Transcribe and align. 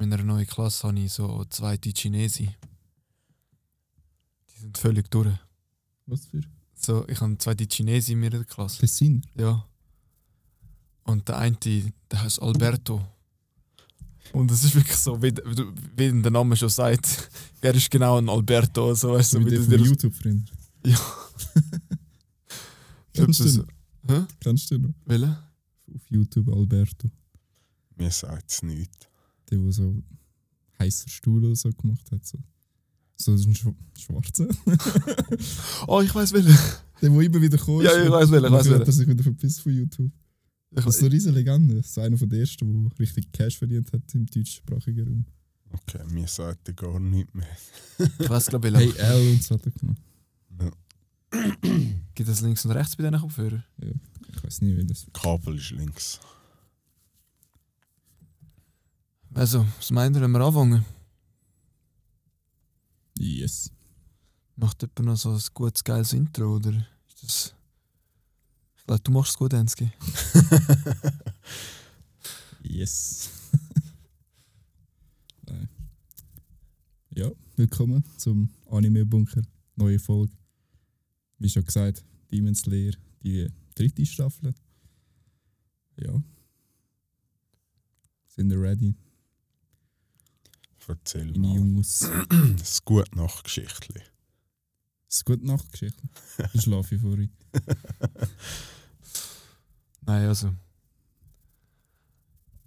in 0.00 0.08
meiner 0.08 0.22
neuen 0.22 0.46
Klasse 0.46 0.86
habe 0.88 0.98
ich 1.00 1.12
so 1.12 1.44
zweite 1.50 1.90
Chinesen. 1.90 2.54
Die 4.50 4.60
sind 4.60 4.78
völlig 4.78 5.10
durch. 5.10 5.32
Was 6.06 6.26
für? 6.26 6.40
So, 6.74 7.06
ich 7.08 7.20
habe 7.20 7.36
zwei 7.38 7.54
Chinesen 7.54 8.14
in 8.14 8.20
meiner 8.20 8.44
Klasse. 8.44 8.78
Tessiner? 8.78 9.20
Ja. 9.36 9.66
Und 11.04 11.28
der 11.28 11.38
eine, 11.38 11.56
der 11.56 12.22
heißt 12.22 12.40
Alberto. 12.40 13.04
Und 14.32 14.50
es 14.50 14.62
ist 14.62 14.74
wirklich 14.74 14.96
so, 14.96 15.20
wie, 15.22 15.34
wie 15.96 16.22
der 16.22 16.30
Name 16.30 16.54
schon 16.56 16.68
sagt, 16.68 17.30
er 17.60 17.74
ist 17.74 17.90
genau 17.90 18.18
ein 18.18 18.28
Alberto. 18.28 18.94
So, 18.94 19.12
weißt 19.14 19.30
So 19.30 19.38
du, 19.38 19.46
wie 19.46 19.50
wie 19.50 19.56
der 19.56 19.60
du 19.60 19.64
von 19.64 19.78
dir 19.78 19.84
YouTube, 19.90 20.14
Freund. 20.14 20.52
Ja. 20.84 21.00
Kennst 23.14 23.40
du? 23.40 23.66
Hä? 24.06 24.26
Kennst 24.40 24.70
du 24.70 24.78
noch? 24.78 24.94
Welchen? 25.06 25.36
Auf 25.94 26.02
YouTube 26.10 26.48
Alberto. 26.50 27.10
Mir 27.96 28.10
sagt 28.10 28.50
es 28.50 28.62
nichts. 28.62 29.07
Der, 29.50 29.58
der 29.58 29.72
so 29.72 30.02
heißer 30.78 31.08
Stuhl 31.08 31.44
oder 31.44 31.56
so 31.56 31.70
gemacht 31.72 32.10
hat. 32.10 32.24
So, 32.24 32.38
so 33.16 33.32
ein 33.32 33.54
Schw 33.54 33.72
Schwarzer. 33.98 34.48
Oh, 35.86 36.00
ich 36.00 36.14
weiß 36.14 36.32
welchen. 36.32 36.56
Der, 37.00 37.10
der 37.10 37.20
immer 37.20 37.40
wieder 37.40 37.58
kommt. 37.58 37.84
Ja, 37.84 38.02
ich 38.02 38.10
weiss 38.10 38.28
welchen, 38.28 38.46
ich 38.46 38.52
hat 38.52 38.64
welchen. 38.66 38.82
er 38.82 38.92
sich 38.92 39.06
wieder 39.06 39.22
verpisst 39.22 39.60
von 39.60 39.72
YouTube. 39.72 40.10
Ich, 40.70 40.84
Das 40.84 40.96
ist 40.96 41.00
eine 41.00 41.12
riesige 41.12 41.32
Legende. 41.32 41.76
Das 41.76 41.86
ist 41.86 41.98
einer 41.98 42.16
von 42.18 42.28
den 42.28 42.40
ersten, 42.40 42.88
der 42.88 42.98
richtig 42.98 43.30
Cash 43.32 43.56
verdient 43.56 43.92
hat 43.92 44.02
im 44.14 44.26
deutschsprachigen 44.26 45.06
Raum. 45.06 45.24
Okay, 45.70 46.02
mir 46.10 46.26
sagt 46.26 46.66
er 46.68 46.74
gar 46.74 46.98
nichts 46.98 47.32
mehr. 47.34 47.46
ich 48.18 48.28
weiß 48.28 48.46
glaube 48.46 48.68
ich, 48.68 48.74
Hey 48.74 48.92
L 48.96 49.30
und 49.30 49.42
so 49.44 49.54
hat 49.54 49.66
er 49.66 49.70
gemacht. 49.70 50.02
gibt 52.14 52.28
es 52.28 52.40
links 52.40 52.64
und 52.64 52.72
rechts 52.72 52.96
bei 52.96 53.04
diesen 53.04 53.20
Kopfhörern? 53.20 53.62
Ich 54.28 54.42
weiß 54.42 54.62
nicht, 54.62 54.76
wie 54.76 54.84
das. 54.84 55.06
Kabel 55.12 55.56
ist 55.56 55.70
links. 55.70 56.18
Also, 59.34 59.66
was 59.76 59.90
meint 59.90 60.16
ihr, 60.16 60.22
wenn 60.22 60.30
wir 60.32 60.40
anfangen? 60.40 60.84
Yes. 63.18 63.70
Macht 64.56 64.82
jemand 64.82 65.00
noch 65.00 65.16
so 65.16 65.32
ein 65.32 65.40
gutes, 65.54 65.84
geiles 65.84 66.12
Intro, 66.12 66.56
oder 66.56 66.70
ist 67.08 67.22
das... 67.22 67.54
Ich 68.76 68.84
glaube, 68.84 69.02
du 69.02 69.12
machst 69.12 69.30
es 69.32 69.38
gut, 69.38 69.52
Ensky. 69.52 69.90
Yes. 72.70 73.30
Nein. 75.46 75.68
Ja, 77.14 77.30
willkommen 77.56 78.04
zum 78.18 78.50
Anime-Bunker. 78.70 79.42
Neue 79.76 79.98
Folge. 79.98 80.32
Wie 81.38 81.48
schon 81.48 81.64
gesagt, 81.64 82.04
Demon 82.30 82.54
Slayer, 82.54 82.92
die 83.22 83.48
dritte 83.74 84.04
Staffel. 84.04 84.54
Ja. 85.96 86.22
Sind 88.26 88.50
ihr 88.52 88.60
ready, 88.60 88.94
Erzähl 90.88 91.30
mal. 91.38 91.54
Jungs? 91.54 92.08
Das 92.56 92.82
gut 92.82 93.14
Nachtgeschichtli. 93.14 94.00
Ist 95.06 95.24
gut 95.26 95.44
Nachtgeschichte. 95.44 96.02
Ich 96.54 96.62
schlafe 96.62 96.98
vorhin. 96.98 97.30
Nein, 100.00 100.28
also... 100.28 100.54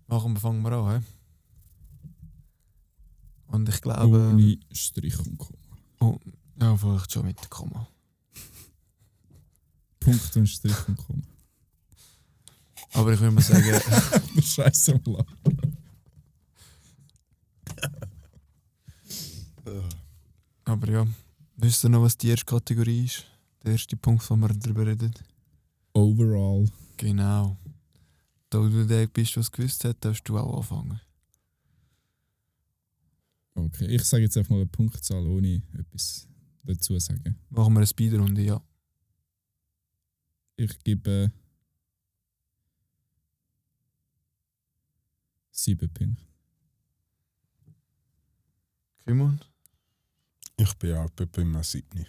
Machen 0.06 0.34
wir, 0.34 0.40
fangen 0.40 0.62
wir 0.62 0.72
an, 0.72 1.02
hä? 1.02 1.06
Und 3.48 3.68
ich 3.68 3.82
glaube... 3.82 4.30
Ohne 4.30 4.60
Strich 4.72 5.18
und 5.18 5.38
Komma. 5.40 6.20
Ja, 6.60 6.78
vielleicht 6.78 7.12
schon 7.12 7.26
mit 7.26 7.50
Komma. 7.50 7.88
Punkt 10.00 10.38
und 10.38 10.48
Strich 10.48 10.88
und 10.88 10.98
Komma. 10.98 11.24
Aber 12.94 13.14
ich 13.14 13.20
würde 13.20 13.34
mal 13.34 13.42
sagen... 13.42 13.82
Scheiße 14.42 15.02
Lachen. 15.06 15.78
aber 20.66 20.90
ja, 20.90 21.08
wisst 21.58 21.84
ihr 21.84 21.90
noch, 21.90 22.02
was 22.02 22.18
die 22.18 22.30
erste 22.30 22.46
Kategorie 22.46 23.06
ist? 23.06 23.26
Der 23.64 23.74
erste 23.74 23.96
Punkt, 23.96 24.28
wo 24.30 24.36
wir 24.36 24.50
darüber 24.50 24.86
reden? 24.86 25.14
Overall. 25.94 26.68
Genau. 26.98 27.58
Da 28.50 28.60
du 28.60 28.86
der 28.86 29.08
bist, 29.08 29.38
was 29.38 29.52
gewusst 29.52 29.84
hat, 29.86 30.04
darfst 30.04 30.28
du 30.28 30.38
auch 30.38 30.58
anfangen. 30.58 31.00
Okay, 33.54 33.86
ich 33.88 34.04
sage 34.04 34.24
jetzt 34.24 34.38
einfach 34.38 34.52
mal 34.52 34.58
eine 34.58 34.66
Punktzahl, 34.68 35.26
ohne 35.26 35.62
etwas 35.78 36.28
dazu 36.64 36.94
zu 36.94 37.00
sagen. 37.00 37.38
Machen 37.50 37.74
wir 37.74 37.80
eine 37.80 37.88
Speedrunde, 37.88 38.42
ja. 38.42 38.62
Ich 40.56 40.80
gebe 40.84 41.32
sieben 45.52 45.94
Punkte. 45.94 46.24
Kimon? 49.06 49.40
Ich 50.62 50.76
bin 50.76 50.96
auch 50.96 51.10
bei 51.10 51.42
einem 51.42 51.64
7. 51.64 52.06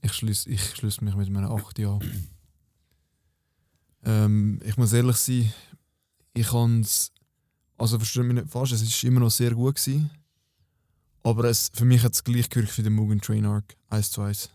Ich 0.00 0.12
schließe 0.12 0.48
ich 0.48 0.62
schließ 0.76 1.00
mich 1.00 1.16
mit 1.16 1.26
einem 1.26 1.50
8 1.50 1.80
an. 1.80 2.28
ähm, 4.04 4.60
ich 4.64 4.76
muss 4.76 4.92
ehrlich 4.92 5.16
sein, 5.16 5.52
ich 6.34 6.46
kann 6.46 6.82
es. 6.82 7.10
Also 7.76 7.98
verstehe 7.98 8.22
mich 8.22 8.36
nicht 8.36 8.48
falsch, 8.48 8.72
es 8.72 9.02
war 9.02 9.08
immer 9.08 9.20
noch 9.20 9.30
sehr 9.30 9.50
gut. 9.50 9.74
Gewesen, 9.74 10.10
aber 11.24 11.44
es, 11.44 11.68
für 11.74 11.84
mich 11.84 12.04
hat 12.04 12.14
es 12.14 12.22
gleich 12.22 12.48
gehört 12.48 12.78
wie 12.78 12.82
der 12.82 12.92
Mugen 12.92 13.20
Train 13.20 13.44
Arc 13.44 13.76
1 13.88 14.12
zu 14.12 14.22
1. 14.22 14.50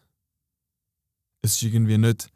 Es 1.41 1.55
ist 1.55 1.61
irgendwie 1.61 1.97
nicht. 1.97 2.31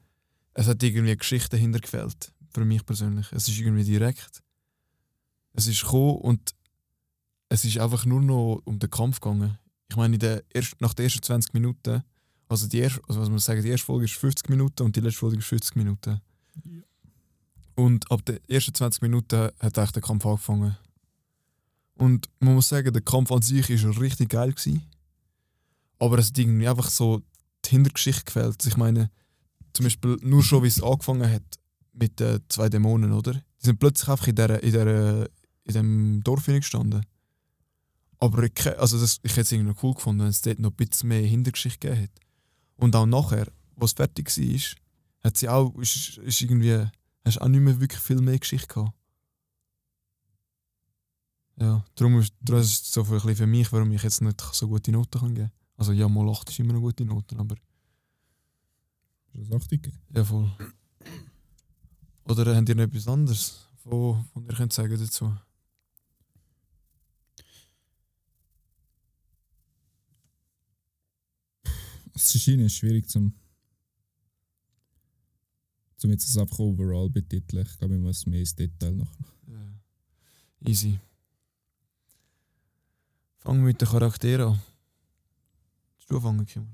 Es 0.53 0.67
hat 0.67 0.83
irgendwie 0.83 1.07
eine 1.07 1.17
Geschichte 1.17 1.51
dahinter 1.51 1.79
gefällt. 1.79 2.33
Für 2.49 2.65
mich 2.65 2.85
persönlich. 2.85 3.31
Es 3.31 3.47
ist 3.47 3.57
irgendwie 3.57 3.85
direkt. 3.85 4.43
Es 5.53 5.67
ist 5.67 5.81
gekommen 5.81 6.17
und 6.17 6.56
es 7.49 7.65
ist 7.65 7.77
einfach 7.77 8.05
nur 8.05 8.21
noch 8.21 8.61
um 8.65 8.79
den 8.79 8.89
Kampf 8.89 9.19
gegangen. 9.19 9.57
Ich 9.89 9.95
meine, 9.95 10.15
in 10.15 10.19
der 10.19 10.43
erst, 10.53 10.79
nach 10.81 10.93
den 10.93 11.05
ersten 11.05 11.23
20 11.23 11.53
Minuten 11.53 12.03
also 12.49 12.67
die 12.67 12.79
erste, 12.79 13.01
also 13.07 13.21
was 13.21 13.29
man 13.29 13.39
sagen, 13.39 13.61
die 13.61 13.69
erste 13.69 13.85
Folge 13.85 14.05
ist 14.05 14.15
50 14.15 14.49
Minuten 14.49 14.83
und 14.83 14.95
die 14.95 15.01
letzte 15.01 15.19
Folge 15.19 15.37
ist 15.37 15.45
50 15.45 15.75
Minuten. 15.75 16.21
Ja. 16.63 16.81
Und 17.75 18.09
ab 18.09 18.25
den 18.25 18.39
ersten 18.47 18.73
20 18.73 19.01
Minuten 19.01 19.49
hat 19.59 19.77
eigentlich 19.77 19.91
der 19.91 20.01
Kampf 20.01 20.25
angefangen. 20.25 20.77
Und 21.95 22.29
man 22.39 22.55
muss 22.55 22.69
sagen, 22.69 22.93
der 22.93 23.01
Kampf 23.01 23.31
an 23.31 23.41
sich 23.41 23.69
ist 23.69 23.99
richtig 23.99 24.29
geil 24.29 24.53
gewesen. 24.53 24.83
Aber 25.99 26.19
es 26.19 26.27
hat 26.27 26.37
irgendwie 26.37 26.67
einfach 26.67 26.89
so 26.89 27.21
die 27.65 27.71
Hintergeschichte 27.71 28.23
gefällt. 28.23 28.65
Ich 28.65 28.77
meine, 28.77 29.09
zum 29.73 29.85
Beispiel 29.85 30.17
nur 30.21 30.43
schon, 30.43 30.63
wie 30.63 30.67
es 30.67 30.81
angefangen 30.81 31.29
hat 31.29 31.43
mit 31.93 32.19
den 32.19 32.39
zwei 32.49 32.69
Dämonen, 32.69 33.11
oder? 33.11 33.33
Die 33.33 33.65
sind 33.65 33.79
plötzlich 33.79 34.09
einfach 34.09 34.27
in, 34.27 34.35
der, 34.35 34.63
in, 34.63 34.71
der, 34.71 35.29
in 35.63 35.73
dem 35.73 36.23
Dorf 36.23 36.45
gestanden. 36.45 37.05
Aber 38.19 38.43
ich, 38.43 38.79
also 38.79 38.99
das, 38.99 39.19
ich 39.21 39.31
hätte 39.31 39.41
es 39.41 39.51
irgendwie 39.51 39.71
noch 39.73 39.83
cool 39.83 39.93
gefunden, 39.93 40.21
wenn 40.21 40.29
es 40.29 40.41
dort 40.41 40.59
noch 40.59 40.71
ein 40.71 40.75
bisschen 40.75 41.09
mehr 41.09 41.21
Hintergeschichte 41.21 41.87
gegeben 41.87 42.01
hätte. 42.01 42.21
Und 42.77 42.95
auch 42.95 43.05
nachher, 43.05 43.47
als 43.75 43.91
es 43.91 43.93
fertig 43.93 44.35
war, 44.35 44.77
hat 45.23 45.37
sie 45.37 45.49
auch, 45.49 45.75
ist, 45.77 46.17
ist 46.17 46.41
irgendwie, 46.41 46.85
hast 47.25 47.41
auch 47.41 47.47
nicht 47.47 47.61
mehr 47.61 47.79
wirklich 47.79 48.01
viel 48.01 48.21
mehr 48.21 48.39
Geschichte 48.39 48.67
gehabt. 48.67 48.93
Ja, 51.59 51.83
darum 51.95 52.19
ist 52.19 52.33
darum 52.41 52.61
ist 52.61 52.83
es 52.83 52.93
so 52.93 53.03
für, 53.03 53.15
ein 53.15 53.21
bisschen 53.21 53.35
für 53.35 53.47
mich, 53.47 53.71
warum 53.71 53.91
ich 53.91 54.03
jetzt 54.03 54.21
nicht 54.21 54.39
so 54.41 54.67
gute 54.67 54.91
Noten 54.91 55.19
kann 55.19 55.33
geben 55.33 55.51
Also 55.75 55.91
ja, 55.91 56.07
mal 56.07 56.29
8 56.29 56.49
ist 56.49 56.59
immer 56.59 56.73
eine 56.73 56.81
gute 56.81 57.03
Note, 57.03 57.35
aber 57.37 57.55
Ist 59.33 59.51
das 59.51 59.61
8 59.61 59.69
gegeben? 59.69 59.97
ja 60.13 60.23
voll. 60.23 60.51
Oder 62.25 62.55
habt 62.55 62.69
ihr 62.69 62.75
noch 62.75 62.83
etwas 62.83 63.07
anderes, 63.07 63.67
wo, 63.83 64.23
wo 64.33 64.41
ihr 64.41 64.53
könnt 64.55 64.73
sagen 64.73 64.99
dazu? 64.99 65.33
Es 72.17 72.33
ist 72.33 72.73
schwierig 72.73 73.07
zum, 73.07 73.31
zum 75.97 76.09
jetzt 76.09 76.27
das 76.27 76.37
einfach 76.37 76.57
overall 76.57 77.11
betiteln. 77.11 77.63
Ich 77.63 77.77
glaube, 77.77 77.95
ich 77.95 78.01
muss 78.01 78.25
mehr 78.25 78.39
ins 78.39 78.55
Detail 78.55 78.93
noch. 78.93 79.13
Ja. 79.45 79.71
Easy. 80.67 80.99
Fangen 83.37 83.59
wir 83.59 83.67
mit 83.67 83.79
den 83.79 83.87
Charakteren 83.87 84.53
an. 84.53 84.61
Willst 85.95 86.09
du 86.09 86.15
anfangen, 86.15 86.45
Kim? 86.47 86.67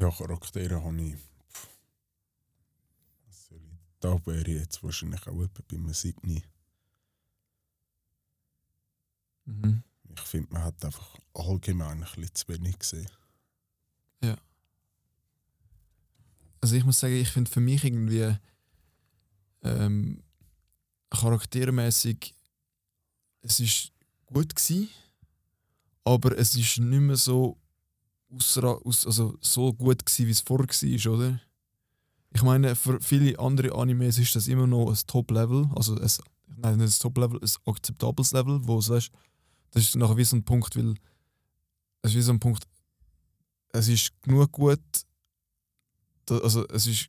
Ja, 0.00 0.10
Charaktere 0.10 0.82
habe 0.82 1.00
ich. 1.00 1.14
Was 3.28 3.46
soll 3.46 3.58
ich? 3.58 3.78
Da 4.00 4.26
wäre 4.26 4.40
ich 4.50 4.58
jetzt 4.58 4.82
wahrscheinlich 4.82 5.24
auch 5.28 5.40
etwa 5.42 5.62
bei 5.68 5.76
einem 5.76 5.92
7. 5.92 6.42
Mhm. 9.44 9.84
Ich 10.12 10.20
finde, 10.22 10.52
man 10.52 10.64
hat 10.64 10.84
einfach 10.84 11.16
allgemein 11.34 12.02
ein 12.02 12.08
bisschen 12.16 12.34
zu 12.34 12.48
wenig 12.48 12.78
gesehen. 12.80 13.08
Also 16.62 16.76
ich 16.76 16.84
muss 16.84 17.00
sagen, 17.00 17.14
ich 17.16 17.28
finde 17.28 17.50
für 17.50 17.60
mich 17.60 17.82
irgendwie 17.82 18.36
ähm, 19.64 20.22
charaktermäßig 21.10 22.34
es 23.42 23.58
ist 23.58 23.92
gut 24.26 24.54
gsi, 24.54 24.88
aber 26.04 26.38
es 26.38 26.54
ist 26.54 26.78
nicht 26.78 27.00
mehr 27.00 27.16
so 27.16 27.58
aus, 28.30 29.04
also 29.06 29.36
so 29.40 29.72
gut 29.72 30.06
gsi, 30.06 30.26
wie 30.28 30.30
es 30.30 30.40
vorher 30.40 30.68
war, 30.68 31.12
oder? 31.12 31.40
Ich 32.32 32.42
meine, 32.42 32.76
für 32.76 33.00
viele 33.00 33.38
andere 33.40 33.74
Animes 33.74 34.18
ist 34.18 34.36
das 34.36 34.46
immer 34.46 34.68
noch 34.68 34.88
ein 34.88 35.06
Top-Level, 35.06 35.68
also 35.74 36.00
ich 36.00 36.18
nein, 36.46 36.76
nicht 36.76 36.88
das 36.88 36.98
Top-Level, 37.00 37.40
ein 37.42 37.50
akzeptables 37.66 38.32
Level, 38.32 38.60
wo 38.62 38.78
es 38.78 38.88
weißt, 38.88 39.10
das 39.72 39.82
ist 39.82 39.96
nachher 39.96 40.16
wie 40.16 40.24
so 40.24 40.36
ein 40.36 40.44
Punkt, 40.44 40.76
weil 40.76 40.94
es 42.02 42.12
ist 42.12 42.16
wie 42.16 42.22
so 42.22 42.32
ein 42.32 42.40
Punkt, 42.40 42.68
es 43.72 43.88
ist 43.88 44.12
genug 44.22 44.52
gut, 44.52 44.80
also 46.28 46.66
es 46.68 46.86
ist, 46.86 47.08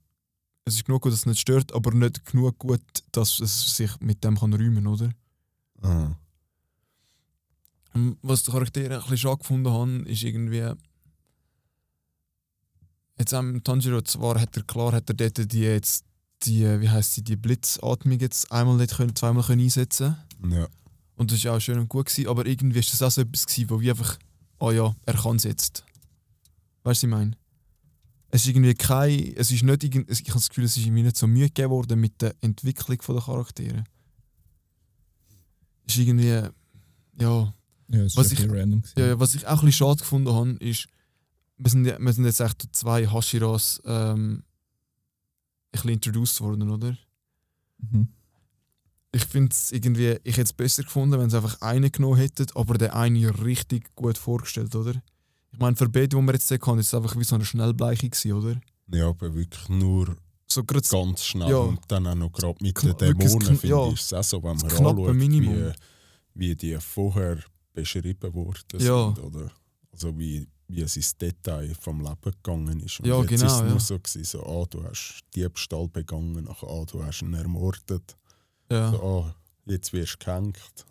es 0.66 0.76
ist 0.76 0.86
genug 0.86 1.02
gut, 1.04 1.12
dass 1.12 1.20
es 1.20 1.26
nicht 1.26 1.40
stört, 1.42 1.74
aber 1.74 1.92
nicht 1.94 2.26
genug 2.26 2.58
gut, 2.58 2.82
dass 3.12 3.40
es 3.40 3.76
sich 3.76 4.00
mit 4.00 4.24
dem 4.24 4.38
kann 4.40 4.54
räumen, 4.54 4.88
oder? 4.88 5.12
Ah. 5.82 6.16
Und 7.94 8.18
Was 8.22 8.44
die 8.44 8.52
Charaktere 8.52 8.96
ein 8.96 9.02
bisschen 9.02 9.18
schade 9.18 9.38
gefunden 9.40 9.72
haben, 9.72 10.06
ist 10.06 10.24
irgendwie. 10.24 10.72
Jetzt 13.20 13.34
am 13.34 13.64
Tanjiro 13.64 14.02
zwar 14.02 14.40
hat 14.42 14.58
er 14.58 14.64
klar 14.64 14.94
hat 14.94 15.08
er 15.10 15.14
dort 15.16 15.52
die 15.52 15.60
jetzt 15.62 16.06
die, 16.44 16.66
wie 16.82 16.90
heißt 16.90 17.14
sie, 17.14 17.24
die 17.24 17.36
Blitzatmung 17.36 18.20
jetzt 18.20 18.52
einmal 18.52 18.76
nicht 18.78 18.96
können, 18.96 19.16
zweimal 19.16 19.44
können 19.44 19.62
einsetzen 19.62 20.18
Ja. 20.50 20.68
und 21.16 21.32
das 21.32 21.38
ist 21.38 21.48
auch 21.48 21.60
schön 21.60 21.78
und 21.80 21.88
gut 21.90 22.08
gewesen, 22.08 22.28
aber 22.28 22.46
irgendwie 22.46 22.80
ist 22.80 22.92
das 22.92 23.02
auch 23.04 23.12
so 23.12 23.22
etwas 23.22 23.46
gewesen, 23.46 23.70
wo 23.70 23.80
wie 23.80 23.92
einfach, 23.92 24.18
ah 24.60 24.72
ja, 24.72 24.96
er 25.06 25.14
kann 25.14 25.36
es 25.38 25.44
jetzt. 25.44 25.86
Weißt 26.84 26.86
du, 26.86 26.90
was 26.90 27.04
ich 27.04 27.10
meine? 27.10 27.38
Es 28.30 28.42
ist 28.42 28.48
irgendwie 28.50 28.74
kein, 28.74 29.34
es 29.36 29.52
ist 29.52 29.64
nicht, 29.64 29.84
irgend- 29.84 30.10
ich 30.10 30.22
habe 30.30 30.34
das 30.34 30.50
Gefühl, 30.50 30.64
es 30.66 30.76
ist 30.76 30.86
irgendwie 30.86 31.04
nicht 31.04 31.18
so 31.18 31.28
Mühe 31.28 31.46
gegeben 31.48 31.70
worden 31.70 32.00
mit 32.00 32.20
der 32.22 32.34
Entwicklung 32.42 32.98
der 33.08 33.22
Charaktere. 33.22 33.84
Es 35.86 35.96
ist 35.96 36.00
irgendwie, 36.08 36.28
ja, 36.28 36.52
Ja, 37.90 38.00
es 38.02 38.16
Was 38.16 38.32
ich-. 38.32 38.40
Ja, 38.98 39.20
was 39.20 39.36
ich 39.36 39.46
auch 39.46 39.52
ein 39.60 39.66
bisschen 39.66 39.72
schade 39.74 40.00
gefunden 40.00 40.34
habe, 40.34 40.52
ist, 40.60 40.88
wir 41.58 41.70
sind, 41.70 41.86
wir 41.86 42.14
sind 42.14 42.26
jetzt 42.26 42.40
echt 42.40 42.68
zwei 42.76 43.06
Hashiras 43.08 43.82
ähm, 43.86 44.38
ein 44.38 44.44
bisschen 45.72 45.90
introduced 45.92 46.42
worden, 46.42 46.70
oder? 46.70 46.98
Mhm. 47.78 48.08
Ich 49.12 49.26
finde 49.26 49.52
es 49.52 49.72
irgendwie, 49.72 50.18
ich 50.24 50.34
hätte 50.38 50.44
es 50.44 50.54
besser 50.54 50.82
gefunden, 50.84 51.20
wenn 51.20 51.30
sie 51.30 51.38
einfach 51.38 51.62
einen 51.62 51.92
genommen 51.92 52.18
hätten, 52.18 52.48
aber 52.56 52.78
der 52.80 52.96
eine 52.96 53.44
richtig 53.44 53.94
gut 53.96 54.18
vorgestellt, 54.18 54.74
oder? 54.76 55.04
Ich 55.54 55.60
meine, 55.60 55.76
für 55.76 55.88
beide, 55.88 56.10
die 56.10 56.16
wir 56.18 56.34
jetzt 56.34 56.48
sehen, 56.48 56.60
ist 56.80 56.88
es 56.88 56.94
einfach 56.94 57.16
wie 57.18 57.24
so 57.24 57.36
eine 57.36 57.46
Schnellbleiche 57.46 58.10
gewesen, 58.10 58.34
oder? 58.34 58.60
Ja, 58.92 59.10
aber 59.10 59.34
wirklich 59.34 59.70
nur 59.70 60.18
So 60.48 60.64
gerade 60.64 60.88
ganz 60.88 61.24
schnell 61.24 61.50
Ja. 61.50 61.58
und 61.58 61.80
dann 61.88 62.06
auch 62.08 62.16
noch 62.16 62.32
gerade 62.32 62.58
mit 62.62 62.82
den 62.84 62.98
Dämonen, 62.98 63.42
finde 63.58 63.68
ja. 63.68 63.88
ich, 63.90 64.02
es 64.02 64.14
auch 64.14 64.24
so, 64.24 64.38
wenn 64.44 64.58
man 64.58 64.68
Das 64.68 64.78
anschaut, 64.80 65.14
Minimum. 65.16 65.56
wie, 66.36 66.50
wie 66.50 66.56
die 66.56 66.78
vorher 66.80 67.38
beschrieben 67.74 68.34
worden 68.34 68.80
Ja. 68.80 69.14
sind. 69.16 69.20
Oder? 69.24 69.52
Also 69.92 70.18
wie, 70.18 70.48
wie 70.68 70.82
es 70.82 70.96
ins 70.96 71.16
Detail 71.16 71.74
vom 71.80 72.02
Leben 72.02 72.18
gegangen 72.44 72.80
ist. 72.82 73.00
Und 73.00 73.06
Ja, 73.08 73.20
jetzt 73.22 73.30
genau, 73.30 73.46
ist 73.46 73.54
es 73.54 73.62
nur 73.62 73.70
ja. 73.70 73.80
so, 73.80 74.00
gewesen, 74.00 74.24
so, 74.24 74.44
ah, 74.46 74.66
du 74.70 74.84
hast 74.84 75.22
Diebstahl 75.36 75.88
begangen, 75.88 76.44
nachher, 76.44 76.68
ah, 76.68 76.84
du 76.86 77.04
hast 77.04 77.22
ihn 77.22 77.34
ermordet. 77.34 78.18
ja, 78.72 78.92
So, 78.92 79.02
ah, 79.04 79.36
jetzt 79.66 79.94
wirst 79.94 80.18
du 80.20 80.26
gehängt. 80.26 80.86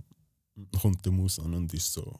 Dann 0.54 0.80
kommt 0.80 1.04
der 1.04 1.12
Mus 1.12 1.38
an 1.38 1.54
und 1.54 1.72
ist 1.74 1.92
so, 1.92 2.18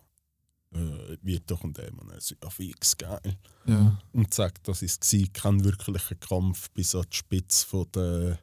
äh, 0.74 1.18
wird 1.22 1.50
doch 1.50 1.62
ein 1.64 1.72
Dämon. 1.72 2.10
Er 2.10 2.20
so, 2.20 2.34
ja, 2.42 2.50
fix, 2.50 2.96
geil. 2.96 3.20
ja, 3.66 3.98
Und 4.12 4.32
sagt, 4.32 4.66
das 4.68 4.82
ist 4.82 5.12
war 5.12 5.26
kein 5.32 5.64
wirklicher 5.64 6.14
Kampf 6.16 6.70
bis 6.70 6.94
an 6.94 7.04
die 7.10 7.16
Spitze 7.16 7.66
von 7.66 7.86
der 7.94 8.38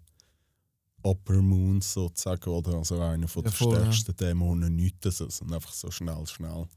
Upper 1.01 1.41
Moon 1.41 1.79
sozusagen, 1.81 2.49
oder 2.49 2.73
also 2.75 2.99
einer 3.01 3.27
von 3.27 3.43
Ja, 3.43 3.49
der 3.49 3.57
voll, 3.57 3.73
ja. 3.73 3.79
stärksten 3.91 4.15
Dämonen 4.17 4.75
nichts, 4.75 5.17
sondern 5.17 5.55
einfach 5.55 5.71
so 5.73 5.89
schnell, 5.91 6.25
schnell 6.27 6.67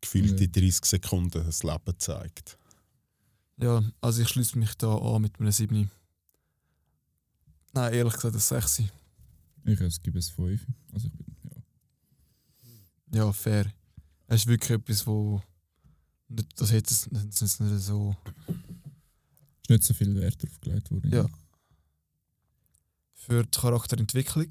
gefühlt 0.00 0.38
Ja. 0.40 0.46
in 0.46 0.52
30 0.52 0.84
Sekunden 0.84 1.44
das 1.44 1.62
Leben 1.62 1.98
zeigt. 1.98 2.58
ja. 3.58 3.82
Also 4.00 4.22
ich 4.22 4.28
schließe 4.28 4.58
mich 4.58 4.74
da 4.76 4.96
an 4.96 5.22
mit 5.22 5.38
einem 5.40 5.50
7. 5.52 5.90
Nein, 7.74 7.94
ehrlich 7.94 8.14
gesagt, 8.14 8.34
das 8.34 8.48
6. 8.48 8.82
Ich 9.64 10.02
gebe 10.02 10.18
es 10.18 10.28
5. 10.30 10.66
Also 10.92 11.06
ich 11.08 11.12
bin, 11.12 11.26
ja. 13.12 13.24
Ja, 13.26 13.32
fair. 13.32 13.72
Es 14.32 14.40
ist 14.42 14.46
wirklich 14.46 14.70
etwas, 14.78 15.06
wo. 15.06 15.42
nicht- 16.28 16.48
Das 16.60 16.72
hätte 16.72 16.92
es 16.94 17.06
ist 17.42 17.60
nicht 17.60 17.82
so. 17.82 18.16
Ist 18.48 19.68
nicht 19.70 19.84
so 19.84 19.92
viel 19.94 20.14
Wert 20.14 20.42
drauf 20.42 20.58
gelegt 20.60 20.90
worden. 20.90 21.10
Ja. 21.12 21.26
Für 23.12 23.44
die 23.44 23.50
Charakterentwicklung. 23.60 24.48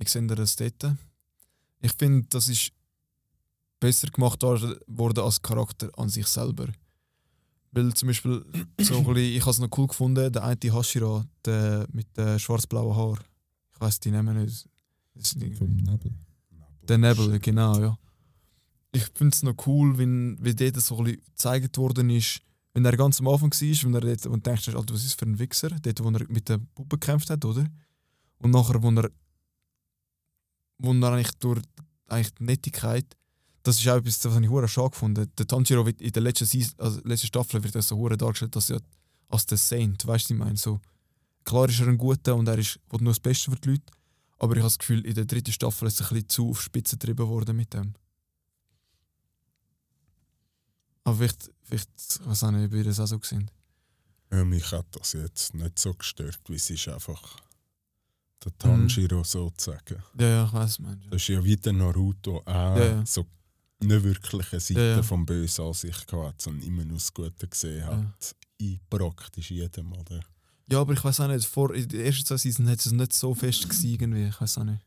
Ich 0.00 0.08
sehe 0.08 0.26
das 0.26 0.56
dort. 0.56 0.96
Ich 1.80 1.92
finde, 1.92 2.26
das 2.30 2.48
ist 2.48 2.72
besser 3.78 4.08
gemacht 4.08 4.42
worden 4.42 5.18
als 5.22 5.40
Charakter 5.40 5.88
an 5.96 6.08
sich 6.08 6.26
selber. 6.26 6.66
Weil 7.70 7.94
zum 7.94 8.08
Beispiel, 8.08 8.44
so 8.80 8.96
ein 8.98 9.04
bisschen, 9.04 9.16
ich 9.36 9.40
habe 9.42 9.50
es 9.50 9.58
noch 9.60 9.78
cool 9.78 9.86
gefunden, 9.86 10.32
der 10.32 10.42
eine 10.42 10.58
Hashira, 10.60 11.24
der 11.44 11.86
mit 11.92 12.08
den 12.16 12.38
schwarz-blauen 12.40 12.96
Haar. 12.96 13.18
Ich 13.72 13.80
weiß 13.80 14.00
die 14.00 14.10
Namen 14.10 14.36
nicht. 14.44 14.66
Vom 15.58 15.76
Nebel. 15.76 16.12
Der 16.88 16.98
Nebel, 16.98 17.38
genau, 17.38 17.78
ja. 17.80 17.98
Ich 18.96 19.04
finde 19.14 19.34
es 19.34 19.42
noch 19.42 19.54
cool, 19.66 19.98
wenn, 19.98 20.38
wie 20.40 20.54
dort 20.54 20.80
so 20.80 20.96
ein 20.96 21.04
bisschen 21.04 21.22
gezeigt 21.24 21.76
worden 21.76 22.08
ist, 22.08 22.40
wenn 22.72 22.86
er 22.86 22.96
ganz 22.96 23.20
am 23.20 23.28
Anfang 23.28 23.50
war, 23.52 23.84
wenn 23.84 23.94
er 23.94 24.00
dort, 24.00 24.26
und 24.26 24.46
denkst, 24.46 24.68
Alter, 24.68 24.94
was 24.94 25.04
ist 25.04 25.18
für 25.18 25.26
ein 25.26 25.38
Wichser, 25.38 25.68
dort, 25.68 26.02
wo 26.02 26.08
er 26.08 26.24
mit 26.28 26.48
der 26.48 26.58
Puppe 26.74 26.96
gekämpft 26.98 27.28
hat, 27.28 27.44
oder? 27.44 27.66
Und 28.38 28.52
nachher, 28.52 28.82
wo 28.82 28.90
er, 28.90 29.10
wo 30.78 30.92
er 30.94 31.12
eigentlich 31.12 31.36
durch 31.38 31.60
eigentlich 32.08 32.34
die 32.34 32.44
Nettigkeit, 32.44 33.04
das 33.64 33.80
ist 33.80 33.88
auch 33.88 33.96
etwas, 33.96 34.24
was 34.24 34.40
ich 34.40 34.48
hure 34.48 34.68
schade 34.68 34.90
gefunden. 34.90 35.30
Der 35.36 35.46
Tanjiro 35.46 35.84
wird 35.84 36.00
in 36.00 36.12
der 36.12 36.22
letzten, 36.22 36.46
Season, 36.46 36.74
also 36.78 37.00
letzten 37.04 37.26
Staffel 37.26 37.62
wird 37.62 37.74
er 37.74 37.82
so 37.82 37.96
hure 37.96 38.16
dargestellt, 38.16 38.56
dass 38.56 38.70
er 38.70 38.80
als 39.28 39.44
der 39.44 39.58
Saint, 39.58 40.06
weißt 40.06 40.30
du, 40.30 40.34
ich 40.34 40.38
meine? 40.38 40.56
So, 40.56 40.80
klar 41.44 41.68
ist 41.68 41.80
er 41.80 41.88
ein 41.88 41.98
guter 41.98 42.34
und 42.34 42.48
er 42.48 42.56
ist, 42.56 42.80
will 42.88 43.00
nur 43.02 43.12
das 43.12 43.20
Beste 43.20 43.50
für 43.50 43.58
die 43.58 43.70
Leute, 43.70 43.92
aber 44.38 44.54
ich 44.54 44.60
habe 44.60 44.68
das 44.68 44.78
Gefühl, 44.78 45.04
in 45.04 45.14
der 45.14 45.26
dritten 45.26 45.52
Staffel 45.52 45.88
ist 45.88 46.00
es 46.00 46.06
ein 46.06 46.14
bisschen 46.14 46.28
zu 46.30 46.50
auf 46.50 46.62
Spitze 46.62 46.96
getrieben 46.96 47.26
worden 47.28 47.56
mit 47.56 47.74
dem. 47.74 47.94
Aber 51.06 51.16
vielleicht, 51.16 51.50
vielleicht 51.62 51.88
ich 52.20 52.26
weiß 52.26 52.44
auch 52.44 52.50
nicht, 52.50 52.66
ob 52.66 52.72
ihr 52.74 52.84
das 52.84 52.98
auch 53.00 53.06
so 53.06 53.18
gesehen 53.18 53.48
Ja, 54.32 54.44
mich 54.44 54.70
hat 54.72 54.86
das 54.90 55.12
jetzt 55.12 55.54
nicht 55.54 55.78
so 55.78 55.94
gestört, 55.94 56.40
weil 56.48 56.56
es 56.56 56.68
ist 56.68 56.88
einfach 56.88 57.22
der 58.44 58.56
Tanjiro 58.58 59.22
sozusagen. 59.24 60.02
Ja, 60.18 60.26
ja, 60.28 60.44
ich 60.46 60.52
weiß, 60.52 60.78
man. 60.80 61.00
Das 61.10 61.22
ist 61.22 61.28
ja 61.28 61.42
wie 61.42 61.56
der 61.56 61.72
Naruto 61.72 62.38
auch 62.40 62.76
Ja, 62.76 62.84
ja. 62.84 63.06
so 63.06 63.24
eine 63.80 64.02
wirkliche 64.02 64.58
Seite 64.60 64.80
Ja, 64.80 64.96
ja. 64.96 65.02
vom 65.02 65.24
Bösen 65.24 65.64
an 65.64 65.72
sich 65.74 66.06
gehabt, 66.06 66.42
sondern 66.42 66.66
immer 66.66 66.84
nur 66.84 66.98
das 66.98 67.12
Gute 67.14 67.46
gesehen 67.46 67.84
hat. 67.86 68.34
In 68.58 68.80
praktisch 68.90 69.50
jedem, 69.50 69.92
oder? 69.92 70.20
Ja, 70.68 70.80
aber 70.80 70.94
ich 70.94 71.04
weiß 71.04 71.20
auch 71.20 71.28
nicht, 71.28 71.46
vor, 71.46 71.72
in 71.74 71.88
den 71.88 72.00
ersten 72.00 72.24
zwei 72.26 72.36
Seasons 72.36 72.68
hat 72.68 72.80
es 72.80 72.90
nicht 72.90 73.12
so 73.12 73.32
fest 73.34 73.62
gewesen, 73.68 73.88
irgendwie, 73.90 74.26
ich 74.26 74.40
weiß 74.40 74.58
auch 74.58 74.64
nicht. 74.64 74.82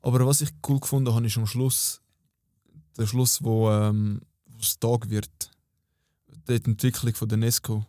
Aber 0.00 0.26
was 0.26 0.40
ich 0.40 0.50
cool 0.68 0.80
gefunden 0.80 1.14
habe, 1.14 1.26
ist 1.26 1.36
am 1.36 1.46
Schluss, 1.46 2.00
der 2.96 3.06
Schluss, 3.06 3.42
wo 3.42 3.70
ähm, 3.70 4.20
wo 4.58 4.62
es 4.62 4.78
Tag 4.78 5.08
wird. 5.08 5.30
Die 6.48 6.52
Entwicklung 6.54 7.14
von 7.14 7.28
der 7.28 7.38
Nesco. 7.38 7.86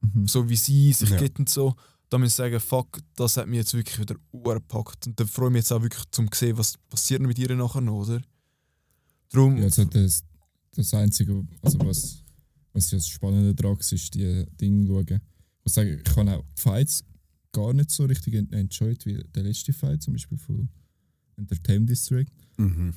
Mhm. 0.00 0.26
So 0.26 0.48
wie 0.48 0.56
sie 0.56 0.92
sich 0.92 1.10
Ja. 1.10 1.18
gibt 1.18 1.38
und 1.38 1.48
so. 1.48 1.74
Da 2.08 2.18
muss 2.18 2.28
ich 2.30 2.34
sagen, 2.34 2.58
fuck, 2.60 3.00
das 3.16 3.36
hat 3.36 3.46
mich 3.46 3.58
jetzt 3.58 3.74
wirklich 3.74 3.98
wieder 3.98 4.16
urgepackt. 4.32 5.06
Und 5.06 5.18
da 5.20 5.24
freue 5.26 5.48
ich 5.48 5.52
mich 5.52 5.60
jetzt 5.60 5.72
auch 5.72 5.82
wirklich 5.82 6.04
zum 6.10 6.28
sehen, 6.34 6.56
was 6.58 6.76
passiert 6.88 7.20
mit 7.22 7.38
ihr 7.38 7.54
nachher 7.54 7.80
noch, 7.80 8.02
oder? 8.06 8.20
Darum, 9.30 9.56
Ja, 9.58 9.64
also 9.64 9.84
das, 9.84 10.24
das 10.74 10.92
Einzige, 10.94 11.44
also 11.62 11.78
was, 11.80 12.24
was 12.72 12.90
ja 12.90 12.98
das 12.98 13.06
Spannende 13.08 13.54
daran 13.54 13.76
ist, 13.78 13.92
ist 13.92 14.14
die 14.14 14.44
Dinge 14.60 14.86
schauen. 14.88 15.06
Ich 15.20 15.64
muss 15.64 15.74
sagen, 15.74 16.00
ich 16.04 16.16
habe 16.16 16.36
auch 16.38 16.44
die 16.56 16.60
Fights 16.62 17.04
gar 17.52 17.72
nicht 17.72 17.90
so 17.90 18.04
richtig 18.06 18.34
en- 18.34 18.52
enjoyed, 18.52 19.04
wie 19.06 19.22
der 19.34 19.42
letzte 19.44 19.72
Fight, 19.72 20.02
zum 20.02 20.14
Beispiel 20.14 20.38
von 20.38 20.68
Entertainment 21.36 21.90
District. 21.90 22.26
Mhm. 22.56 22.94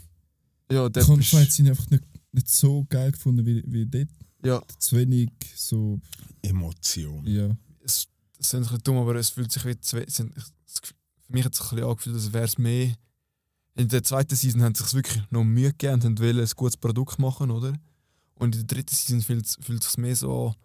ja, 0.71 0.87
Ich 0.87 0.91
der 0.93 1.03
habe 1.03 1.13
die 1.13 1.17
bist- 1.19 1.29
Fights 1.31 1.55
sind 1.55 1.69
einfach 1.69 1.89
nicht, 1.91 2.03
nicht 2.33 2.49
so 2.49 2.85
geil 2.89 3.11
gefunden 3.11 3.45
wie, 3.45 3.63
wie 3.65 3.85
dort. 3.85 4.09
ja, 4.43 4.61
Zu 4.79 4.97
wenig 4.97 5.29
so, 5.55 5.99
Emotion. 6.41 7.25
ja. 7.25 7.55
es, 7.83 8.07
es 8.39 8.47
ist 8.47 8.53
ein 8.55 8.61
bisschen 8.63 8.83
dumm, 8.83 8.97
aber 8.97 9.15
es 9.15 9.29
fühlt 9.29 9.51
sich 9.51 9.63
wie 9.65 9.79
zwei, 9.79 10.03
es 10.03 10.15
sind, 10.15 10.35
es, 10.35 10.51
für 10.79 11.33
mich 11.33 11.45
hat 11.45 11.53
es 11.53 11.59
sich 11.59 11.71
ein 11.71 11.75
bisschen 11.75 11.89
angefühlt, 11.89 12.15
als 12.15 12.33
wäre 12.33 12.45
es 12.45 12.57
mehr. 12.57 12.93
In 13.75 13.87
der 13.87 14.03
zweiten 14.03 14.35
Season 14.35 14.61
haben 14.61 14.75
sie 14.75 14.83
sich 14.83 14.93
wirklich 14.93 15.23
noch 15.31 15.43
Mühe 15.43 15.71
gegeben 15.71 16.01
und 16.03 16.19
wollen 16.19 16.39
ein 16.39 16.49
gutes 16.55 16.77
Produkt 16.77 17.17
machen, 17.19 17.49
oder? 17.49 17.73
Und 18.35 18.55
in 18.55 18.67
der 18.67 18.77
dritten 18.77 18.93
Season 18.95 19.21
fühlt, 19.21 19.47
fühlt 19.61 19.81
es 19.83 19.89
sich 19.89 19.97
mehr 19.97 20.15
so 20.15 20.47
an, 20.49 20.55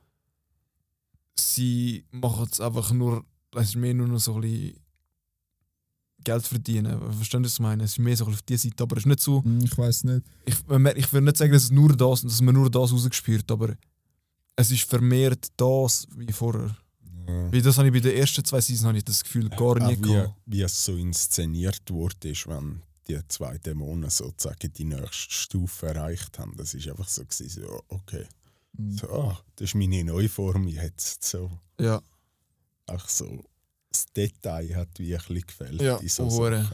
sie 1.38 2.04
machen 2.10 2.48
es 2.50 2.60
einfach 2.60 2.92
nur, 2.92 3.24
es 3.54 3.68
ist 3.70 3.76
mehr 3.76 3.94
nur 3.94 4.08
noch 4.08 4.18
so 4.18 4.34
ein 4.34 4.40
bisschen 4.42 4.76
Geld 6.28 6.46
verdienen. 6.46 7.00
Verstehst 7.12 7.34
du, 7.34 7.42
was 7.44 7.52
ich 7.54 7.60
meine? 7.60 7.84
Es 7.84 7.92
ist 7.92 7.98
mehr 7.98 8.16
so 8.16 8.26
auf 8.26 8.42
dieser 8.42 8.62
Seite, 8.64 8.82
aber 8.84 8.96
es 8.96 9.02
ist 9.02 9.06
nicht 9.06 9.20
so, 9.20 9.42
Hm, 9.44 9.60
Ich 9.64 9.76
weiß 9.76 10.04
nicht. 10.04 10.22
ich, 10.46 10.56
ich 11.02 11.12
will 11.12 11.20
nicht 11.22 11.36
sagen, 11.36 11.52
dass, 11.52 11.64
es 11.64 11.70
nur 11.70 11.90
das, 11.96 12.22
dass 12.22 12.40
man 12.40 12.54
nur 12.54 12.70
das 12.70 12.92
rausgespürt 12.92 13.50
aber 13.50 13.70
es 14.56 14.70
ist 14.70 14.82
vermehrt 14.84 15.46
das 15.56 16.06
wie 16.16 16.32
vorher. 16.32 16.76
Ja. 17.28 17.52
Weil 17.52 17.62
das 17.62 17.76
habe 17.78 17.88
ich 17.88 17.94
bei 17.94 18.00
den 18.00 18.16
ersten 18.16 18.44
zwei 18.44 18.60
Seasons 18.60 18.86
habe 18.88 18.98
ich 18.98 19.04
das 19.04 19.22
Gefühl 19.22 19.48
gar 19.50 19.60
Auch 19.82 19.88
nie 19.88 19.96
wie, 19.98 20.00
gehabt. 20.12 20.34
wie 20.46 20.62
es 20.62 20.84
so 20.84 20.96
inszeniert 20.96 21.82
wurde, 21.90 22.30
ist, 22.30 22.46
wenn 22.48 22.82
die 23.06 23.18
zwei 23.28 23.56
Dämonen 23.58 24.10
sozusagen 24.10 24.72
die 24.72 24.84
nächste 24.84 25.32
Stufe 25.32 25.86
erreicht 25.86 26.38
haben. 26.38 26.54
Das 26.56 26.74
ist 26.74 26.88
einfach 26.88 27.08
so, 27.08 27.22
gewesen, 27.24 27.48
so 27.62 27.82
okay, 27.88 28.24
Hm. 28.76 28.92
so, 28.98 29.06
ah, 29.12 29.38
das 29.56 29.70
ist 29.70 29.74
meine 29.76 30.04
neue 30.04 30.28
Form 30.28 30.66
jetzt. 30.68 31.24
So, 31.24 31.50
Ja, 31.80 32.00
auch 32.86 33.08
so, 33.08 33.44
das 34.04 34.12
Detail 34.12 34.74
hat 34.76 34.98
wie 34.98 35.14
ein 35.14 35.18
bisschen 35.18 35.40
gefällt. 35.46 35.80
Ja, 35.82 35.96
in 35.98 36.08
so. 36.08 36.28
Sachen. 36.30 36.66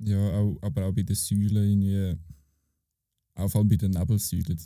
Ja, 0.00 0.30
auch, 0.30 0.56
aber 0.62 0.86
auch 0.86 0.92
bei 0.92 1.02
den 1.02 1.16
Säulen, 1.16 1.56
irgendwie, 1.82 2.18
auch 3.34 3.48
vor 3.48 3.60
allem 3.60 3.68
bei 3.68 3.76
den 3.76 3.90
Nebelsäulen. 3.92 4.60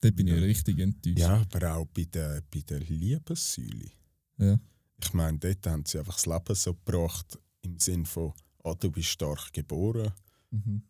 Dort 0.00 0.14
bin 0.16 0.26
ich 0.28 0.34
Ja. 0.34 0.40
richtig 0.40 0.78
enttäuscht. 0.78 1.18
Ja, 1.18 1.44
aber 1.52 1.74
auch 1.76 1.86
bei 1.86 2.04
der, 2.04 2.42
bei 2.52 2.60
der 2.60 2.80
Liebessäule. 2.80 3.90
Ja. 4.38 4.58
Ich 5.02 5.12
meine, 5.12 5.38
dort 5.38 5.66
haben 5.66 5.84
sie 5.86 5.98
einfach 5.98 6.14
das 6.14 6.26
Leben 6.26 6.54
so 6.54 6.74
gebracht, 6.74 7.38
im 7.62 7.78
Sinn 7.78 8.06
von, 8.06 8.32
ah, 8.64 8.74
du 8.74 8.90
bist 8.90 9.08
stark 9.08 9.52
geboren, 9.52 10.12
Mhm. 10.50 10.82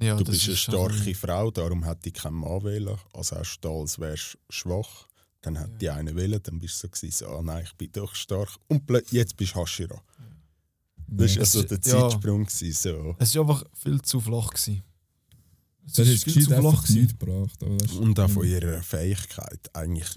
Ja, 0.00 0.16
du 0.16 0.22
das 0.22 0.34
bist 0.34 0.46
eine 0.48 0.56
starke 0.56 1.14
Frau, 1.14 1.50
darum 1.50 1.84
hat 1.84 2.04
die 2.04 2.12
keinen 2.12 2.34
Mann 2.36 2.62
wählen. 2.62 2.96
Also 3.12 3.36
hast 3.36 3.56
du 3.60 3.68
da, 3.68 3.74
als 3.74 3.98
wärst 3.98 4.34
du 4.34 4.38
schwach. 4.50 5.07
Dann 5.40 5.58
hat 5.58 5.70
Ja. 5.70 5.78
die 5.78 5.90
eine 5.90 6.14
wählen, 6.16 6.40
dann 6.42 6.58
bist 6.58 6.82
du 6.82 6.88
so, 6.88 6.90
gewesen, 6.90 7.16
so 7.16 7.26
ah 7.28 7.42
nein, 7.42 7.64
ich 7.64 7.74
bin 7.74 7.90
doch 7.92 8.14
stark. 8.14 8.50
Und 8.68 8.82
jetzt 9.12 9.36
bist 9.36 9.54
du 9.54 9.60
Hashira. 9.60 10.00
Das 11.06 11.30
Ja. 11.34 11.36
war 11.36 11.40
also 11.42 11.62
der 11.62 11.78
Ja. 11.78 11.82
Zeitsprung. 12.10 12.44
gewesen, 12.44 12.72
So. 12.72 13.16
Es 13.18 13.34
war 13.34 13.42
einfach 13.42 13.64
viel 13.74 14.02
zu 14.02 14.20
flach. 14.20 14.50
Gewesen. 14.50 14.82
Es 15.86 15.92
Das 15.94 16.08
ist 16.08 16.24
viel 16.24 16.42
zu 16.42 16.50
flach. 16.54 16.84
gebracht. 16.86 17.62
Und 17.62 18.18
auch 18.20 18.28
von 18.30 18.44
ihrer 18.46 18.82
Fähigkeit 18.82 19.74
eigentlich 19.74 20.10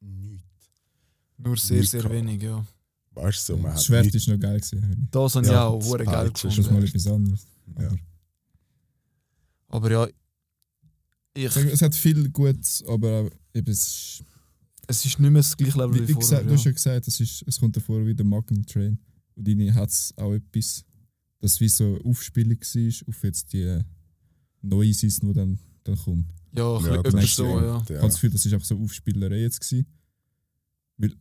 nichts. 0.00 0.44
Nur 1.36 1.56
sehr, 1.56 1.78
Nicht 1.80 1.90
sehr 1.90 2.00
gehabt. 2.02 2.14
wenig, 2.16 2.42
ja. 2.42 2.66
Weißt 3.12 3.48
du, 3.48 3.52
so, 3.54 3.58
man 3.58 3.72
das 3.74 3.84
Schwert 3.84 4.12
ist 4.12 4.26
noch 4.28 4.38
geil 4.40 4.58
gewesen. 4.60 5.08
Das 5.10 5.34
habe 5.36 5.46
ich 5.46 5.52
Ja, 5.52 5.66
auch 5.66 5.84
hure 5.84 6.04
geil 6.04 6.26
ist 6.34 6.44
Das 6.44 6.52
ist 6.58 6.70
mal 6.70 6.80
gefunden. 6.80 6.86
etwas 6.86 7.06
anderes. 7.06 7.46
Ja. 7.78 7.90
Aber 9.68 9.90
ja, 9.90 10.08
ich, 11.34 11.56
es 11.56 11.82
hat 11.82 11.94
viel 11.94 12.28
Gutes, 12.30 12.82
aber 12.88 13.28
eben, 13.54 13.70
es 13.70 13.86
ist, 13.86 14.24
es 14.88 15.04
ist 15.04 15.20
nicht 15.20 15.30
mehr 15.30 15.42
das 15.42 15.56
gleiche 15.56 15.78
Level 15.78 15.94
wie, 15.94 16.02
wie, 16.02 16.08
wie 16.08 16.12
vorher. 16.14 16.20
gesagt, 16.40 16.50
du 16.50 16.54
hast 16.54 16.64
ja 16.64 16.72
gesagt, 16.72 17.08
es, 17.08 17.20
ist, 17.20 17.44
es 17.46 17.60
kommt 17.60 17.76
davor 17.76 18.04
wie 18.04 18.14
der 18.14 18.26
Magen 18.26 18.64
Train. 18.66 18.98
Und 19.36 19.46
deine 19.46 19.72
hat 19.74 19.90
es 19.90 20.12
auch 20.16 20.32
etwas, 20.34 20.84
das 21.40 21.60
wie 21.60 21.68
so 21.68 21.96
Aufspielung 22.04 22.58
war 22.58 23.08
auf 23.08 23.22
jetzt 23.22 23.52
die 23.52 23.80
neue 24.62 24.92
Season, 24.92 25.28
die 25.28 25.34
dann, 25.34 25.58
dann 25.84 25.96
kommt. 25.96 26.26
ja, 26.56 26.80
Ja, 26.80 26.94
etwas 27.00 27.36
so, 27.36 27.44
ja. 27.60 27.80
Ich 27.82 27.90
habe 27.90 28.00
das 28.00 28.14
Gefühl, 28.14 28.30
das 28.30 28.44
war 28.46 28.52
einfach 28.54 28.66
so 28.66 28.78
Aufspielerei 28.80 29.40
jetzt. 29.42 29.60
Gewesen. 29.60 29.86
Weil, 30.96 31.14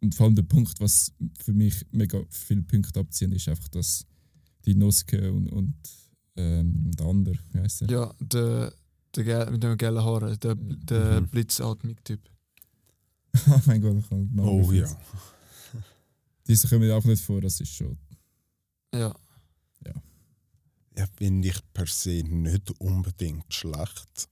und 0.00 0.14
vor 0.14 0.26
allem 0.26 0.34
der 0.34 0.42
Punkt, 0.42 0.78
was 0.80 1.12
für 1.38 1.52
mich 1.54 1.86
mega 1.92 2.20
viele 2.28 2.62
Punkte 2.62 3.00
abziehen, 3.00 3.32
ist 3.32 3.48
einfach, 3.48 3.68
dass 3.68 4.04
die 4.66 4.74
Noske 4.74 5.32
und, 5.32 5.48
und 5.48 5.74
ähm, 6.36 6.90
der 6.98 7.06
andere, 7.06 7.38
wie 7.52 7.58
heißt 7.60 7.82
er? 7.82 7.90
Ja, 7.90 8.14
der, 8.20 8.72
der 9.16 9.50
mit 9.50 9.62
den 9.62 9.76
gelben 9.78 10.02
Haaren, 10.04 10.38
der, 10.40 10.54
der 10.56 11.20
Mhm. 11.20 11.28
Blitzatmig-Typ. 11.28 12.20
oh 13.48 13.60
mein 13.66 13.80
Gott, 13.80 13.96
ich 13.98 14.08
kann 14.08 14.28
Namen 14.34 14.48
Oh 14.48 14.72
ja. 14.72 14.86
Diese 16.46 16.68
kommen 16.68 16.80
mir 16.82 16.96
auch 16.96 17.04
nicht 17.04 17.22
vor, 17.22 17.40
das 17.40 17.60
ist 17.60 17.72
schon. 17.74 17.96
Ja. 18.94 19.14
Ja, 20.94 21.06
finde 21.16 21.48
ich 21.48 21.58
per 21.72 21.86
se 21.86 22.22
nicht 22.22 22.70
unbedingt 22.78 23.52
schlecht. 23.52 24.28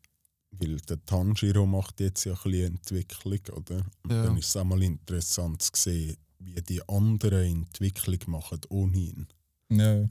Weil 0.50 0.76
der 0.76 1.02
Tanjiro 1.06 1.64
macht 1.64 2.00
jetzt 2.00 2.24
ja 2.24 2.34
ein 2.34 2.38
bisschen 2.42 2.74
Entwicklung, 2.74 3.40
oder? 3.56 3.86
Und 4.02 4.12
Ja. 4.12 4.24
dann 4.24 4.36
ist 4.36 4.48
es 4.48 4.56
auch 4.58 4.64
mal 4.64 4.82
interessant 4.82 5.62
zu 5.62 5.70
sehen, 5.74 6.16
wie 6.38 6.60
die 6.60 6.86
anderen 6.86 7.62
Entwicklung 7.62 8.18
machen 8.26 8.60
ohne 8.68 8.98
ihn. 8.98 9.26
Ja, 9.70 10.00
ja, 10.00 10.08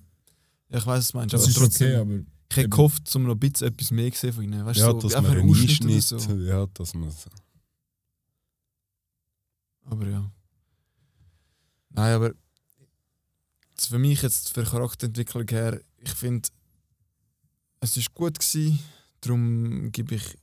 ich 0.72 0.86
weiß, 0.88 0.88
was 0.88 1.12
du 1.12 1.18
meinst, 1.18 1.34
das 1.34 1.42
aber 1.44 1.50
ist 1.52 1.58
trotzdem. 1.58 1.88
okay, 1.88 1.96
aber 1.98 2.16
ich 2.50 2.58
hätte 2.58 2.70
gehofft, 2.70 3.16
um 3.16 3.24
noch 3.24 3.34
ein 3.34 3.40
bisschen 3.40 3.68
etwas 3.68 3.92
mehr 3.92 4.10
gesehen 4.10 4.34
von 4.34 4.44
ihnen. 4.44 4.66
Weißt, 4.66 4.80
ja, 4.80 4.86
so, 4.92 5.00
dass 5.02 5.14
einfach 5.14 5.30
man 5.36 5.42
ein 5.42 5.50
einen 5.50 5.62
Einschnitt, 5.62 6.02
so. 6.04 6.18
ja, 6.18 6.66
dass 6.74 6.94
man 6.96 7.12
Aber 9.90 10.08
ja. 10.08 10.32
Nein, 11.90 12.14
aber 12.14 12.34
für 13.78 13.98
mich 13.98 14.22
jetzt 14.22 14.54
für 14.54 14.64
Charakterentwicklung 14.64 15.48
her, 15.50 15.82
ich 15.98 16.12
finde, 16.12 16.50
es 17.80 17.98
ist 17.98 18.14
gut 18.14 18.38
gewesen. 18.38 18.80
Darum 19.22 19.92
gebe 19.92 20.16
ich, 20.16 20.38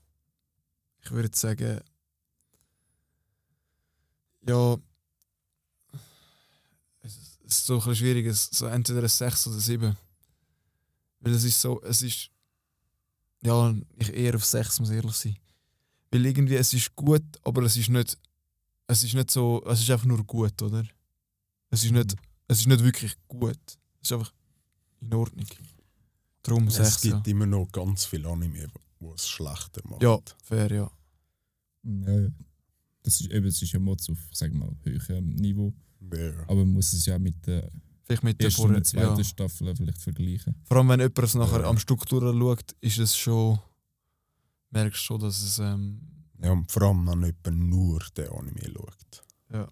ich 1.05 1.11
würde 1.11 1.37
sagen, 1.37 1.81
ja, 4.47 4.77
es 7.03 7.17
ist- 7.45 7.67
so 7.67 7.81
ein 7.81 7.95
schwierig, 7.95 8.35
so 8.35 8.67
entweder 8.67 9.03
ein 9.03 9.09
6 9.09 9.47
oder 9.47 9.61
7. 9.61 9.97
Weil 11.21 11.35
es 11.35 11.45
ist 11.45 11.61
so, 11.61 11.81
es 11.83 12.03
ist, 12.03 12.31
ja, 13.43 13.75
ich 13.97 14.13
eher 14.13 14.35
auf 14.35 14.45
6, 14.45 14.81
muss 14.81 14.91
ich 14.91 14.97
ehrlich 14.97 15.15
sein. 15.17 15.37
Weil 16.11 16.27
irgendwie, 16.27 16.57
es 16.57 16.73
ist 16.73 16.95
gut, 16.97 17.25
aber 17.43 17.63
es 17.63 17.77
ist 17.77 17.89
nicht 17.89 18.19
es 18.87 19.05
ist 19.05 19.15
nicht 19.15 19.31
so, 19.31 19.63
es 19.67 19.81
ist 19.81 19.91
einfach 19.91 20.07
nur 20.07 20.25
gut, 20.25 20.61
oder? 20.63 20.85
Es 21.71 21.85
ist 21.85 21.93
nicht, 21.93 22.15
es 22.49 22.61
ist 22.61 22.67
nicht 22.69 22.83
wirklich 22.85 23.17
gut. 23.29 23.59
Es 24.01 24.11
ist 24.11 24.13
einfach 24.13 24.33
in 25.01 25.13
Ordnung. 25.15 25.47
Darum 26.43 26.69
es 26.69 26.77
6, 26.77 27.05
ja. 27.05 27.15
gibt 27.15 27.29
immer 27.29 27.47
noch 27.47 27.71
ganz 27.73 28.05
viele 28.05 28.29
Anime, 28.29 28.69
die 29.01 29.07
es 29.07 29.27
schlechter 29.29 29.83
machen. 29.85 30.03
Ja, 30.03 30.19
fair, 30.43 30.71
ja. 30.71 30.91
ja, 31.83 32.21
ja. 32.21 32.29
das 33.03 33.21
ist 33.21 33.31
eben, 33.31 33.47
es 33.47 33.61
ist 33.61 33.73
ja 33.73 33.81
Mods 33.81 34.09
auf, 34.11 34.19
sag 34.33 34.53
mal, 34.53 34.71
höherem 34.85 35.35
Niveau. 35.35 35.75
Ja. 36.13 36.43
Aber 36.43 36.57
man 36.57 36.75
muss 36.75 36.93
es 36.93 37.07
ja 37.07 37.19
mit 37.19 37.47
der 37.47 37.71
Vielleicht 38.05 38.23
mit 38.23 38.41
der 38.41 38.57
und 38.61 38.87
zweiten 38.87 39.19
ja. 39.19 39.25
Staffel 39.25 39.75
vielleicht 39.75 40.01
vergleichen. 40.01 40.55
Vor 40.63 40.77
allem, 40.77 40.89
wenn 40.91 41.01
jemand 41.01 41.19
es 41.19 41.35
nachher 41.35 41.63
Ja. 41.63 41.69
am 41.69 41.79
Stück 41.79 42.07
durchschaut, 42.07 42.77
ist 42.81 42.99
es 42.99 43.17
schon, 43.17 43.59
merkst 44.71 45.01
du 45.01 45.05
schon, 45.05 45.21
dass 45.21 45.43
es, 45.43 45.59
ähm, 45.59 46.01
ja, 46.43 46.53
und 46.53 46.71
vor 46.71 46.83
allem, 46.83 47.07
wenn 47.07 47.23
jemand 47.23 47.71
nur 47.71 48.01
den 48.17 48.29
Anime 48.29 48.73
schaut. 48.73 49.25
Ja. 49.53 49.69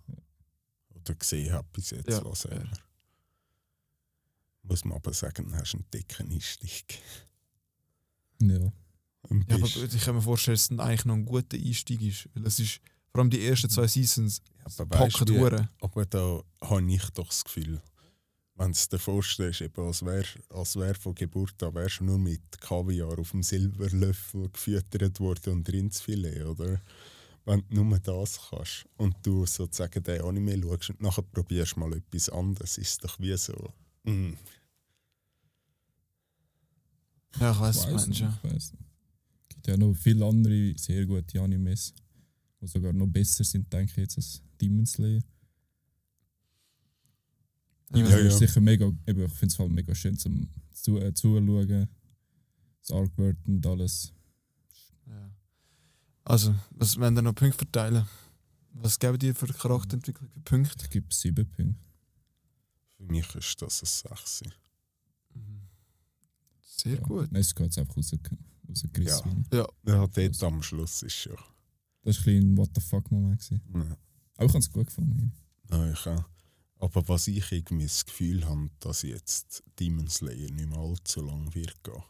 Oder 0.95 1.15
gesehen 1.15 1.53
hat 1.53 1.71
bis 1.73 1.91
jetzt, 1.91 2.09
Ja, 2.09 2.25
was 2.25 2.45
er. 2.47 2.63
ja. 2.65 2.71
Muss 4.63 4.85
man 4.85 4.97
aber 4.97 5.13
sagen, 5.13 5.49
du 5.49 5.55
hast 5.57 5.75
einen 5.75 5.85
dicken 5.93 6.31
Einstieg. 6.33 6.99
Ja. 8.41 8.73
Und 9.29 9.49
ja, 9.51 9.57
aber 9.57 9.67
ich 9.67 10.01
kann 10.05 10.15
mir 10.15 10.23
vorstellen, 10.23 10.55
dass 10.57 10.71
es 10.71 10.79
eigentlich 10.79 11.05
noch 11.05 11.15
ein 11.15 11.25
guter 11.25 11.57
Einstieg 11.57 12.01
ist. 12.03 12.29
Weil 12.35 12.47
es 12.47 12.59
ist, 12.59 12.81
vor 13.11 13.21
allem 13.21 13.31
die 13.31 13.47
ersten 13.47 13.69
zwei 13.69 13.87
Seasons, 13.87 14.41
aber 14.65 14.91
weisst 14.99 15.19
packen 15.19 15.27
du, 15.27 15.39
durch. 15.49 15.63
Aber 15.81 16.07
da 16.07 16.43
habe 16.63 16.93
ich 16.93 17.11
doch 17.11 17.29
das 17.29 17.45
Gefühl, 17.45 17.83
wenn 18.57 18.67
du 18.69 18.73
es 18.73 18.89
dir 18.89 18.99
vorstellst, 18.99 19.61
eben, 19.63 19.83
als 19.87 20.05
wäre 20.05 20.27
als 20.51 20.77
wär 20.77 20.95
von 20.95 21.15
Geburt 21.15 21.63
an 21.63 21.75
wärst 21.75 22.01
du 22.01 22.05
nur 22.05 22.19
mit 22.19 22.61
Kaviar 22.61 23.19
auf 23.19 23.33
dem 23.33 23.43
Silberlöffel 23.43 24.49
gefüttert 24.51 25.21
worden 25.21 25.55
und 25.55 25.69
Rindsfilet, 25.73 26.45
oder? 26.45 26.81
Wenn 27.47 27.63
du 27.69 27.85
nur 27.85 27.99
das 27.99 28.41
kannst 28.51 28.87
und 28.97 29.17
du 29.23 29.45
sozusagen 29.47 30.03
den 30.03 30.23
Anime 30.23 30.61
schaust 30.63 30.91
und 30.91 31.01
nachher 31.03 31.23
probierst 31.23 31.77
mal 31.77 31.93
etwas 31.95 32.29
anderes, 32.31 32.79
ist 32.79 32.91
es 32.93 32.99
doch 32.99 33.19
wie 33.21 33.37
so. 33.37 33.73
Mm, 34.05 34.33
Ja, 37.39 37.51
ich 37.51 37.57
Ich 37.57 37.61
weiß, 37.61 37.87
meinst, 37.87 38.09
nicht, 38.09 38.21
ja. 38.21 38.41
Es 38.57 38.73
gibt 39.49 39.67
ja 39.67 39.77
noch 39.77 39.95
viele 39.95 40.25
andere 40.25 40.75
sehr 40.79 41.05
gute 41.07 41.41
Animes, 41.41 41.93
die 42.61 42.67
sogar 42.67 42.93
noch 42.93 43.07
besser 43.09 43.45
sind, 43.45 43.73
denke 43.73 43.93
ich 43.93 43.97
jetzt, 43.99 44.17
als 44.17 44.43
Demon 44.61 44.87
Slayer. 44.87 45.23
Ja, 47.93 48.05
ist 48.05 48.41
ja. 48.41 48.47
sicher 48.47 48.61
mega, 48.61 48.87
eben, 49.07 49.25
ich 49.25 49.33
finde 49.33 49.53
es 49.53 49.59
halt 49.59 49.71
mega 49.71 49.95
schön 49.95 50.17
zum 50.17 50.49
zu, 50.73 50.99
äh, 50.99 51.13
Zuschauen. 51.15 51.89
Das 52.81 52.91
Artwork 52.91 53.37
und 53.47 53.67
alles. 53.67 54.13
Ja. 55.07 55.31
Also, 56.25 56.55
was, 56.71 56.99
wenn 56.99 57.15
wir 57.15 57.23
noch 57.23 57.35
Punkte 57.35 57.59
verteilen, 57.59 58.07
was 58.73 58.99
geben 58.99 59.19
die 59.19 59.33
für 59.33 59.47
Charakterentwicklung 59.47 60.29
für 60.29 60.41
Punkte? 60.41 60.85
Ich 60.85 60.91
gebe 60.91 61.07
sieben 61.15 61.49
Punkte. 61.51 61.77
Für 62.97 63.05
mich 63.05 63.35
ist 63.35 63.63
das 63.63 63.83
ein 63.83 64.17
6. 64.17 64.43
Sehr 66.61 66.95
ja. 66.95 67.01
gut. 67.01 67.31
Nein, 67.31 67.41
es 67.41 67.55
geht 67.55 67.79
einfach 67.79 67.97
raus, 67.97 68.13
rausgerissen. 68.69 69.47
Ja. 69.53 69.67
Ja, 69.87 69.95
Ja, 69.95 70.07
dort 70.07 70.43
am 70.43 70.63
Schluss 70.63 71.03
ist 71.03 71.15
schon. 71.15 71.37
Das 72.03 72.19
war 72.19 72.33
ein 72.33 72.35
bisschen 72.35 72.53
ein 72.53 72.57
What 72.59 72.71
the 72.75 72.81
fuck 72.81 73.11
Moment. 73.11 73.41
gewesen. 73.41 73.63
Ja. 73.75 73.97
Aber 74.37 74.45
ich 74.47 74.51
habe 74.51 74.59
es 74.59 74.71
gut 74.71 74.87
gefunden. 74.87 75.33
Ja, 75.71 75.91
ich 75.91 76.07
auch. 76.07 76.25
Aber 76.85 77.09
was 77.09 77.29
ich 77.29 77.51
irgendwie 77.51 77.85
das 77.87 78.05
Gefühl 78.05 78.45
habe, 78.47 78.69
dass 78.81 79.03
jetzt 79.03 79.63
Demon 79.79 80.09
Slayer 80.09 80.51
nicht 80.51 80.69
mehr 80.69 80.79
allzu 80.79 81.23
lang 81.23 81.55
wird 81.55 81.83
gehen. 81.83 82.03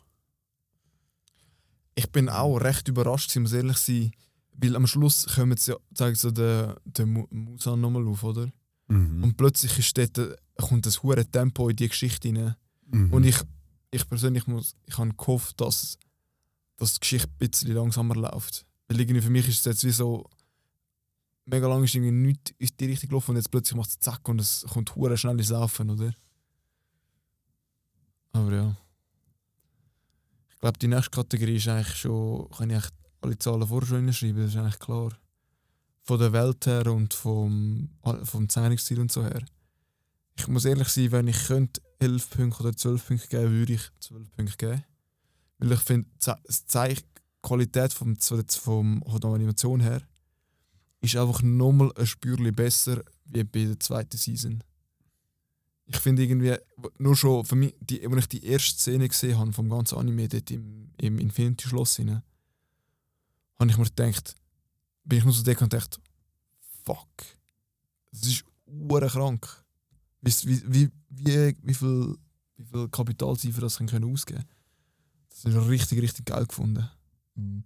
ich 1.94 2.10
bin 2.10 2.28
auch 2.28 2.56
recht 2.58 2.88
überrascht, 2.88 3.34
muss 3.36 3.52
ehrlich 3.52 3.76
sein, 3.76 4.10
weil 4.52 4.74
am 4.76 4.86
Schluss 4.86 5.26
kommen 5.34 5.56
sie 5.56 5.76
zeigen 5.94 6.16
sie 6.16 6.32
den, 6.32 6.74
den 6.84 7.12
Mu- 7.12 7.26
Musan 7.30 7.80
nochmal 7.80 8.06
auf, 8.08 8.22
oder? 8.24 8.50
Mhm. 8.88 9.22
Und 9.22 9.36
plötzlich 9.36 9.78
ist 9.78 9.96
dort, 9.96 10.38
kommt 10.56 10.86
das 10.86 11.02
hure 11.02 11.24
Tempo 11.24 11.68
in 11.68 11.76
die 11.76 11.88
Geschichte 11.88 12.28
rein. 12.28 12.56
Mhm. 12.90 13.12
Und 13.12 13.24
ich, 13.24 13.36
ich 13.90 14.08
persönlich 14.08 14.46
muss, 14.46 14.74
ich 14.86 14.98
habe 14.98 15.14
gehofft, 15.14 15.60
dass, 15.60 15.98
dass 16.76 16.94
die 16.94 17.00
Geschichte 17.00 17.28
ein 17.28 17.48
bisschen 17.48 17.72
langsamer 17.74 18.14
läuft. 18.16 18.66
Weil 18.88 19.00
irgendwie 19.00 19.22
für 19.22 19.30
mich 19.30 19.48
ist 19.48 19.60
es 19.60 19.64
jetzt 19.64 19.84
wie 19.84 19.90
so, 19.90 20.28
mega 21.46 21.68
lang 21.68 21.84
ist 21.84 21.94
irgendwie 21.94 22.12
nichts 22.12 22.52
in 22.58 22.68
die 22.78 22.86
Richtung 22.86 23.10
gelaufen 23.10 23.30
und 23.32 23.36
jetzt 23.36 23.50
plötzlich 23.50 23.76
macht 23.76 23.90
es 23.90 23.98
zack 23.98 24.26
und 24.28 24.40
es 24.40 24.64
kommt 24.68 24.94
hure 24.94 25.16
schnell 25.16 25.38
ins 25.38 25.50
Laufen, 25.50 25.90
oder? 25.90 26.14
Aber 28.32 28.52
ja. 28.52 28.76
Ich 30.50 30.60
glaube, 30.60 30.78
die 30.78 30.88
nächste 30.88 31.10
Kategorie 31.10 31.56
ist 31.56 31.68
eigentlich 31.68 31.94
schon, 31.96 32.48
kann 32.50 32.70
ich 32.70 32.76
eigentlich 32.76 32.92
alle 33.20 33.38
Zahlen 33.38 33.66
vorher 33.66 33.86
schon 33.86 34.04
hinschreiben, 34.04 34.42
das 34.42 34.54
ist 34.54 34.56
eigentlich 34.56 34.78
klar. 34.78 35.12
Von 36.02 36.18
der 36.18 36.32
Welt 36.32 36.66
her 36.66 36.86
und 36.86 37.14
vom, 37.14 37.90
vom 38.24 38.48
Zeichnungsstil 38.48 39.00
und 39.00 39.12
so 39.12 39.22
her. 39.22 39.42
Ich 40.36 40.48
muss 40.48 40.64
ehrlich 40.64 40.88
sein, 40.88 41.12
wenn 41.12 41.28
ich 41.28 41.46
könnte 41.46 41.80
11 42.00 42.30
Punkte 42.30 42.60
oder 42.60 42.76
12 42.76 43.06
Punkte 43.06 43.28
geben, 43.28 43.52
würde 43.52 43.72
ich 43.74 43.90
12 44.00 44.32
Punkte 44.32 44.56
geben. 44.56 44.84
Weil 45.58 45.72
ich 45.72 45.80
finde, 45.80 46.10
es 46.44 46.66
zeigt 46.66 47.06
die 47.16 47.22
Qualität 47.42 47.92
vom, 47.92 48.16
vom, 48.16 49.02
von 49.06 49.20
der 49.20 49.30
Animation 49.30 49.80
her 49.80 50.02
ist 51.04 51.16
einfach 51.16 51.42
nochmal 51.42 51.92
ein 51.96 52.06
Spürchen 52.06 52.54
besser 52.54 53.02
wie 53.26 53.44
bei 53.44 53.64
der 53.64 53.80
zweiten 53.80 54.16
Season. 54.16 54.62
Ich 55.86 55.96
finde 55.98 56.22
irgendwie, 56.22 56.56
nur 56.98 57.14
schon 57.14 57.44
für 57.44 57.56
mich, 57.56 57.74
die, 57.80 58.06
als 58.06 58.16
ich 58.20 58.28
die 58.28 58.44
erste 58.46 58.78
Szene 58.78 59.08
gesehen 59.08 59.38
habe 59.38 59.52
vom 59.52 59.68
ganzen 59.68 59.98
Anime 59.98 60.28
dort 60.28 60.50
im, 60.50 60.90
im 60.96 61.18
Infinity-Schloss, 61.18 61.98
habe 61.98 62.22
ich 63.70 63.76
mir 63.76 63.84
gedacht, 63.84 64.34
bin 65.04 65.18
ich 65.18 65.24
nur 65.24 65.34
so 65.34 65.42
dick 65.42 65.60
und 65.60 65.72
dachte, 65.72 65.98
fuck, 66.84 67.08
das 68.12 68.26
ist 68.26 68.44
krank. 68.66 69.64
Wie, 70.22 70.32
wie, 70.44 70.90
wie, 71.10 71.54
wie, 71.62 71.74
viel, 71.74 72.16
wie 72.56 72.64
viel 72.64 72.88
Kapital 72.88 73.36
sie 73.36 73.52
für 73.52 73.60
das 73.60 73.76
können 73.76 74.10
ausgeben 74.10 74.40
können. 74.40 74.48
Das 75.28 75.44
ist 75.44 75.68
richtig, 75.68 76.00
richtig 76.00 76.26
geil 76.26 76.46
gefunden. 76.46 76.88
Mhm. 77.34 77.64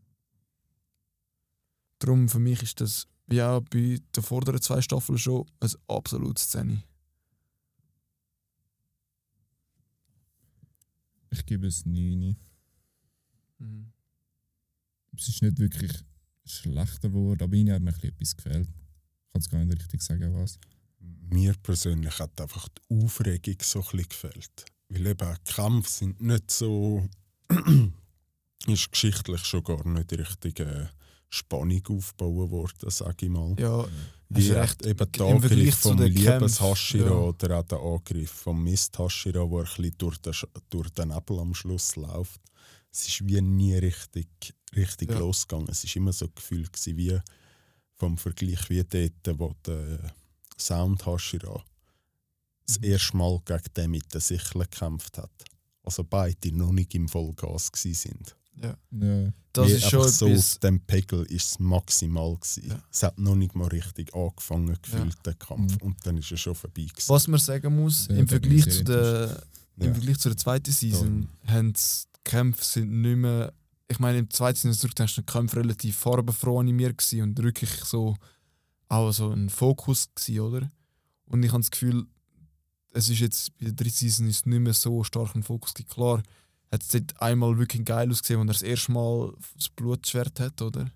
Darum 2.00 2.28
für 2.28 2.40
mich 2.40 2.62
ist 2.62 2.80
das 2.80 3.06
wie 3.28 3.42
auch 3.42 3.60
bei 3.60 4.00
den 4.16 4.22
vorderen 4.22 4.60
zwei 4.60 4.80
Staffeln 4.80 5.18
schon 5.18 5.46
ein 5.60 5.70
absolutes 5.86 6.44
Szene. 6.44 6.82
Ich 11.30 11.44
gebe 11.44 11.66
es 11.66 11.84
9. 11.84 12.36
Mhm. 13.58 13.92
Es 15.16 15.28
ist 15.28 15.42
nicht 15.42 15.58
wirklich 15.58 15.92
schlechter 16.46 17.10
geworden, 17.10 17.42
aber 17.42 17.54
ihnen 17.54 17.74
hat 17.74 17.82
mir 17.82 18.08
etwas 18.08 18.36
gefällt. 18.36 18.68
Ich 18.68 19.32
kann 19.32 19.40
es 19.40 19.50
gar 19.50 19.64
nicht 19.64 19.78
richtig 19.78 20.02
sagen, 20.02 20.34
was. 20.34 20.58
Mir 21.00 21.54
persönlich 21.62 22.18
hat 22.18 22.40
einfach 22.40 22.68
die 22.68 23.04
Aufregung 23.04 23.56
so 23.60 23.80
ein 23.80 23.84
bisschen 23.90 24.08
gefällt. 24.08 24.64
Weil 24.88 25.06
eben 25.06 25.36
Kämpfe 25.44 25.90
sind 25.90 26.20
nicht 26.22 26.50
so. 26.50 27.06
ist 28.66 28.90
geschichtlich 28.90 29.44
schon 29.44 29.64
gar 29.64 29.86
nicht 29.86 30.12
richtig 30.12 30.60
äh, 30.60 30.88
Spannung 31.30 31.82
aufbauen 31.88 32.50
worden, 32.50 32.90
sage 32.90 33.26
ich 33.26 33.30
mal. 33.30 33.54
Ja, 33.58 33.86
wie 34.30 34.50
recht, 34.50 34.84
eben 34.84 35.12
der 35.12 35.26
Angriff 35.26 35.76
vom 35.76 35.98
Liebeshashira 36.00 37.06
ja. 37.06 37.12
oder 37.12 37.58
auch 37.58 37.64
der 37.64 37.78
Angriff 37.78 38.30
vom 38.30 38.62
Mist 38.62 38.98
Hashira, 38.98 39.44
der 39.44 39.58
ein 39.58 39.64
bisschen 39.64 39.94
durch 39.98 40.18
den, 40.18 40.34
durch 40.68 40.90
den 40.90 41.08
Nebel 41.08 41.38
am 41.38 41.54
Schluss 41.54 41.96
läuft. 41.96 42.40
Es 42.92 43.08
ist 43.08 43.26
wie 43.26 43.40
nie 43.40 43.76
richtig, 43.76 44.28
richtig 44.76 45.10
ja. 45.10 45.18
losgegangen. 45.18 45.68
Es 45.70 45.84
war 45.84 45.96
immer 45.96 46.12
so 46.12 46.26
ein 46.26 46.34
Gefühl 46.34 46.64
gewesen, 46.64 46.96
wie 46.96 47.18
vom 47.96 48.18
Vergleich 48.18 48.68
wie 48.68 48.84
dort, 48.84 49.38
wo 49.38 49.54
der 49.66 50.12
Sound 50.58 51.06
Hashira 51.06 51.62
das 52.66 52.78
mhm. 52.78 52.84
erste 52.84 53.16
Mal 53.16 53.40
gegen 53.44 53.74
den 53.76 53.90
mit 53.90 54.12
den 54.12 54.20
Sicheln 54.20 54.62
gekämpft 54.62 55.18
hat. 55.18 55.44
Also 55.82 56.04
beide 56.04 56.54
noch 56.54 56.72
nicht 56.72 56.94
im 56.94 57.08
Vollgas 57.08 57.70
sind. 57.74 58.36
Ja. 58.56 58.76
ja. 58.90 59.32
Das 59.62 59.72
ist 59.72 59.90
schon 59.90 60.08
so 60.08 60.26
auf 60.28 60.58
dem 60.58 60.80
Pegel 60.80 61.24
ist 61.24 61.50
es 61.50 61.58
maximal 61.58 62.36
gewesen. 62.36 62.68
Ja. 62.68 62.82
Es 62.90 63.02
hat 63.02 63.18
noch 63.18 63.34
nicht 63.34 63.54
mal 63.54 63.68
richtig 63.68 64.14
angefangen 64.14 64.76
gefühlt, 64.80 65.14
ja. 65.14 65.22
der 65.24 65.34
Kampf. 65.34 65.72
Mhm. 65.72 65.86
Und 65.86 66.06
dann 66.06 66.16
ist 66.18 66.30
es 66.32 66.40
schon 66.40 66.54
vorbei 66.54 66.82
gewesen. 66.82 67.08
Was 67.08 67.28
man 67.28 67.40
sagen 67.40 67.74
muss, 67.76 68.08
ja, 68.08 68.16
im, 68.16 68.28
Vergleich 68.28 68.70
zu 68.70 68.84
der, 68.84 69.42
im 69.78 69.94
Vergleich 69.94 70.18
zu 70.18 70.28
der 70.28 70.36
zweiten 70.36 70.72
Season, 70.72 71.28
haben 71.46 71.72
die 71.72 72.20
Kämpfe 72.24 72.64
sind 72.64 73.00
nicht 73.00 73.16
mehr. 73.16 73.52
Ich 73.90 73.98
meine, 73.98 74.18
im 74.18 74.30
zweiten 74.30 74.56
Season 74.56 74.74
zurück, 74.74 74.94
hast 75.00 75.16
du 75.16 75.22
die 75.22 75.32
Kämpfe 75.32 75.56
relativ 75.56 75.96
farbenfroh 75.96 76.60
animiert 76.60 76.98
gewesen 76.98 77.22
und 77.22 77.42
wirklich 77.42 77.70
so 77.84 78.16
auch 78.88 79.12
so 79.12 79.30
ein 79.30 79.48
Fokus 79.48 80.08
gewesen, 80.14 80.40
oder? 80.40 80.70
Und 81.26 81.42
ich 81.42 81.52
habe 81.52 81.60
das 81.60 81.70
Gefühl, 81.70 82.06
es 82.92 83.08
ist 83.08 83.20
jetzt 83.20 83.56
bei 83.58 83.66
der 83.66 83.74
dritten 83.74 83.96
Season 83.96 84.26
ist 84.26 84.46
nicht 84.46 84.60
mehr 84.60 84.72
so 84.72 85.04
stark 85.04 85.34
ein 85.34 85.42
Fokus. 85.42 85.74
Klar, 85.88 86.22
hat 86.70 86.82
es 86.82 86.88
dort 86.88 87.20
einmal 87.20 87.58
wirklich 87.58 87.84
geil 87.84 88.10
ausgesehen, 88.10 88.40
als 88.40 88.48
er 88.48 88.52
das 88.52 88.62
erste 88.62 88.92
Mal 88.92 89.34
das 89.56 89.68
Blutschwert 89.70 90.38
hat, 90.40 90.60
oder? 90.60 90.90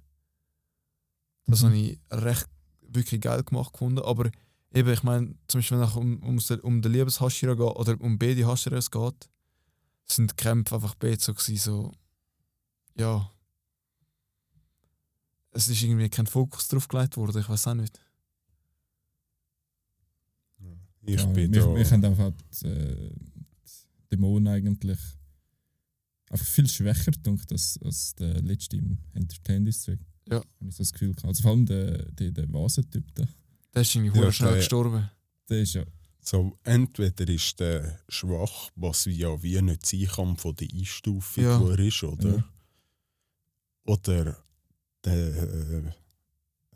Das 1.46 1.62
mhm. 1.62 1.66
habe 1.66 1.76
ich 1.76 2.00
recht 2.10 2.48
wirklich 2.82 3.20
geil 3.20 3.42
gemacht 3.42 3.72
gefunden. 3.72 4.00
Aber 4.00 4.30
eben, 4.72 4.92
ich 4.92 5.02
meine, 5.02 5.34
zum 5.48 5.58
Beispiel 5.58 5.78
wenn 5.78 5.86
es 5.86 5.96
um, 5.96 6.22
um, 6.22 6.38
um 6.62 6.82
den 6.82 6.92
Liebeshaschira 6.92 7.54
geht 7.54 7.76
oder 7.76 8.00
um 8.00 8.18
beide 8.18 8.46
Haschiras 8.46 8.90
geht, 8.90 9.28
sind 10.04 10.30
die 10.30 10.36
Kämpfe 10.36 10.74
einfach 10.74 10.94
beide 10.94 11.20
so, 11.20 11.32
gewesen, 11.32 11.56
so 11.56 11.92
ja. 12.96 13.30
Es 15.54 15.68
ist 15.68 15.82
irgendwie 15.82 16.08
kein 16.08 16.26
Fokus 16.26 16.68
drauf 16.68 16.88
gelegt 16.88 17.16
worden, 17.16 17.40
ich 17.40 17.48
weiß 17.48 17.68
auch 17.68 17.74
nicht. 17.74 18.00
Ich 21.04 21.20
ja, 21.20 21.26
bin 21.26 21.52
wir, 21.52 21.60
da. 21.62 21.74
Wir 21.74 21.90
haben 21.90 22.04
einfach 22.04 22.32
die, 22.62 22.66
äh, 22.66 23.14
die 23.16 24.08
Dämonen 24.12 24.48
eigentlich 24.48 24.98
einfach 26.32 26.46
viel 26.46 26.68
schwächer 26.68 27.12
gedacht 27.12 27.52
als, 27.52 27.78
als 27.84 28.14
der 28.14 28.40
letzte 28.42 28.76
im 28.76 28.98
Entertain 29.12 29.64
District. 29.64 30.00
Ja. 30.28 30.36
Habe 30.36 30.68
ich 30.68 30.74
so 30.74 30.82
das 30.82 30.92
Gefühl 30.92 31.12
gehabt. 31.14 31.28
Also 31.28 31.42
vor 31.42 31.52
allem 31.52 31.66
der, 31.66 32.10
der, 32.12 32.30
der 32.30 32.52
Vasentyp 32.52 33.04
da. 33.14 33.24
Der 33.74 33.82
ist 33.82 33.94
irgendwie 33.94 34.18
ja, 34.18 34.32
schnell 34.32 34.56
gestorben. 34.56 35.10
Der 35.48 35.60
ist 35.62 35.74
ja. 35.74 35.84
So, 36.24 36.56
entweder 36.62 37.28
ist 37.28 37.58
der 37.58 37.98
schwach, 38.08 38.70
was 38.76 39.06
ja 39.06 39.42
wie 39.42 39.60
nicht 39.60 39.84
sein 39.84 40.06
kann 40.06 40.36
von 40.36 40.54
der 40.54 40.68
Einstufung, 40.72 41.44
ja. 41.44 41.60
wo 41.60 41.70
er 41.70 41.78
ist, 41.80 42.02
oder? 42.04 42.36
Ja. 42.36 42.44
Oder 43.84 44.36
der 45.04 45.42
äh, 45.42 45.92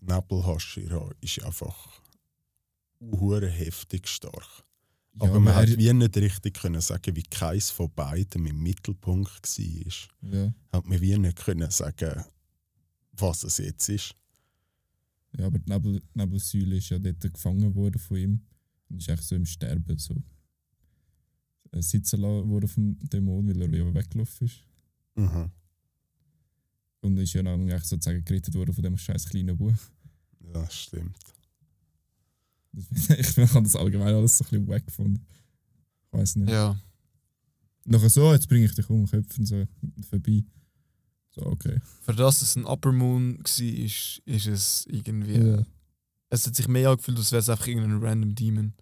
Nebelhaschira 0.01 1.11
ist 1.21 1.43
einfach 1.45 2.03
heftig 3.01 4.09
stark. 4.09 4.66
Ja, 5.19 5.29
aber 5.29 5.41
man 5.41 5.55
hat 5.55 5.79
wie 5.79 5.93
nicht 5.93 6.17
richtig 6.17 6.55
können 6.55 6.81
sagen, 6.81 7.17
wie 7.17 7.23
keins 7.23 7.71
von 7.71 7.91
beiden 7.95 8.45
im 8.45 8.63
Mittelpunkt 8.63 9.59
war. 9.59 10.31
Ja. 10.31 10.55
Hat 10.73 10.87
man 10.87 11.01
wie 11.01 11.17
nicht 11.17 11.39
können 11.39 11.71
sagen, 11.71 12.23
was 13.13 13.45
es 13.45 13.59
jetzt 13.59 13.89
ist. 13.89 14.15
Ja, 15.39 15.47
aber 15.47 15.59
die 15.59 15.71
Nebel, 15.71 16.03
Nebelsäule 16.15 16.77
ist 16.77 16.91
ja 16.91 16.99
dort 16.99 17.21
gefangen 17.33 17.75
worden 17.75 17.99
von 17.99 18.17
ihm 18.17 18.41
und 18.89 18.99
ist 18.99 19.09
echt 19.09 19.23
so 19.23 19.35
im 19.35 19.47
Sterben 19.47 19.99
so 19.99 20.23
äh, 21.73 21.81
sitzen 21.81 22.23
worden 22.23 22.69
vom 22.69 22.99
Dämon, 23.09 23.49
weil 23.49 23.63
er 23.63 23.73
wieder 23.73 23.95
weggelaufen 23.95 24.47
ist. 24.47 24.65
Mhm. 25.15 25.51
Und 27.01 27.19
ist 27.19 27.33
ja 27.33 27.43
dann 27.43 27.61
eigentlich 27.61 27.85
sozusagen 27.85 28.25
gerettet 28.25 28.55
worden 28.55 28.75
von 28.75 28.83
dem 28.83 28.99
scheiß 28.99 29.27
kleinen 29.27 29.57
Buch. 29.57 29.77
Ja, 30.55 30.69
stimmt. 30.71 31.36
ich 33.19 33.37
habe 33.37 33.63
das 33.63 33.77
allgemein 33.77 34.15
alles 34.15 34.39
so 34.39 34.45
ein 34.45 34.51
bisschen 34.51 34.69
wack 34.69 34.85
gefunden. 34.85 35.25
Ich 36.07 36.19
weiß 36.19 36.37
nicht. 36.37 36.51
Ja. 36.51 36.79
Nachher 37.85 38.11
so, 38.11 38.33
jetzt 38.33 38.49
bringe 38.49 38.67
ich 38.67 38.75
dich 38.75 38.89
um, 38.91 39.07
Köpfen 39.07 39.47
so 39.47 39.65
vorbei. 40.11 40.45
So, 41.31 41.47
okay. 41.47 41.79
Für 42.03 42.15
das 42.15 42.43
es 42.43 42.57
ein 42.57 42.67
Upper 42.67 42.93
Moon 42.93 43.39
war, 43.39 43.45
ist, 43.45 44.23
ist 44.25 44.47
es 44.47 44.87
irgendwie. 44.89 45.39
Ja. 45.39 45.65
Es 46.29 46.47
hat 46.47 46.57
sich 46.57 46.67
mehr 46.67 46.91
angefühlt, 46.91 47.19
als 47.19 47.31
wäre 47.31 47.41
es 47.41 47.49
einfach 47.49 47.67
irgendein 47.67 48.03
random 48.03 48.35
Demon. 48.35 48.73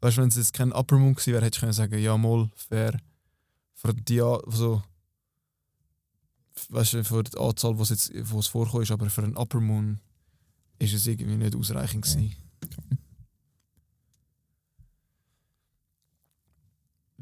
Weißt 0.00 0.18
du, 0.18 0.22
wenn 0.22 0.28
es 0.28 0.36
jetzt 0.36 0.52
kein 0.52 0.72
Upper 0.72 0.98
Moon 0.98 1.14
gewesen 1.14 1.32
wäre, 1.32 1.44
hätte 1.44 1.56
ich 1.56 1.60
können 1.60 1.72
sagen, 1.72 1.98
ja, 1.98 2.16
mal, 2.18 2.50
fair. 2.54 3.00
Für 3.74 3.94
die, 3.94 4.18
so. 4.18 4.82
Weißt 6.68 6.94
du, 6.94 7.04
für 7.04 7.22
die 7.22 7.38
Anzahl, 7.38 7.78
was 7.78 7.90
jetzt, 7.90 8.12
wo 8.30 8.38
es 8.38 8.46
vorkommt, 8.46 8.90
aber 8.90 9.08
für 9.08 9.22
einen 9.22 9.36
Upper 9.36 9.60
Moon 9.60 9.98
ist 10.78 10.92
es 10.92 11.06
irgendwie 11.06 11.36
nicht 11.36 11.54
ausreichend 11.54 12.04
gewesen. 12.04 12.34
Ja. 12.62 12.96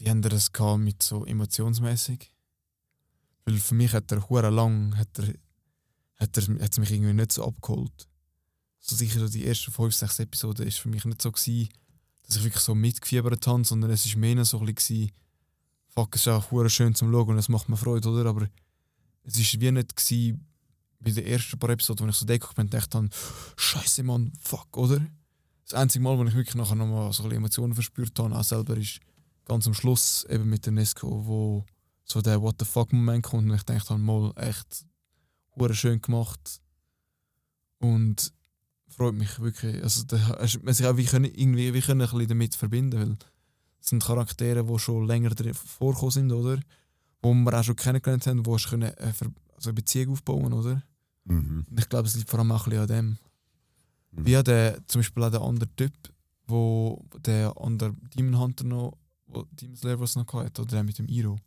Wie 0.04 0.10
haben 0.10 0.20
das 0.20 0.50
mit 0.76 1.02
so 1.02 1.24
emotionsmäßig? 1.24 2.30
Weil 3.46 3.56
für 3.56 3.74
mich 3.74 3.94
hat 3.94 4.12
er 4.12 4.28
hure 4.28 4.50
lang 4.50 4.94
hat 4.98 5.18
er, 5.18 5.32
hat 6.16 6.36
er 6.36 6.62
hat's 6.62 6.78
mich 6.78 6.90
irgendwie 6.90 7.14
nicht 7.14 7.32
so 7.32 7.46
abgeholt. 7.46 8.06
So 8.80 8.96
sicher 8.96 9.20
so 9.20 9.28
die 9.28 9.46
ersten 9.46 9.72
fünf, 9.72 9.94
sechs 9.94 10.18
Episoden 10.18 10.66
ist 10.66 10.78
für 10.78 10.90
mich 10.90 11.06
nicht 11.06 11.22
so 11.22 11.32
gewesen, 11.32 11.70
dass 12.26 12.36
ich 12.36 12.44
wirklich 12.44 12.62
so 12.62 12.74
mitgefiebert 12.74 13.46
habe, 13.46 13.64
sondern 13.64 13.92
es 13.92 14.04
ist 14.04 14.16
mehr 14.16 14.44
so 14.44 14.60
ein 14.60 14.74
bisschen 14.74 15.10
fuck, 15.86 16.14
es 16.16 16.20
ist 16.20 16.28
auch 16.28 16.50
hure 16.50 16.68
schön 16.68 16.94
zum 16.94 17.10
Schauen 17.10 17.30
und 17.30 17.38
es 17.38 17.48
macht 17.48 17.70
mir 17.70 17.78
Freude, 17.78 18.10
oder? 18.10 18.28
Aber 18.28 18.46
es 19.22 19.38
ist 19.38 19.58
wie 19.58 19.72
nicht 19.72 19.96
gewesen, 19.96 20.46
bei 21.00 21.12
den 21.12 21.24
ersten 21.24 21.58
paar 21.58 21.70
Episoden, 21.70 22.04
wo 22.04 22.10
ich 22.10 22.16
so 22.16 22.26
deckig 22.26 22.52
bin 22.54 22.68
dachte, 22.68 23.08
Scheiße, 23.56 24.02
Mann, 24.02 24.34
fuck, 24.38 24.76
oder? 24.76 25.00
Das 25.64 25.72
einzige 25.72 26.04
Mal, 26.04 26.18
wo 26.18 26.24
ich 26.24 26.34
wirklich 26.34 26.56
nachher 26.56 26.74
nochmal 26.74 27.10
so 27.14 27.24
ein 27.24 27.32
Emotionen 27.32 27.72
verspürt 27.72 28.18
habe, 28.18 28.36
auch 28.36 28.44
selber, 28.44 28.76
ist 28.76 29.00
ganz 29.44 29.66
am 29.66 29.74
Schluss 29.74 30.24
eben 30.28 30.48
mit 30.48 30.66
der 30.66 30.72
Nesco, 30.72 31.26
wo 31.26 31.64
so 32.04 32.20
der 32.20 32.40
What 32.40 32.57
the 32.59 32.64
fuck 32.64 32.92
Moment 32.92 33.24
kommt 33.24 33.48
und 33.48 33.54
ich 33.54 33.62
denke 33.62 33.85
dann 33.88 34.02
mal 34.02 34.33
echt 34.37 34.87
hure 35.57 35.74
schön 35.74 36.00
gemacht 36.00 36.61
und 37.78 38.33
freut 38.88 39.14
mich 39.14 39.40
wirklich. 39.40 39.83
Also 39.83 40.04
da, 40.04 40.16
man 40.62 40.74
sich 40.74 40.87
auch 40.87 40.96
wie 40.96 41.04
können, 41.04 41.24
irgendwie 41.24 41.74
wie 41.74 41.80
können 41.80 42.02
ein 42.02 42.09
bisschen 42.11 42.28
damit 42.28 42.54
verbinden, 42.54 43.00
weil 43.00 43.16
es 43.80 43.88
sind 43.90 44.02
Charaktere, 44.02 44.64
die 44.64 44.78
schon 44.78 45.07
länger 45.07 45.30
vorkommen 45.54 46.11
sind, 46.11 46.33
oder? 46.33 46.59
Wo 47.22 47.35
wir 47.35 47.59
auch 47.59 47.64
schon 47.64 47.76
kennengelernt 47.76 48.26
haben, 48.26 48.46
wo 48.46 48.57
können 48.57 48.92
äh, 48.96 49.12
also 49.54 49.70
eine 49.70 49.74
Beziehung 49.74 50.12
aufbauen, 50.12 50.52
oder? 50.52 50.83
Mhm. 51.24 51.66
Und 51.68 51.80
ich 51.80 51.88
glaube, 51.88 52.09
es 52.09 52.14
liegt 52.14 52.30
vor 52.30 52.38
allem 52.38 52.52
auch 52.52 52.66
ein 52.66 52.70
bisschen 52.70 52.83
an 52.83 52.88
dem. 52.88 53.18
Mhm. 54.12 54.26
Wie 54.26 54.42
der, 54.42 54.87
zum 54.87 55.00
Beispiel 55.00 55.22
auch 55.22 55.30
der 55.30 55.42
andere 55.42 55.68
Typ, 55.76 55.92
wo 56.46 57.04
der 57.18 57.54
andere 57.59 57.94
Demon 58.16 58.38
Hunter 58.38 58.64
noch, 58.64 58.96
Demon 59.52 59.76
Slayer 59.76 60.00
was 60.00 60.16
noch 60.16 60.32
hatte, 60.32 60.62
oder 60.62 60.70
der 60.70 60.84
mit 60.84 60.98
dem 60.98 61.08
Iro. 61.08 61.38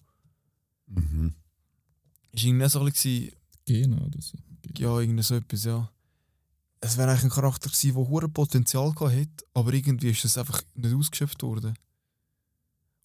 Mhm. 0.88 1.34
Ist 2.32 2.44
irgendwie 2.44 2.70
so 2.70 2.80
ein 2.80 2.86
bisschen, 2.86 3.32
Genau, 3.66 4.06
oder 4.06 4.22
so. 4.22 4.38
ja, 4.78 5.00
irgendwie 5.00 5.24
so 5.24 5.36
etwas, 5.36 5.66
ja. 5.66 5.92
Es 6.80 6.98
wäre 6.98 7.10
eigentlich 7.10 7.26
ein 7.26 7.30
Charakter 7.32 7.70
gewesen, 7.70 7.96
der 7.96 8.08
hohes 8.08 8.32
Potenzial 8.32 8.94
gehabt 8.94 9.16
hätte, 9.16 9.46
aber 9.54 9.74
irgendwie 9.74 10.12
ist 10.12 10.24
das 10.24 10.38
einfach 10.38 10.62
nicht 10.76 10.94
ausgeschöpft 10.94 11.42
worden. 11.44 11.74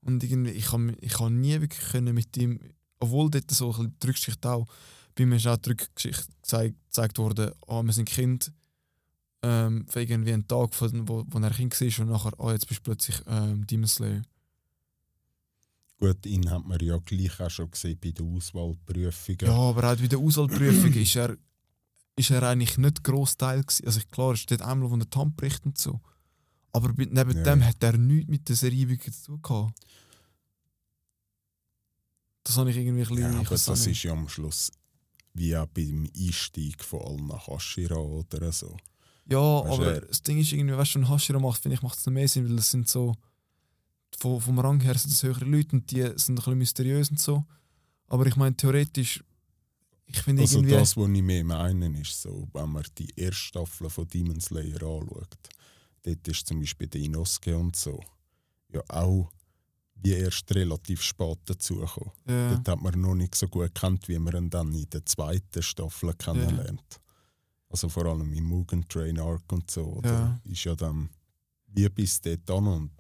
Und 0.02 0.22
irgendwie, 0.22 0.50
ich 0.50 0.66
kann, 0.66 0.96
ich 1.00 1.14
kann 1.14 1.40
nie 1.40 1.60
wirklich 1.60 1.88
können 1.90 2.14
mit 2.14 2.36
ihm, 2.36 2.60
obwohl 3.00 3.30
dort 3.30 3.50
so 3.50 3.66
ein 3.66 3.72
bisschen 3.72 3.96
die 4.00 4.06
Rückgeschichte 4.06 4.50
auch, 4.50 4.66
bei 5.14 5.26
mir 5.26 5.36
ist 5.36 5.46
auch 5.46 5.56
die 5.56 5.70
Rückgeschichte 5.70 6.26
gezeigt, 6.42 6.76
gezeigt 6.86 7.18
worden, 7.18 7.52
ah, 7.66 7.82
wir 7.82 7.92
sind 7.92 8.08
Kind, 8.08 8.52
ähm, 9.42 9.86
für 9.88 10.00
irgendwie 10.02 10.32
einen 10.32 10.46
Tag, 10.46 10.74
von, 10.74 11.08
wo, 11.08 11.24
wo 11.26 11.38
er 11.38 11.50
Kind 11.50 11.78
war 11.80 12.04
und 12.04 12.12
nachher, 12.12 12.40
ah, 12.40 12.52
jetzt 12.52 12.68
bist 12.68 12.80
du 12.80 12.84
plötzlich 12.84 13.20
ähm, 13.26 13.66
Demon 13.66 13.88
Slayer. 13.88 14.22
Gut, 16.02 16.26
ihn 16.26 16.50
hat 16.50 16.66
man 16.66 16.80
ja 16.80 16.98
gleich 16.98 17.40
auch 17.40 17.48
schon 17.48 17.70
gesehen 17.70 17.96
bei 18.02 18.10
den 18.10 18.34
Auswahlprüfungen. 18.36 19.38
Ja, 19.42 19.52
aber 19.52 19.92
auch 19.92 19.96
bei 19.96 20.08
der 20.08 20.18
Auswahlprüfung 20.18 20.92
ist 20.94 21.14
er, 21.14 21.36
ist 22.16 22.30
er 22.30 22.42
eigentlich 22.42 22.76
nicht 22.76 23.04
gross 23.04 23.36
Teil 23.36 23.62
gewesen. 23.62 23.86
Also 23.86 24.00
klar, 24.10 24.32
es 24.32 24.40
steht 24.40 24.62
einmal, 24.62 24.90
wo 24.90 24.96
der 24.96 25.08
Tamp 25.08 25.36
bricht 25.36 25.64
und 25.64 25.78
so. 25.78 26.00
Aber 26.72 26.92
neben 26.96 27.14
Ja. 27.14 27.42
dem 27.44 27.64
hat 27.64 27.80
er 27.84 27.96
nichts 27.96 28.28
mit 28.28 28.48
der 28.48 28.56
Serie 28.56 28.88
wirklich 28.88 29.14
zu 29.14 29.26
tun 29.26 29.42
gehabt. 29.42 29.78
Das 32.42 32.56
habe 32.56 32.70
ich 32.70 32.76
irgendwie 32.76 33.02
ein 33.02 33.08
bisschen... 33.08 33.32
Ja, 33.32 33.38
aber 33.38 33.48
das 33.50 33.68
nicht. 33.68 33.86
ist 33.86 34.02
ja 34.02 34.12
am 34.12 34.28
Schluss 34.28 34.72
wie 35.34 35.56
auch 35.56 35.66
beim 35.68 36.10
Einstieg 36.18 36.82
von 36.82 37.00
allen 37.02 37.26
nach 37.28 37.46
Hashira 37.46 37.94
oder 37.94 38.50
so. 38.50 38.76
Ja, 39.30 39.38
Weißt 39.38 39.72
aber 39.72 39.96
äh, 40.02 40.06
das 40.08 40.22
Ding 40.22 40.38
ist 40.38 40.52
irgendwie, 40.52 40.76
weißt 40.76 40.96
du, 40.96 40.98
wenn 40.98 41.08
Hashira 41.08 41.38
macht, 41.38 41.62
finde 41.62 41.76
ich, 41.76 41.82
macht 41.82 41.96
es 41.98 42.04
noch 42.04 42.12
mehr 42.12 42.26
Sinn, 42.26 42.48
weil 42.48 42.56
das 42.56 42.70
sind 42.72 42.88
so... 42.88 43.14
Vom, 44.18 44.40
vom 44.40 44.59
Rang 44.59 44.81
her 44.81 44.96
sind 44.96 45.12
das 45.12 45.22
höhere 45.22 45.44
Leute 45.44 45.77
und 45.77 45.90
die 45.90 46.03
sind 46.03 46.31
ein 46.31 46.35
bisschen 46.37 46.59
mysteriös 46.59 47.11
und 47.11 47.20
so. 47.20 47.44
Aber 48.09 48.27
ich 48.27 48.37
meine, 48.37 48.57
theoretisch... 48.57 49.22
Ich 50.07 50.20
finde 50.20 50.42
Also 50.42 50.59
irgendwie... 50.59 50.75
das, 50.75 50.96
was 50.96 51.09
ich 51.09 51.22
mehr 51.22 51.44
meine, 51.44 52.01
ist 52.01 52.20
so, 52.20 52.46
wenn 52.53 52.70
man 52.70 52.85
die 52.98 53.09
erste 53.16 53.35
Staffel 53.35 53.88
von 53.88 54.07
Demon 54.09 54.40
Slayer 54.40 54.83
anschaut, 54.83 55.38
dort 56.03 56.29
ist 56.29 56.46
zum 56.46 56.61
Beispiel 56.61 56.88
der 56.88 57.01
Inosuke 57.01 57.57
und 57.57 57.75
so 57.77 57.98
ja 58.72 58.83
auch 58.88 59.31
wie 59.94 60.12
erst 60.14 60.53
relativ 60.55 61.03
spät 61.03 61.38
dazugekommen. 61.44 62.11
ja, 62.27 62.55
Dort 62.55 62.68
hat 62.68 62.83
man 62.83 63.01
noch 63.01 63.14
nicht 63.14 63.35
so 63.37 63.46
gut 63.46 63.72
kennt, 63.75 64.09
wie 64.09 64.18
man 64.18 64.35
ihn 64.35 64.51
dann 64.51 64.72
in 64.72 64.90
der 64.90 65.07
zweiten 65.07 65.62
Staffel 65.62 66.12
kennenlernt. 66.14 67.01
Also 67.68 67.88
vor 67.88 68.07
allem 68.07 68.33
im 68.33 68.44
Mugen 68.44 68.87
Train 68.88 69.18
Arc 69.20 69.51
und 69.53 69.70
so. 69.70 69.85
Oder? 69.85 70.11
Ja. 70.11 70.40
Ist 70.51 70.64
ja 70.64 70.75
dann 70.75 71.09
wie 71.68 71.88
bis 71.88 72.20
dort 72.20 72.51
an 72.51 72.66
und 72.66 72.90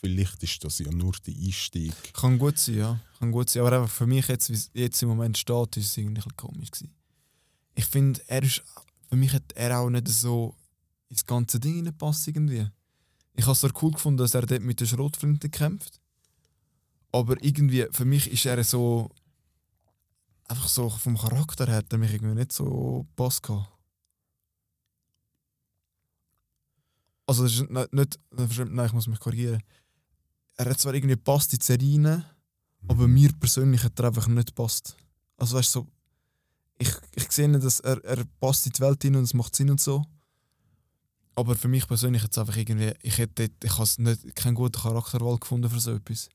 vielleicht 0.00 0.42
ist 0.42 0.64
das 0.64 0.78
ja 0.78 0.90
nur 0.90 1.12
der 1.26 1.34
Einstieg. 1.34 1.92
Kann 2.14 2.38
gut 2.38 2.58
sein, 2.58 2.76
ja. 2.76 3.00
Kann 3.18 3.30
gut 3.30 3.50
sein. 3.50 3.62
Aber 3.64 3.76
einfach 3.76 3.94
für 3.94 4.06
mich 4.06 4.26
jetzt, 4.28 4.50
wie 4.50 4.80
jetzt 4.80 5.02
im 5.02 5.10
Moment 5.10 5.36
steht, 5.38 5.76
ist 5.76 5.86
es 5.86 5.96
irgendwie 5.96 6.22
ein 6.22 6.36
komisch 6.36 6.70
gewesen. 6.70 6.94
Ich 7.74 7.86
finde, 7.86 8.20
er 8.26 8.42
ist, 8.42 8.62
für 9.08 9.16
mich 9.16 9.32
hat 9.32 9.52
er 9.54 9.78
auch 9.78 9.90
nicht 9.90 10.08
so 10.08 10.54
ins 11.08 11.24
ganze 11.24 11.60
Ding 11.60 11.74
hineingepasst 11.74 12.28
irgendwie. 12.28 12.68
Ich 13.34 13.44
habe 13.44 13.52
es 13.52 13.60
zwar 13.60 13.72
cool 13.82 13.92
gefunden, 13.92 14.18
dass 14.18 14.34
er 14.34 14.46
dort 14.46 14.62
mit 14.62 14.80
der 14.80 14.86
Schrotflinte 14.86 15.48
kämpft. 15.48 16.00
Aber 17.12 17.42
irgendwie, 17.42 17.86
für 17.90 18.04
mich 18.04 18.30
ist 18.30 18.46
er 18.46 18.62
so, 18.64 19.10
einfach 20.48 20.68
so 20.68 20.88
vom 20.88 21.16
Charakter 21.16 21.66
her, 21.66 21.76
hat 21.76 21.92
er 21.92 21.98
mich 21.98 22.12
irgendwie 22.12 22.36
nicht 22.36 22.52
so 22.52 23.06
gehabt. 23.16 23.68
Also 27.26 27.44
das 27.44 27.52
ist 27.52 27.70
nicht, 27.70 27.92
nicht, 27.92 28.18
nein, 28.30 28.86
ich 28.86 28.92
muss 28.92 29.06
mich 29.06 29.20
korrigieren. 29.20 29.62
Er 30.60 30.68
hat 30.68 30.78
zwar 30.78 30.92
irgendwie 30.92 31.14
gepasst 31.14 31.54
in 31.54 31.58
die 31.58 31.64
Serie 31.64 32.04
rein, 32.04 32.24
aber 32.86 33.08
mir 33.08 33.32
persönlich 33.32 33.82
hat 33.82 33.98
er 33.98 34.08
einfach 34.08 34.28
nicht 34.28 34.48
gepasst. 34.48 34.94
Also 35.38 35.56
weißt 35.56 35.74
du, 35.74 35.80
so, 35.80 35.86
ich, 36.76 36.92
ich 37.14 37.32
sehe 37.32 37.48
nicht, 37.48 37.64
dass 37.64 37.80
er, 37.80 38.04
er 38.04 38.26
passt 38.40 38.66
in 38.66 38.72
die 38.72 38.80
Welt 38.80 39.02
hin 39.02 39.16
und 39.16 39.22
es 39.22 39.32
macht 39.32 39.56
Sinn 39.56 39.70
und 39.70 39.80
so. 39.80 40.04
Aber 41.34 41.54
für 41.54 41.68
mich 41.68 41.88
persönlich 41.88 42.22
hat 42.22 42.32
es 42.32 42.36
einfach 42.36 42.58
irgendwie, 42.58 42.92
ich 43.00 43.16
hätte 43.16 43.48
ich 43.64 43.78
has 43.78 43.96
nicht 43.96 44.36
keinen 44.36 44.54
guten 44.54 44.78
Charakterwahl 44.78 45.38
gefunden 45.38 45.70
für 45.70 45.80
so 45.80 45.94
etwas. 45.94 46.28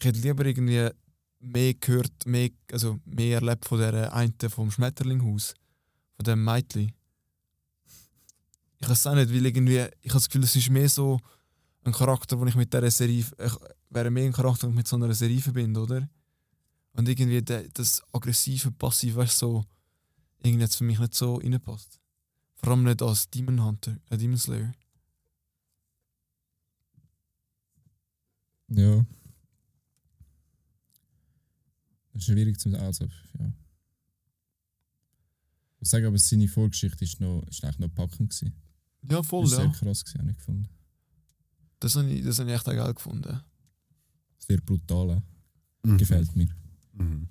Ich 0.00 0.04
hätte 0.04 0.18
lieber 0.18 0.44
irgendwie 0.44 0.90
mehr 1.38 1.74
gehört, 1.74 2.26
mehr, 2.26 2.50
also 2.72 2.98
mehr 3.04 3.36
erlebt 3.36 3.66
von 3.66 3.78
der 3.78 4.12
einen 4.14 4.34
vom 4.48 4.72
Schmetterlinghaus, 4.72 5.54
von 6.16 6.24
dem 6.24 6.42
Mädchen. 6.42 6.90
Ich 8.80 8.88
weiß 8.88 9.06
auch 9.06 9.14
nicht, 9.14 9.32
weil 9.32 9.46
irgendwie, 9.46 9.86
ich 10.00 10.10
habe 10.10 10.18
das 10.18 10.28
Gefühl, 10.28 10.42
es 10.42 10.56
ist 10.56 10.70
mehr 10.70 10.88
so 10.88 11.20
ein 11.84 11.92
Charakter, 11.92 12.36
den 12.36 12.48
ich 12.48 12.54
mit 12.54 12.72
dieser 12.72 12.90
Serie, 12.90 13.20
ich 13.20 13.52
wäre 13.90 14.10
mehr 14.10 14.24
ein 14.24 14.32
Charakter, 14.32 14.66
den 14.66 14.70
ich 14.70 14.76
mit 14.76 14.88
so 14.88 14.96
einer 14.96 15.12
Serie 15.14 15.40
verbinde, 15.40 15.80
oder? 15.80 16.08
Und 16.92 17.08
irgendwie 17.08 17.42
der, 17.42 17.68
das 17.70 18.02
aggressive, 18.12 18.70
passive, 18.72 19.16
weißt 19.16 19.38
so, 19.38 19.64
irgendwie 20.42 20.64
es 20.64 20.76
für 20.76 20.84
mich 20.84 20.98
nicht 20.98 21.14
so 21.14 21.36
reinpasst. 21.36 22.00
Vor 22.56 22.72
allem 22.72 22.84
nicht 22.84 23.02
als 23.02 23.28
Demon 23.30 23.62
Hunter, 23.62 23.96
äh, 24.10 24.16
Demon 24.16 24.38
Slayer. 24.38 24.72
Ja. 28.68 29.04
Das 32.12 32.22
ist 32.22 32.24
schwierig 32.24 32.58
zu 32.58 32.70
sagen. 32.70 32.84
Also, 32.84 33.04
ja. 33.04 33.52
Ich 35.74 35.80
muss 35.80 35.90
sagen, 35.90 36.06
aber 36.06 36.18
seine 36.18 36.48
Vorgeschichte 36.48 37.04
ist, 37.04 37.20
noch, 37.20 37.42
ist 37.48 37.62
eigentlich 37.64 37.78
noch 37.80 37.94
packend. 37.94 38.30
Gewesen. 38.30 38.54
Ja, 39.02 39.22
voll, 39.22 39.44
ist 39.44 39.50
sehr 39.50 39.64
ja. 39.64 39.70
krass, 39.70 40.04
gewesen, 40.04 40.20
habe 40.20 40.30
ich 40.30 40.36
gefunden. 40.36 40.68
Das 41.84 41.96
habe 41.96 42.08
ich, 42.10 42.24
das 42.24 42.38
habe 42.38 42.48
ich 42.48 42.56
echt 42.56 42.66
auch 42.66 42.72
geil 42.72 42.94
gefunden. 42.94 43.40
Sehr 44.38 44.58
brutal. 44.62 45.22
Mhm. 45.82 45.98
Gefällt 45.98 46.34
mir. 46.34 46.48
Mhm. 46.94 47.28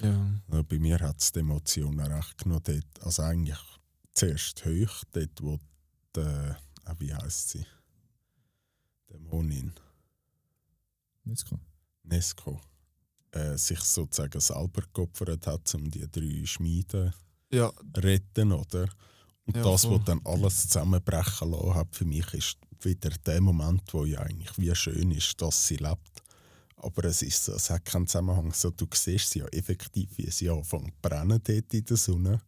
Ja. 0.00 0.30
Ja, 0.50 0.62
bei 0.62 0.78
mir 0.78 0.98
hat 1.00 1.20
es 1.20 1.32
die 1.32 1.40
Emotionen 1.40 2.00
recht 2.00 2.38
genommen. 2.38 2.62
Dort, 2.64 3.02
also 3.06 3.22
eigentlich 3.22 3.58
zuerst 4.14 4.64
hoch, 4.64 5.04
dort 5.12 5.42
wo 5.42 5.58
der, 6.14 6.58
ah, 6.84 6.94
wie 6.98 7.12
heisst 7.12 7.50
sie? 7.50 7.66
Dämonin, 9.10 9.72
kann. 11.46 11.60
Nesco, 12.04 12.58
äh, 13.32 13.58
sich 13.58 13.80
sozusagen 13.80 14.40
selber 14.40 14.82
geopfert 14.94 15.46
hat, 15.46 15.74
um 15.74 15.90
die 15.90 16.10
drei 16.10 16.46
Schmieden 16.46 17.12
Ja, 17.50 17.70
zu 17.70 18.00
retten, 18.00 18.52
oder? 18.52 18.88
Und 19.44 19.56
Ja, 19.56 19.62
das, 19.62 19.82
voll. 19.84 19.98
was 19.98 20.04
dann 20.06 20.20
alles 20.24 20.68
zusammenbrechen 20.68 21.50
lassen 21.50 21.74
hat, 21.74 21.94
für 21.94 22.06
mich 22.06 22.32
ist 22.32 22.56
wieder 22.84 23.10
der 23.26 23.40
Moment, 23.40 23.82
wo 23.92 24.04
ja 24.04 24.20
eigentlich 24.20 24.56
wie 24.58 24.74
schön 24.74 25.10
ist, 25.10 25.40
dass 25.40 25.66
sie 25.66 25.76
lebt. 25.76 26.22
Aber 26.76 27.04
es, 27.04 27.22
ist 27.22 27.48
es 27.48 27.70
hat 27.70 27.84
keinen 27.84 28.06
Zusammenhang. 28.06 28.52
So, 28.52 28.70
du 28.70 28.86
siehst 28.92 29.30
sie 29.30 29.38
ja 29.40 29.46
effektiv, 29.48 30.10
wie 30.16 30.30
sie 30.30 30.50
anfängt 30.50 30.88
zu 30.88 30.92
brennen 31.00 31.40
dort 31.42 31.72
in 31.74 31.84
der 31.84 31.96
Sonne. 31.96 32.40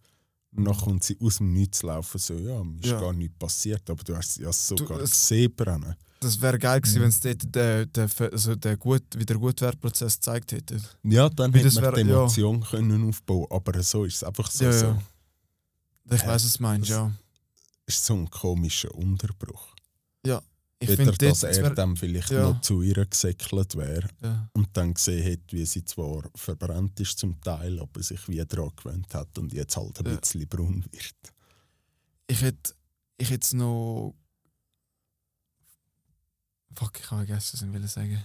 Und 0.56 0.64
dann 0.66 0.76
kommt 0.76 1.02
sie 1.04 1.16
aus 1.20 1.38
dem 1.38 1.52
Nichts 1.52 1.82
laufen, 1.82 2.18
so, 2.18 2.34
ja, 2.34 2.62
mir 2.62 2.78
ist 2.80 2.86
Ja. 2.86 3.00
gar 3.00 3.12
nichts 3.12 3.36
passiert, 3.38 3.88
aber 3.90 4.02
du 4.04 4.16
hast 4.16 4.34
sie 4.34 4.42
ja 4.42 4.52
sogar 4.52 5.00
es- 5.00 5.10
gesehen 5.10 5.52
brennen. 5.54 5.96
das 6.20 6.40
wäre 6.40 6.58
geil 6.60 6.80
gewesen, 6.80 6.96
Ja. 6.96 7.02
wenn 7.02 7.08
es 7.08 7.20
dort 7.20 7.54
der, 7.54 7.86
der, 7.86 8.08
also 8.32 8.54
der 8.54 8.76
gut, 8.76 9.02
wie 9.16 9.26
der 9.26 9.36
Gutwertprozess 9.36 10.14
gezeigt 10.14 10.52
hätte. 10.52 10.80
Ja, 11.02 11.28
dann 11.28 11.52
Wie 11.52 11.58
hätte 11.58 11.80
man 11.80 11.94
die 11.94 12.00
ja. 12.02 12.06
Emotion 12.18 12.60
können 12.62 13.08
aufbauen 13.08 13.46
aber 13.50 13.82
so 13.82 14.04
ist 14.04 14.14
es 14.16 14.24
einfach 14.24 14.48
so. 14.50 14.64
Ja, 14.64 14.72
so. 14.72 14.86
ja. 14.86 15.02
Ich 16.12 16.22
Äh, 16.22 16.26
weiß, 16.28 16.44
was 16.44 16.52
du 16.54 16.62
meinst, 16.62 16.88
ja. 16.88 17.12
ist 17.86 18.04
so 18.04 18.14
ein 18.14 18.30
komischer 18.30 18.94
Unterbruch. 18.94 19.73
Ich 20.80 20.88
Wieder, 20.90 21.12
finde, 21.12 21.28
dass 21.28 21.42
er 21.44 21.70
dann 21.70 21.96
vielleicht 21.96 22.30
ja. 22.30 22.42
noch 22.50 22.60
zu 22.60 22.82
ihr 22.82 23.06
gesäckelt 23.06 23.76
wäre 23.76 24.08
ja. 24.22 24.50
und 24.52 24.76
dann 24.76 24.92
gesehen 24.92 25.32
hat, 25.32 25.52
wie 25.52 25.64
sie 25.64 25.84
zwar 25.84 26.28
verbrannt 26.34 26.98
ist 27.00 27.18
zum 27.18 27.40
Teil, 27.40 27.78
aber 27.80 28.02
sich 28.02 28.28
wieder 28.28 28.44
daran 28.44 28.72
gewöhnt 28.76 29.14
hat 29.14 29.38
und 29.38 29.52
jetzt 29.52 29.76
halt 29.76 29.98
ein 30.00 30.06
Ja. 30.12 30.16
bisschen 30.16 30.46
braun 30.46 30.84
wird. 30.90 31.32
Ich 32.26 32.42
hätte 32.42 32.74
ich 33.16 33.30
hätte 33.30 33.56
noch. 33.56 34.14
Fuck, 36.74 36.98
ich 36.98 37.10
habe 37.10 37.24
vergessen, 37.24 37.52
was 37.54 37.62
ich 37.62 37.72
will 37.72 37.88
sagen. 37.88 38.24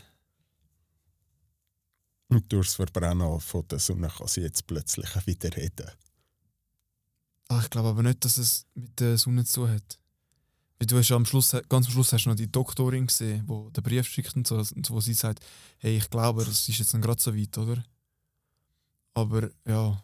Und 2.30 2.52
durch 2.52 2.68
das 2.68 2.76
Verbrennen 2.76 3.40
von 3.40 3.68
der 3.68 3.80
Sonne 3.80 4.08
kann 4.10 4.28
sie 4.28 4.42
jetzt 4.42 4.66
plötzlich 4.68 5.10
wieder 5.28 5.56
reden. 5.56 5.90
Ah, 7.48 7.60
ich 7.64 7.70
glaube 7.70 7.90
aber 7.90 8.04
nicht, 8.04 8.24
dass 8.26 8.38
es 8.38 8.66
mit 8.74 9.00
der 9.00 9.18
Sonne 9.18 9.46
zu 9.46 9.68
hat. 9.68 9.99
Weil 10.80 10.88
du 10.88 10.98
hast 10.98 11.10
ja 11.10 11.18
am 11.18 11.26
Schluss, 11.26 11.52
ganz 11.68 11.88
am 11.88 11.92
Schluss 11.92 12.14
hast 12.14 12.24
du 12.24 12.30
noch 12.30 12.38
die 12.38 12.50
Doktorin 12.50 13.08
gesehen, 13.08 13.44
wo 13.48 13.70
den 13.70 13.84
Brief 13.84 14.08
schickt 14.08 14.36
und 14.38 14.48
so, 14.48 14.56
und 14.56 14.90
wo 14.90 15.02
sie 15.02 15.14
sagt, 15.14 15.46
hey, 15.80 15.98
ich 15.98 16.10
glaube, 16.10 16.46
das 16.46 16.70
ist 16.70 16.78
jetzt 16.80 16.94
dann 16.94 17.02
gerade 17.02 17.22
so 17.22 17.36
weit, 17.36 17.58
oder? 17.58 17.84
Aber 19.14 19.50
ja. 19.68 20.02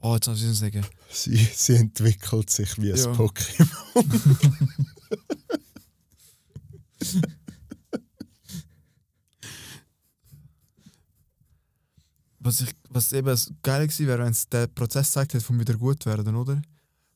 Ah, 0.00 0.14
jetzt 0.14 0.28
muss 0.28 0.42
ich 0.42 0.56
sagen. 0.56 0.86
Sie, 1.10 1.36
sie 1.36 1.74
entwickelt 1.74 2.48
sich 2.48 2.78
wie 2.78 2.92
ein 2.92 2.98
Ja. 2.98 3.12
Pokémon. 3.12 4.86
Was, 12.40 12.60
ich, 12.62 12.70
was 12.88 13.12
eben 13.12 13.36
geil 13.62 13.86
gewesen 13.86 14.06
wäre, 14.06 14.22
wenn 14.24 14.30
es 14.30 14.48
der 14.48 14.68
Prozess 14.68 15.08
gezeigt 15.08 15.34
hätte, 15.34 15.44
vom 15.44 15.58
wieder 15.60 15.74
gut 15.74 16.06
werden, 16.06 16.34
oder? 16.36 16.62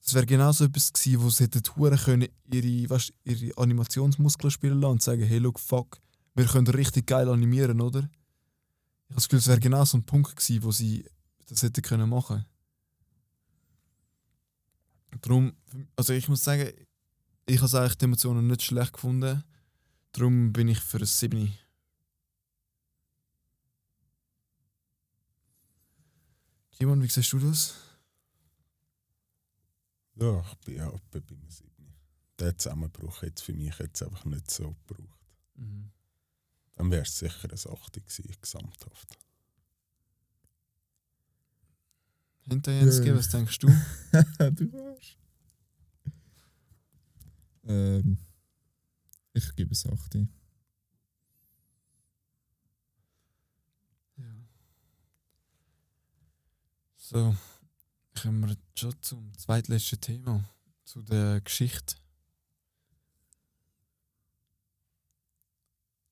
Es 0.05 0.15
wäre 0.15 0.27
genauso 0.27 0.65
etwas 0.65 0.93
gewesen, 0.93 1.23
wo 1.23 1.31
sie 1.31 1.45
hätten 1.45 1.63
können 1.63 2.29
ihre, 2.51 2.91
weißt, 2.91 3.15
ihre 3.25 3.57
Animationsmuskeln 3.57 4.51
spielen 4.51 4.81
lassen 4.81 4.93
und 4.93 5.03
sagen, 5.03 5.23
hey, 5.23 5.39
look, 5.39 5.61
fuck, 5.61 6.01
wir 6.35 6.45
können 6.47 6.67
richtig 6.67 7.07
geil 7.07 7.29
animieren, 7.29 7.81
oder? 7.81 8.01
Ich 8.01 9.15
habe 9.15 9.15
das 9.15 9.29
Gefühl, 9.29 9.39
es 9.39 9.49
wäre 9.49 9.61
genau 9.61 9.85
so 9.85 9.99
ein 9.99 10.05
Punkt 10.05 10.35
gewesen, 10.35 10.63
wo 10.65 10.73
sie 10.73 11.05
das 11.49 11.63
hätten 11.63 11.83
können 11.83 12.09
machen. 12.09 12.45
Darum, 15.21 15.53
also 15.95 16.13
ich 16.15 16.29
muss 16.29 16.43
sagen, 16.43 16.73
ich 17.47 17.61
habe 17.61 17.79
eigentlich 17.79 17.99
die 17.99 18.05
Emotionen 18.07 18.47
nicht 18.47 18.63
schlecht 18.63 18.95
gefunden. 18.95 19.45
Darum 20.13 20.53
bin 20.53 20.69
ich 20.69 20.81
für 20.81 20.99
ein 20.99 21.05
7. 21.05 21.53
Simon, 26.73 27.03
wie 27.03 27.09
siehst 27.09 27.33
du 27.33 27.39
das? 27.39 27.92
Ja, 30.17 30.41
ich 30.41 30.55
bin 30.59 30.77
ja 30.77 30.89
etwa 30.89 30.99
bei 31.11 31.23
einem 31.35 31.49
7. 31.51 31.71
Der 32.39 32.57
Zusammenbruch 32.59 33.23
jetzt 33.23 33.43
für 33.43 33.53
mich 33.55 33.79
jetzt 33.79 34.03
einfach 34.03 34.25
nicht 34.25 34.51
so 34.51 34.75
gebraucht. 34.87 35.21
Mhm. 35.55 35.91
Dann 36.77 36.91
wäre 36.91 37.03
es 37.03 37.19
sicher 37.19 37.49
ein 37.49 37.73
8 37.73 37.93
gewesen, 37.95 38.35
gesamthaft. 38.41 39.19
Hinterjens, 42.49 42.99
Ja. 43.05 43.15
was 43.17 43.29
denkst 43.29 43.59
du? 43.61 43.69
du 44.51 44.89
Arsch. 44.89 45.17
Ähm, 47.65 48.19
ich 49.33 49.55
gebe 49.55 49.73
es 49.73 49.87
8. 49.87 50.15
Ja. 54.17 54.25
So, 56.97 57.35
kommen 58.23 58.49
wir 58.49 58.57
schon 58.77 58.95
zum 59.03 59.37
zweitletzten 59.37 60.01
Thema, 60.01 60.49
zu 60.85 61.03
der 61.03 61.41
Geschichte. 61.41 61.97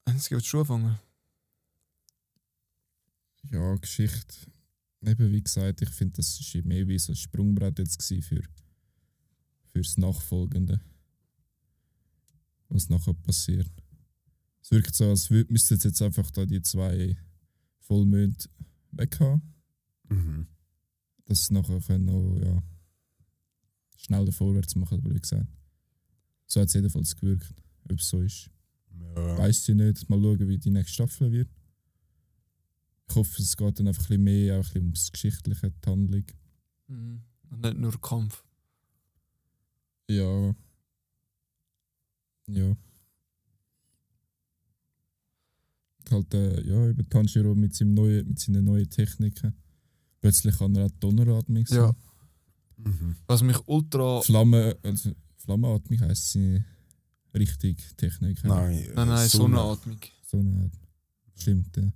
Einzige, 0.06 0.34
willst 0.34 0.52
du 0.52 0.60
anfangen? 0.60 0.98
Ja, 3.52 3.76
Geschichte. 3.76 4.34
Eben 5.02 5.32
wie 5.32 5.40
gesagt, 5.40 5.82
ich 5.82 5.90
finde, 5.90 6.14
das 6.14 6.40
ist 6.40 6.64
mehr 6.64 6.88
wie 6.88 6.98
so 6.98 7.12
ein 7.12 7.16
Sprungbrett 7.16 7.78
jetzt 7.78 8.02
für 8.02 8.42
fürs 9.72 9.96
Nachfolgende. 9.96 10.80
Was 12.68 12.88
nachher 12.88 13.14
passiert. 13.14 13.70
Es 14.60 14.72
wirkt 14.72 14.96
so, 14.96 15.10
als 15.10 15.30
müssten 15.30 15.74
jetzt 15.74 15.84
jetzt 15.84 16.02
einfach 16.02 16.28
da 16.32 16.44
die 16.44 16.60
zwei 16.60 17.16
Vollmond 17.78 18.50
weghaben. 18.90 19.54
Mhm. 20.08 20.48
Dass 21.30 21.46
sie 21.46 21.54
nachher 21.54 21.80
können 21.80 22.08
auch, 22.08 22.36
ja, 22.44 22.62
schneller 23.96 24.32
vorwärts 24.32 24.74
machen, 24.74 25.00
blöd 25.00 25.22
gesagt. 25.22 25.46
So 26.46 26.60
hat 26.60 26.66
es 26.66 26.74
jedenfalls 26.74 27.14
gewirkt. 27.14 27.54
Ob 27.88 28.00
es 28.00 28.08
so 28.08 28.20
ist, 28.20 28.50
Ja, 29.14 29.38
weiss 29.38 29.68
ich 29.68 29.76
nicht. 29.76 30.10
Mal 30.10 30.20
schauen, 30.20 30.48
wie 30.48 30.58
die 30.58 30.70
nächste 30.70 30.92
Staffel 30.94 31.30
wird. 31.30 31.48
Ich 33.08 33.14
hoffe, 33.14 33.40
es 33.42 33.56
geht 33.56 33.78
dann 33.78 33.86
einfach 33.86 34.02
ein 34.02 34.08
bisschen 34.08 34.24
mehr 34.24 34.54
auch 34.54 34.56
ein 34.58 34.62
bisschen 34.62 34.82
ums 34.82 35.12
Geschichtliche, 35.12 35.70
die 35.70 35.88
Handlung. 35.88 36.24
Mhm. 36.88 37.20
Und 37.50 37.60
nicht 37.62 37.78
nur 37.78 38.00
Kampf. 38.00 38.44
Ja. 40.08 40.54
Ja. 42.48 42.76
Halt, 46.10 46.34
äh, 46.34 46.60
ja, 46.66 46.88
über 46.88 47.08
Tanjiro 47.08 47.54
mit, 47.54 47.76
seinem 47.76 47.94
neuen, 47.94 48.26
mit 48.26 48.40
seinen 48.40 48.64
neuen 48.64 48.90
Techniken. 48.90 49.54
Plötzlich 50.20 50.56
kann 50.58 50.74
er 50.76 50.86
auch 50.86 50.90
Donneratmung 51.00 51.66
sein. 51.66 51.78
Ja. 51.78 51.94
mhm. 52.76 53.16
Was 53.26 53.42
mich 53.42 53.58
ultra. 53.66 54.20
Flamme, 54.22 54.76
also 54.82 55.12
Flammenatmung 55.36 56.00
heisst 56.00 56.32
seine 56.32 56.64
richtige 57.34 57.82
Technik. 57.96 58.42
Nein, 58.44 58.78
äh, 58.78 58.92
Nein, 58.94 59.08
nein, 59.08 59.28
Sonne. 59.28 59.56
Sonnenatmung. 59.56 59.98
So 60.26 60.38
Art. 60.38 60.72
Stimmt, 61.36 61.76
ja. 61.76 61.92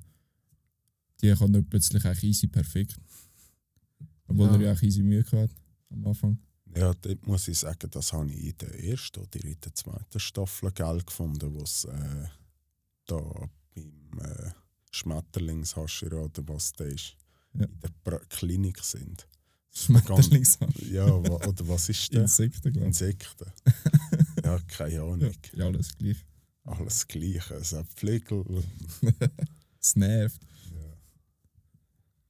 Die 1.20 1.32
kann 1.34 1.50
nicht 1.50 1.68
plötzlich 1.70 2.04
eigentlich 2.04 2.24
easy 2.24 2.46
perfekt. 2.48 2.96
Obwohl 4.26 4.46
Ja. 4.48 4.54
er 4.54 4.60
ja 4.62 4.72
auch 4.72 4.82
easy 4.82 5.02
Mühe 5.02 5.22
gehabt 5.22 5.50
hat 5.50 5.56
am 5.90 6.06
Anfang. 6.06 6.38
Ja, 6.76 6.92
dort 6.94 7.26
muss 7.26 7.46
ich 7.46 7.58
sagen, 7.58 7.88
das 7.90 8.12
habe 8.12 8.30
ich 8.32 8.46
in 8.46 8.58
der 8.58 8.82
ersten 8.84 9.20
oder 9.20 9.44
in 9.44 9.56
der 9.60 9.74
zweiten 9.74 10.18
Staffel 10.18 10.72
geil 10.72 11.00
gefunden, 11.06 11.54
wo 11.54 11.62
es 11.62 11.84
äh, 11.84 12.26
da 13.06 13.20
beim 13.74 14.18
äh, 14.20 14.50
Schmetterlingshascher 14.90 16.12
oder 16.24 16.48
was 16.48 16.72
das 16.72 16.88
ist, 16.88 17.16
Ja. 17.58 17.64
in 17.64 17.80
der 17.82 17.90
pra 18.02 18.18
Klinik 18.28 18.78
sind. 18.82 19.26
Schmetterlingshasch. 19.72 20.82
Ja, 20.90 21.06
oder 21.06 21.68
was 21.68 21.88
ist 21.88 22.14
das? 22.14 22.38
Insekten, 22.38 22.72
glaube 22.72 22.78
ich. 22.80 22.86
Insekten. 22.86 23.52
Ja, 24.44 24.58
keine 24.68 25.00
Ahnung. 25.02 25.32
Ja, 25.54 25.66
alles 25.66 25.96
gleich. 25.96 26.24
Alles 26.64 27.06
Gleiche. 27.06 27.54
Es 27.54 27.72
hat 27.72 27.86
Flügel. 27.94 28.44
Es 29.80 29.96
nervt. 29.96 30.40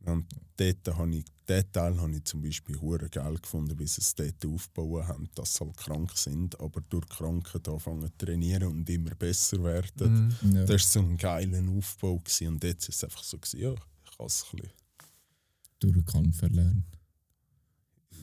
Ja. 0.05 0.13
Und 0.13 0.27
dort 0.57 0.97
habe 0.97 1.15
ich, 1.17 1.25
den 1.49 1.71
Teil 1.71 2.01
habe 2.01 2.17
ich 2.17 2.25
zum 2.25 2.43
Beispiel 2.43 2.81
hure 2.81 3.09
geil 3.09 3.37
gefunden, 3.41 3.79
wie 3.79 3.87
sie 3.87 4.01
es 4.01 4.13
dort 4.15 4.45
aufgebaut 4.45 5.07
haben, 5.07 5.29
dass 5.37 5.55
sie 5.55 5.65
halt 5.65 5.77
krank 5.77 6.17
sind, 6.17 6.59
aber 6.59 6.81
durch 6.89 7.09
Krankheit 7.09 7.69
anfangen 7.69 8.11
zu 8.19 8.27
trainieren 8.27 8.73
und 8.73 8.91
immer 8.91 9.15
besser 9.15 9.63
werden. 9.63 10.37
Mhm. 10.43 10.57
Ja. 10.57 10.65
Das 10.65 10.71
war 10.71 10.79
so 10.79 11.01
ein 11.01 11.17
geiler 11.17 11.63
Aufbau 11.71 12.19
gewesen. 12.19 12.49
und 12.49 12.65
jetzt 12.65 12.89
ist 12.89 12.97
es 12.97 13.05
einfach 13.05 13.23
so, 13.23 13.39
gewesen, 13.39 13.61
ja, 13.61 13.73
ich 13.73 14.17
kann 14.17 14.27
es 14.27 14.45
ein 14.53 14.57
bisschen. 14.57 14.84
Durch 15.85 15.97
den 15.97 16.05
Kampf 16.07 16.41
erlernen. 16.43 16.85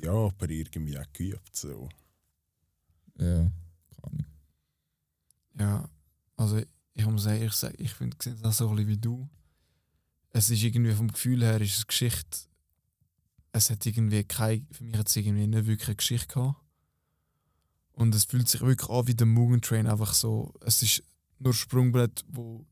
Ja, 0.01 0.13
aber 0.13 0.49
irgendwie 0.49 0.97
auch 0.97 1.13
geübt. 1.13 1.55
So. 1.55 1.89
Ja, 3.19 3.25
keine 3.45 4.03
Ahnung. 4.03 4.25
Ja, 5.59 5.89
also 6.37 6.59
ich 6.93 7.05
muss 7.05 7.23
sagen, 7.23 7.43
ich, 7.43 7.53
sag- 7.53 7.79
ich 7.79 7.93
finde 7.93 8.17
es 8.19 8.43
auch 8.43 8.51
so 8.51 8.69
ein 8.69 8.75
bisschen 8.77 8.89
wie 8.89 8.97
du. 8.97 9.29
Es 10.31 10.49
ist 10.49 10.63
irgendwie 10.63 10.93
vom 10.93 11.09
Gefühl 11.11 11.43
her 11.43 11.61
ist 11.61 11.77
es 11.77 11.85
Geschichte. 11.87 12.39
Es 13.51 13.69
hat 13.69 13.85
irgendwie 13.85 14.23
kein, 14.23 14.65
für 14.71 14.83
mich 14.85 14.97
hat 14.97 15.07
es 15.09 15.15
irgendwie 15.15 15.45
nicht 15.45 15.67
wirklich 15.67 15.89
eine 15.89 15.97
Geschichte 15.97 16.33
gehabt. 16.33 16.57
Und 17.91 18.15
es 18.15 18.25
fühlt 18.25 18.47
sich 18.47 18.61
wirklich 18.61 18.89
an 18.89 19.05
wie 19.07 19.13
der 19.13 19.27
Mugen 19.27 19.61
Train, 19.61 19.85
einfach 19.85 20.13
so. 20.13 20.53
Es 20.61 20.81
ist 20.81 21.03
nur 21.37 21.53
Sprungbrett, 21.53 22.23
wo 22.29 22.65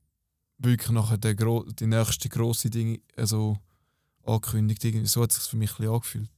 wirklich 0.58 0.90
nachher 0.92 1.18
der 1.18 1.36
gro 1.36 1.64
die 1.64 1.86
nächste 1.86 2.28
große 2.30 2.70
Dinge 2.70 3.02
also 3.16 3.60
ankündigt. 4.30 4.84
Irgendwie. 4.84 5.08
So 5.08 5.24
hat 5.24 5.32
es 5.32 5.38
sich 5.38 5.50
für 5.50 5.58
mich 5.58 5.78
ein 5.80 5.88
angefühlt. 5.88 6.30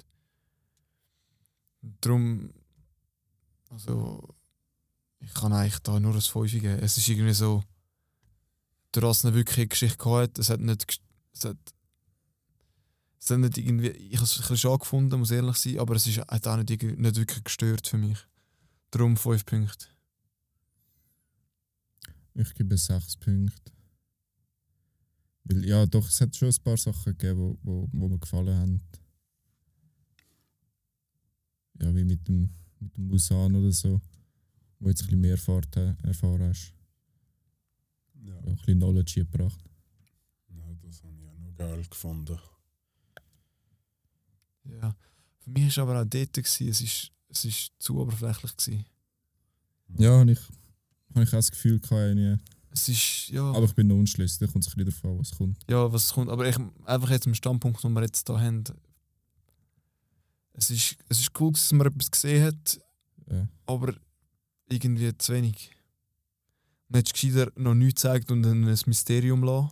Darum, 1.81 2.53
also 3.69 4.35
ich 5.19 5.33
kann 5.33 5.53
eigentlich 5.53 5.79
da 5.79 5.99
nur 5.99 6.13
ein 6.13 6.21
5 6.21 6.51
geben. 6.51 6.79
Es 6.79 6.97
ist 6.97 7.07
irgendwie 7.07 7.33
so, 7.33 7.63
durch 8.91 9.03
das 9.03 9.19
es 9.19 9.25
eine 9.25 9.43
Geschichte 9.43 9.97
gehabt 9.97 10.37
es 10.39 10.49
hat 10.49 10.59
nicht, 10.59 10.99
es 11.33 11.45
hat, 11.45 11.57
es 13.19 13.29
hat 13.29 13.39
nicht 13.39 13.57
irgendwie, 13.57 13.89
ich 13.89 14.15
habe 14.15 14.25
es 14.25 14.35
ein 14.35 14.41
bisschen 14.41 14.57
schade 14.57 14.79
gefunden, 14.79 15.19
muss 15.19 15.31
ehrlich 15.31 15.55
sein, 15.55 15.79
aber 15.79 15.95
es 15.95 16.07
ist, 16.07 16.19
hat 16.19 16.47
auch 16.47 16.57
nicht, 16.57 16.69
nicht 16.69 17.15
wirklich 17.15 17.43
gestört 17.43 17.87
für 17.87 17.97
mich. 17.97 18.17
Darum 18.91 19.15
5 19.15 19.45
Punkte. 19.45 19.87
Ich 22.33 22.53
gebe 22.53 22.77
6 22.77 23.17
Punkte. 23.17 23.71
Weil, 25.43 25.65
ja, 25.65 25.85
doch, 25.85 26.07
es 26.07 26.21
hat 26.21 26.35
schon 26.35 26.49
ein 26.49 26.63
paar 26.63 26.77
Sachen 26.77 27.17
gegeben, 27.17 27.39
wo, 27.39 27.57
wo, 27.63 27.89
wo 27.91 28.07
mir 28.07 28.19
gefallen 28.19 28.57
haben. 28.57 28.81
Ja, 31.81 31.95
wie 31.95 32.03
mit 32.03 32.27
dem, 32.27 32.49
mit 32.79 32.95
dem 32.95 33.07
Musan 33.07 33.55
oder 33.55 33.71
so, 33.71 33.99
wo 34.79 34.89
jetzt 34.89 35.01
ein 35.01 35.05
bisschen 35.05 35.21
mehr 35.21 35.31
erfahrt, 35.31 35.75
erfahren 36.03 36.49
hast. 36.49 36.73
Ja. 38.23 38.37
Ein 38.37 38.55
bisschen 38.55 38.77
Knowledge 38.77 39.25
gebracht. 39.25 39.63
ja, 40.49 40.75
das 40.83 41.01
habe 41.03 41.15
ich 41.17 41.27
auch 41.27 41.39
noch 41.39 41.55
geil 41.55 41.83
gefunden. 41.89 42.37
Ja. 44.63 44.95
Für 45.39 45.49
mich 45.49 45.75
war 45.77 45.83
aber 45.83 46.01
auch 46.01 46.05
dort, 46.05 46.33
gewesen, 46.33 46.67
es 46.69 46.81
ist, 46.81 47.11
es 47.29 47.45
ist 47.45 47.71
zu 47.79 47.97
oberflächlich. 47.97 48.55
Gewesen. 48.55 48.85
Ja, 49.97 50.19
habe 50.19 50.31
ich, 50.31 50.39
hab 51.15 51.23
ich 51.23 51.29
auch 51.29 51.31
das 51.31 51.51
Gefühl 51.51 51.79
gehabt, 51.79 51.93
irgendwie. 51.93 52.37
Es 52.73 52.87
ist, 52.87 53.27
ja, 53.29 53.43
aber 53.43 53.65
ich 53.65 53.75
bin 53.75 53.87
noch 53.87 53.95
unschlüssig, 53.97 54.39
da 54.39 54.47
kommt 54.47 54.65
es 54.65 54.75
ein 54.75 54.85
bisschen 54.85 55.09
an, 55.09 55.19
was 55.19 55.31
kommt. 55.37 55.57
ja, 55.69 55.91
was 55.91 56.13
kommt, 56.13 56.29
aber 56.29 56.47
ich, 56.47 56.55
einfach 56.85 57.09
jetzt 57.09 57.27
im 57.27 57.33
Standpunkt, 57.33 57.83
den 57.83 57.91
wir 57.93 58.01
jetzt 58.01 58.27
da 58.29 58.39
haben, 58.39 58.63
es 60.53 60.69
ist, 60.69 60.95
es 61.09 61.19
ist 61.19 61.39
cool, 61.39 61.51
dass 61.51 61.71
man 61.73 61.87
etwas 61.87 62.11
gesehen 62.11 62.45
hat, 62.45 62.79
Ja. 63.29 63.47
aber 63.65 63.93
irgendwie 64.69 65.17
zu 65.17 65.33
wenig. 65.33 65.71
Man 66.89 66.99
hätte 66.99 67.13
gescheiter 67.13 67.51
noch 67.55 67.73
nichts 67.73 68.01
gezeigt 68.01 68.31
und 68.31 68.43
dann 68.43 68.63
ein 68.67 68.79
Mysterium 68.85 69.43
lassen. 69.43 69.71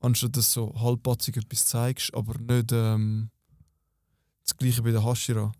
Anstatt 0.00 0.36
dass 0.36 0.52
du 0.52 0.60
so 0.72 0.80
halbpatzig 0.80 1.36
etwas 1.36 1.66
zeigst, 1.66 2.14
aber 2.14 2.38
nicht 2.38 2.70
ähm, 2.72 3.30
das 4.44 4.56
gleiche 4.56 4.82
bei 4.82 4.90
der 4.90 5.04
Hashira. 5.04 5.52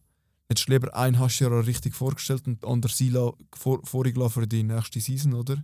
Hättest 0.48 0.68
du 0.68 0.72
lieber 0.72 0.94
ein 0.94 1.18
Hashira 1.18 1.60
richtig 1.60 1.94
vorgestellt 1.94 2.46
und 2.46 2.62
die 2.62 2.66
andere 2.68 2.92
Sila 2.92 3.32
vor, 3.54 3.80
vorgelassen 3.84 4.42
für 4.42 4.46
die 4.46 4.62
nächste 4.62 5.00
Season, 5.00 5.34
oder? 5.34 5.60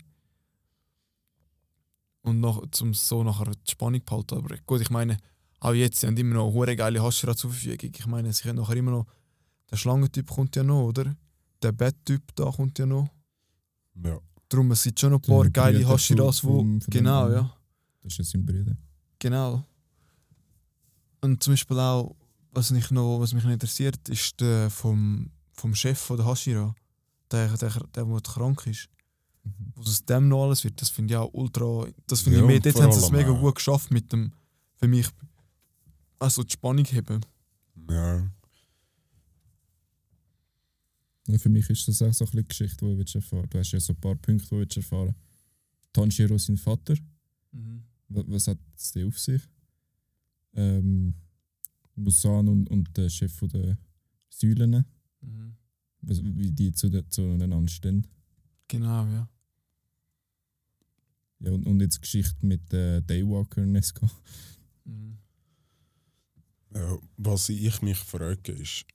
Und 2.23 2.41
nach, 2.41 2.61
zum 2.71 2.95
so 2.95 3.23
nachher 3.25 3.47
die 3.53 3.71
Spannung 3.71 4.03
behalten. 4.05 4.37
Aber 4.37 4.57
gut, 4.67 4.81
ich 4.81 4.91
meine, 4.91 5.17
auch 5.61 5.73
jetzt, 5.75 6.01
sie 6.01 6.07
haben 6.07 6.17
immer 6.17 6.35
noch 6.37 6.55
eine 6.63 6.77
geile 6.77 7.03
Hashira 7.03 7.35
zur 7.35 7.51
Verfügung. 7.51 7.91
Ich 7.97 8.07
meine, 8.07 8.33
sie 8.33 8.43
können 8.43 8.59
nachher 8.59 8.77
immer 8.77 8.93
noch 8.93 9.07
der 9.71 9.77
Schlangentyp 9.77 10.29
kommt 10.29 10.55
ja 10.55 10.63
noch, 10.63 10.85
oder? 10.89 11.17
Der 11.63 11.73
Betttyp 11.73 12.23
da 12.35 12.51
kommt 12.51 12.79
ja 12.79 12.87
noch. 12.87 13.09
Ja. 14.05 14.19
Darum, 14.49 14.71
es 14.73 14.83
sind 14.83 15.01
schon 15.01 15.11
noch 15.13 15.19
ein 15.21 15.23
Der 15.23 15.33
paar 15.35 15.51
geile 15.51 15.81
von- 15.81 16.19
wo. 16.19 16.33
von- 16.33 16.79
Genau, 16.89 17.31
ja. 17.31 17.57
Das 18.03 18.19
ist 18.19 18.31
sein 18.31 18.45
Bruder. 18.45 18.77
Genau. 19.19 19.65
Und 21.21 21.43
zum 21.43 21.53
Beispiel 21.55 21.79
auch, 21.79 22.15
was, 22.51 22.71
mich 22.71 22.91
noch, 22.91 23.19
was 23.21 23.33
mich 23.33 23.45
noch 23.45 23.51
interessiert, 23.53 24.09
ist 24.09 24.41
der 24.41 24.69
vom, 24.71 25.31
vom 25.53 25.75
Chef 25.75 25.99
von 25.99 26.17
der 26.17 26.27
Hashira. 26.27 26.75
Der, 27.31 27.49
der, 27.57 27.71
der, 27.95 28.05
der 28.05 28.21
krank 28.21 28.67
ist. 28.67 28.89
Mhm. 29.45 29.73
Was 29.75 29.87
aus 29.89 30.05
dem 30.05 30.29
noch 30.29 30.45
alles 30.45 30.63
wird, 30.65 30.81
das 30.81 30.89
finde 30.91 31.15
ich 31.15 31.19
auch 31.19 31.33
ultra. 31.35 31.87
Das 32.07 32.21
finde 32.23 32.39
Ja, 32.39 32.45
ich 32.45 32.49
mehr. 32.49 32.61
Dort 32.61 32.81
haben 32.83 32.93
sie 32.93 32.99
es 32.99 33.11
mega 33.11 33.31
auch- 33.31 33.41
gut 33.41 33.55
geschafft 33.57 33.91
mit 33.91 34.13
dem. 34.13 34.33
Für 34.77 34.89
mich. 34.89 35.09
Also 36.19 36.43
die 36.45 36.53
Spannung 36.53 36.85
heben. 36.85 37.21
ja. 37.91 38.31
Ja, 41.29 41.39
für 41.39 41.49
mich 41.49 41.69
ist 41.71 41.87
das 41.87 42.03
auch 42.03 42.13
so 42.13 42.25
ein 42.25 42.31
bisschen 42.31 42.49
Geschichte, 42.49 42.85
die 42.87 42.99
willst 42.99 43.15
erfahren 43.15 43.49
Du 43.49 43.59
hast 43.59 43.71
ja 43.73 43.79
so 43.81 43.93
ein 43.93 44.01
paar 44.01 44.17
Punkte, 44.17 44.45
die 44.45 44.51
du 44.51 44.59
willst 44.59 44.77
erfahren 44.77 45.15
Tanjiro, 45.93 46.37
sein 46.39 46.57
Vater, 46.57 46.95
wa- 48.09 48.25
was 48.27 48.49
hat 48.49 48.59
es 48.77 48.97
auf 48.97 49.19
sich? 49.19 49.43
Ähm, 50.55 51.15
Musan 51.95 52.49
und, 52.49 52.69
und 52.71 52.97
der 52.97 53.09
Chef 53.09 53.33
von 53.35 53.49
der 53.51 53.79
Säulen, 54.31 54.85
Mhm. 55.21 55.55
was- 56.01 56.23
wie 56.25 56.51
die 56.51 56.73
zu 56.73 56.89
de, 56.89 57.07
zueinander 57.09 57.69
stehen. 57.69 58.07
Genau, 58.73 59.05
ja. 59.07 59.29
Ja, 61.41 61.51
und, 61.53 61.67
und 61.67 61.81
jetzt 61.81 61.97
die 61.97 62.01
Geschichte 62.01 62.47
mit 62.47 62.73
äh, 62.73 63.03
Daywalker 63.03 63.67
Nesco. 63.67 64.09
Mhm. 64.85 65.19
Ja, 66.75 66.97
was 67.19 67.51
ich 67.51 67.83
mich 67.83 67.99
frage, 67.99 68.53
ist, 68.53 68.87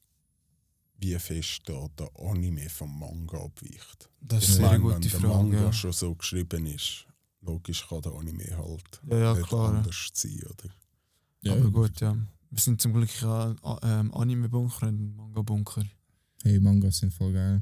wie 0.98 1.14
fest 1.20 1.62
da 1.66 1.88
der 2.00 2.10
Anime 2.20 2.70
vom 2.70 2.98
Manga 3.00 3.38
abweicht. 3.38 4.10
Das 4.20 4.44
Ich 4.46 4.50
ist 4.50 4.60
eine 4.60 4.70
sehr 4.70 4.80
meine, 4.80 4.84
wenn 4.96 5.02
gute 5.02 5.10
der 5.10 5.20
Frage. 5.20 5.28
Manga 5.36 5.62
Ja. 5.66 5.74
schon 5.74 5.94
so 5.94 6.16
geschrieben 6.16 6.66
ist, 6.66 7.06
logisch 7.42 7.88
kann 7.88 8.02
der 8.02 8.14
Anime 8.14 8.58
halt 8.58 9.02
ja, 9.12 9.18
ja, 9.20 9.34
nicht 9.36 9.48
klar. 9.48 9.74
Ja. 9.74 9.78
anders 9.78 10.10
sein, 10.14 10.42
oder? 10.44 10.70
Ja, 11.44 11.54
Aber 11.54 11.70
gut, 11.70 12.00
ja. 12.02 12.18
Wir 12.50 12.60
sind 12.60 12.82
zum 12.82 12.94
Glück 12.94 13.22
ja 13.22 13.54
ähm, 13.84 14.12
Anime-Bunker 14.12 14.88
und 14.88 15.16
Manga-Bunker. 15.16 15.84
Hey, 16.42 16.60
Mangas 16.60 16.98
sind 16.98 17.14
voll 17.14 17.34
geil. 17.34 17.62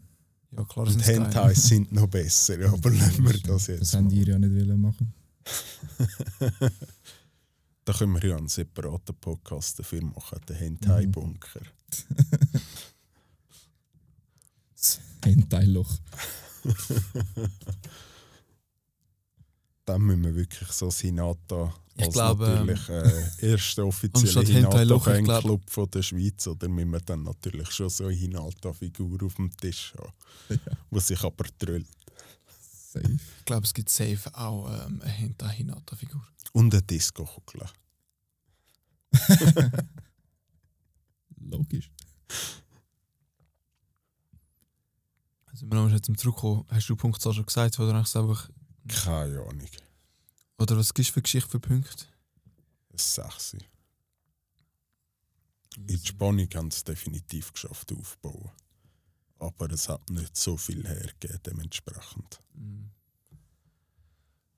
Ja, 0.57 0.63
klar, 0.65 0.87
Und. 0.87 1.05
Hentais 1.05 1.63
sind 1.67 1.91
noch 1.91 2.07
besser, 2.07 2.71
aber 2.71 2.89
lassen 2.91 3.23
wir 3.25 3.33
das 3.33 3.43
Das 3.43 3.67
jetzt 3.67 3.93
haben 3.95 4.05
mal. 4.05 4.09
die 4.09 4.23
ja 4.23 4.39
nicht 4.39 4.53
wollen 4.53 4.81
machen. 4.81 5.13
Da 7.85 7.93
können 7.93 8.13
wir 8.13 8.29
ja 8.29 8.35
einen 8.35 8.47
separaten 8.47 9.15
Podcast 9.15 9.77
dafür 9.77 10.03
machen, 10.03 10.39
den 10.49 10.55
Hentai-Bunker. 10.55 11.61
Das 14.73 14.99
Hentai-Loch. 15.23 15.99
Dann 19.85 20.01
müssen 20.01 20.23
wir 20.23 20.33
wirklich 20.35 20.71
so 20.71 20.87
das 20.87 20.99
Hinata 21.01 21.75
Ich 21.97 22.03
als 22.05 22.13
glaube, 22.13 22.45
natürlich 22.47 22.89
äh, 22.89 23.35
ich 23.53 23.75
glaub- 23.75 23.93
Hinata-Fanclub 25.05 25.69
von 25.69 25.89
der 25.91 26.01
Schweiz, 26.03 26.45
oder 26.47 26.67
müssen 26.67 26.91
wir 26.91 26.99
dann 26.99 27.23
natürlich 27.23 27.71
schon 27.71 27.89
so 27.89 28.05
eine 28.05 28.13
Hinata-Figur 28.13 29.23
auf 29.23 29.35
dem 29.35 29.49
Tisch 29.55 29.93
haben, 29.97 30.11
Ja. 30.49 30.57
die 30.91 30.99
sich 30.99 31.23
aber 31.23 31.45
trüllt. 31.57 31.87
Safe. 32.91 33.11
Ich 33.39 33.45
glaube, 33.45 33.65
es 33.65 33.73
gibt 33.73 33.89
safe 33.89 34.19
auch 34.33 34.69
ähm, 34.87 35.01
eine 35.01 35.11
Hentai-Hinata-Figur. 35.11 36.21
Und 36.53 36.73
eine 36.73 36.83
Disco-Kugel. 36.83 37.65
Logisch. 41.39 41.91
Also, 45.45 45.65
wir 45.67 45.77
haben 45.77 45.89
jetzt 45.93 46.05
zum 46.05 46.17
Zurückkommen. 46.17 46.65
Hast 46.69 46.89
du 46.89 46.95
die 46.95 46.99
Punktzahl 46.99 47.33
schon 47.33 47.45
gesagt, 47.45 47.79
oder 47.79 47.93
hast 47.93 48.15
du 48.15 48.19
einfach. 48.19 48.49
Keine 48.87 49.39
Ahnung. 49.41 49.61
Oder 50.57 50.77
was 50.77 50.93
gibst 50.93 51.09
du 51.11 51.13
für 51.15 51.21
Geschichte 51.21 51.49
für 51.49 51.59
Punkte? 51.59 52.05
Ein 52.91 52.97
Sechsi. 52.97 53.57
In 55.77 55.87
die 55.87 56.07
Spannung 56.07 56.47
haben 56.53 56.71
sie 56.71 56.77
es 56.77 56.83
definitiv 56.85 57.51
geschafft 57.51 57.91
aufzubauen. 57.91 58.49
Aber 59.39 59.69
es 59.71 59.89
hat 59.89 60.09
nicht 60.09 60.37
so 60.37 60.55
viel 60.55 60.87
hergegeben, 60.87 61.39
dementsprechend. 61.45 62.39
Mhm. 62.53 62.89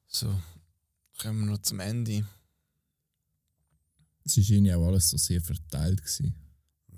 So, 0.07 0.39
kommen 1.19 1.39
wir 1.45 1.51
noch 1.53 1.61
zum 1.63 1.79
Ende. 1.79 2.25
Es 4.23 4.37
war 4.37 4.43
irgendwie 4.43 4.73
auch 4.73 4.87
alles 4.87 5.09
so 5.09 5.17
sehr 5.17 5.41
verteilt. 5.41 5.99
Gewesen. 6.01 6.35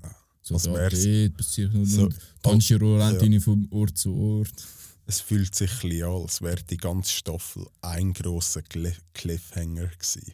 Ja. 0.03 0.15
So 0.41 0.55
Als 0.55 0.63
da, 0.63 0.73
wär's- 0.73 1.03
dort, 1.03 1.37
passiert 1.37 1.73
und 1.73 1.85
So, 1.85 2.09
Tanjiro 2.43 2.97
rennt 2.97 3.21
ja. 3.33 3.39
von 3.39 3.67
Ort 3.71 3.97
zu 3.97 4.13
Ort. 4.13 4.67
Es 5.09 5.21
fühlt 5.21 5.55
sich 5.55 5.71
ein 5.71 5.89
bisschen 5.89 6.03
an, 6.07 6.21
als 6.21 6.39
wäre 6.43 6.61
die 6.63 6.77
ganze 6.77 7.11
Staffel 7.11 7.65
ein 7.81 8.13
grosser 8.13 8.59
Cli- 8.61 8.95
Cliffhanger 9.13 9.87
gewesen. 9.87 10.33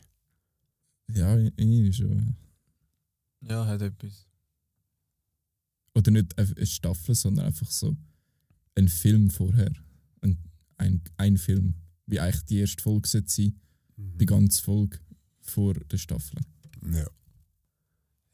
Ja, 1.08 1.38
irgendwie 1.38 1.94
schon. 1.94 2.36
ja. 3.40 3.66
Hat 3.66 3.82
etwas. 3.82 4.28
Oder 5.94 6.12
nicht 6.12 6.38
eine 6.38 6.66
Staffel, 6.66 7.16
sondern 7.16 7.46
einfach 7.46 7.72
so 7.72 7.96
ein 8.76 8.90
Film 8.90 9.30
vorher. 9.30 9.72
Ein, 10.20 10.38
ein, 10.76 11.02
ein 11.16 11.38
Film. 11.38 11.76
Wie 12.06 12.20
eigentlich 12.20 12.44
die 12.44 12.60
erste 12.60 12.84
Folge 12.84 13.08
sollte 13.08 13.30
sein, 13.32 13.58
die 13.96 14.26
ganze 14.26 14.62
Folge 14.62 15.00
vor 15.40 15.74
der 15.76 15.98
Staffel. 15.98 16.42
Ja. 16.92 17.08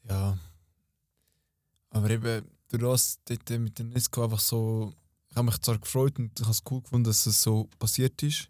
Ja. 0.08 0.38
Aber 1.90 2.10
eben, 2.10 2.44
durch 2.66 2.82
das 2.82 3.20
dort 3.26 3.48
mit 3.60 3.78
der 3.78 3.86
Nesco 3.86 4.24
einfach 4.24 4.40
so. 4.40 4.92
Ich 5.32 5.36
habe 5.36 5.46
mich 5.46 5.58
zwar 5.62 5.78
gefreut 5.78 6.18
und 6.18 6.38
ich 6.38 6.44
habe 6.44 6.52
es 6.52 6.62
cool 6.70 6.82
gefunden, 6.82 7.04
dass 7.04 7.24
es 7.24 7.40
so 7.40 7.70
passiert 7.78 8.22
ist. 8.22 8.48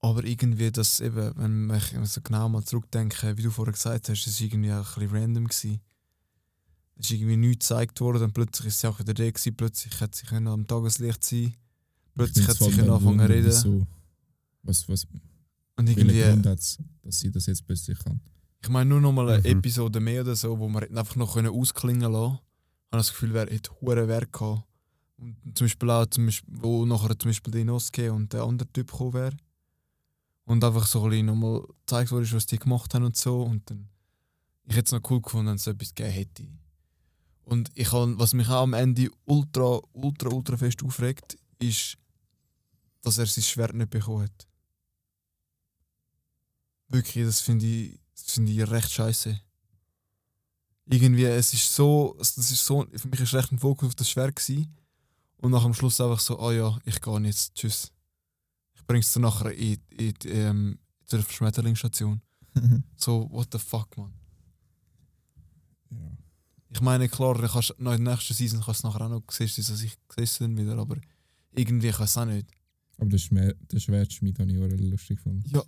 Aber 0.00 0.24
irgendwie, 0.24 0.70
dass 0.72 1.00
eben, 1.00 1.32
wenn 1.36 1.70
ich 1.76 1.94
so 2.10 2.22
genau 2.22 2.48
mal 2.48 2.64
zurückdenke, 2.64 3.36
wie 3.36 3.42
du 3.42 3.50
vorher 3.50 3.74
gesagt 3.74 4.08
hast, 4.08 4.26
es 4.26 4.40
war 4.40 4.46
irgendwie 4.46 4.72
auch 4.72 4.96
ein 4.96 5.02
bisschen 5.02 5.16
random. 5.16 5.44
Gewesen. 5.48 5.80
Es 6.96 7.06
ist 7.06 7.12
irgendwie 7.12 7.36
nichts 7.36 7.68
gezeigt 7.68 8.00
worden 8.00 8.22
und 8.22 8.32
plötzlich 8.32 8.68
ist 8.68 8.80
sie 8.80 8.86
auch 8.88 8.98
wieder 8.98 9.12
da 9.12 9.30
gewesen, 9.30 9.54
plötzlich 9.54 10.00
hat 10.00 10.14
sie 10.14 10.24
können 10.24 10.48
am 10.48 10.66
Tageslicht 10.66 11.22
sein. 11.22 11.54
Plötzlich 12.14 12.48
hat 12.48 12.56
sie 12.56 12.70
können 12.70 12.90
anfangen 12.90 13.26
zu 13.26 13.32
reden. 13.32 13.52
So, 13.52 13.86
was, 14.62 14.88
was, 14.88 15.06
Und 15.76 15.90
irgendwie, 15.90 16.22
Grund 16.22 16.46
es, 16.46 16.78
dass 17.02 17.20
sie 17.20 17.30
das 17.30 17.44
jetzt 17.46 17.66
plötzlich 17.66 17.98
kann? 17.98 18.18
ich 18.62 18.68
meine 18.70 18.88
nur 18.88 19.00
noch 19.02 19.12
mal 19.12 19.28
eine 19.28 19.40
Mhm. 19.40 19.58
Episode 19.58 20.00
mehr 20.00 20.22
oder 20.22 20.34
so, 20.34 20.58
wo 20.58 20.68
man 20.68 20.82
hätten 20.82 20.96
einfach 20.96 21.16
noch 21.16 21.34
können 21.34 21.52
ausklingen 21.52 22.10
lassen. 22.10 22.38
Ich 22.38 22.92
habe 22.92 22.98
das 23.00 23.10
Gefühl, 23.10 23.34
wer 23.34 23.46
hätte 23.46 23.70
hohen 23.80 24.08
Wert 24.08 24.32
gehabt. 24.32 24.65
Und 25.18 25.36
zum 25.54 25.64
Beispiel 25.66 25.90
auch, 25.90 26.06
zum 26.06 26.26
Beispiel, 26.26 26.54
wo 26.60 26.84
nachher 26.84 27.18
zum 27.18 27.30
Beispiel 27.30 27.50
der 27.50 27.62
Inosuke 27.62 28.12
und 28.12 28.32
der 28.32 28.42
andere 28.42 28.70
Typ 28.72 28.90
gekommen 28.90 29.14
wäre. 29.14 29.36
Und 30.44 30.62
einfach 30.62 30.86
so 30.86 31.04
ein 31.04 31.10
bisschen 31.10 31.26
nochmal 31.26 31.62
gezeigt 31.80 32.12
wurde, 32.12 32.30
was 32.32 32.46
die 32.46 32.58
gemacht 32.58 32.94
haben 32.94 33.04
und 33.04 33.16
so. 33.16 33.42
Und 33.42 33.68
dann, 33.70 33.88
ich 34.64 34.76
hätte 34.76 34.86
es 34.96 35.02
noch 35.02 35.10
cool 35.10 35.20
gefunden, 35.20 35.48
wenn 35.48 35.56
es 35.56 35.66
etwas 35.66 35.94
gegeben 35.94 36.12
hätte. 36.12 36.48
Und 37.44 37.70
ich 37.74 37.90
habe, 37.92 38.18
was 38.18 38.34
mich 38.34 38.48
auch 38.48 38.62
am 38.62 38.74
Ende 38.74 39.08
ultra, 39.24 39.80
ultra, 39.92 40.28
ultra 40.28 40.56
fest 40.56 40.82
aufregt, 40.82 41.38
ist, 41.58 41.96
dass 43.02 43.18
er 43.18 43.26
sein 43.26 43.44
Schwert 43.44 43.74
nicht 43.74 43.90
bekommen 43.90 44.24
hat. 44.24 44.48
Wirklich, 46.88 47.24
das 47.24 47.40
finde 47.40 47.66
ich, 47.66 47.98
das 48.14 48.32
finde 48.32 48.52
ich 48.52 48.70
recht 48.70 48.90
scheiße. 48.90 49.40
Irgendwie, 50.86 51.24
es 51.24 51.52
ist 51.52 51.74
so, 51.74 52.14
das 52.18 52.36
ist 52.36 52.64
so, 52.64 52.86
für 52.94 53.08
mich 53.08 53.20
ist 53.20 53.34
recht 53.34 53.50
ein 53.50 53.58
Fokus 53.58 53.88
auf 53.88 53.94
das 53.94 54.10
Schwert 54.10 54.36
gewesen. 54.36 54.76
Und 55.38 55.50
nach 55.52 55.64
am 55.64 55.74
Schluss 55.74 56.00
einfach 56.00 56.20
so, 56.20 56.38
ah 56.40 56.52
ja, 56.52 56.78
ich 56.84 57.00
gehe 57.00 57.20
jetzt, 57.20 57.54
tschüss. 57.54 57.92
Ich 58.74 58.84
bring's 58.86 59.12
dir 59.12 59.20
nachher 59.20 59.52
in, 59.52 59.78
in, 59.90 60.14
ähm, 60.26 60.78
zur 61.06 61.22
Schmetterlingsstation. 61.22 62.20
So, 62.96 63.28
what 63.30 63.48
the 63.52 63.58
fuck, 63.58 63.96
man. 63.98 64.12
ja. 65.90 65.98
Ich 66.70 66.80
meine, 66.80 67.08
klar, 67.08 67.34
du 67.34 67.46
kannst, 67.46 67.74
noch 67.78 67.92
in 67.92 68.04
der 68.04 68.14
nächsten 68.14 68.34
Season 68.34 68.60
kannst 68.60 68.82
du 68.82 68.88
nachher 68.88 69.02
auch 69.02 69.08
noch 69.10 69.22
sehen, 69.30 69.50
dass 69.56 69.82
ich 69.82 69.96
gesehen 70.08 70.56
wieder, 70.56 70.76
aber 70.78 70.96
irgendwie 71.52 71.90
kann 71.90 72.04
es 72.04 72.16
auch 72.18 72.24
nicht. 72.24 72.48
Aber 72.98 73.08
der, 73.10 73.18
Schmer 73.18 73.52
der 73.54 73.78
Schwertschmied 73.78 74.38
habe 74.38 74.50
ich 74.50 74.58
auch 74.58 74.78
lustig 74.90 75.16
gefunden. 75.18 75.44
Ja, 75.54 75.62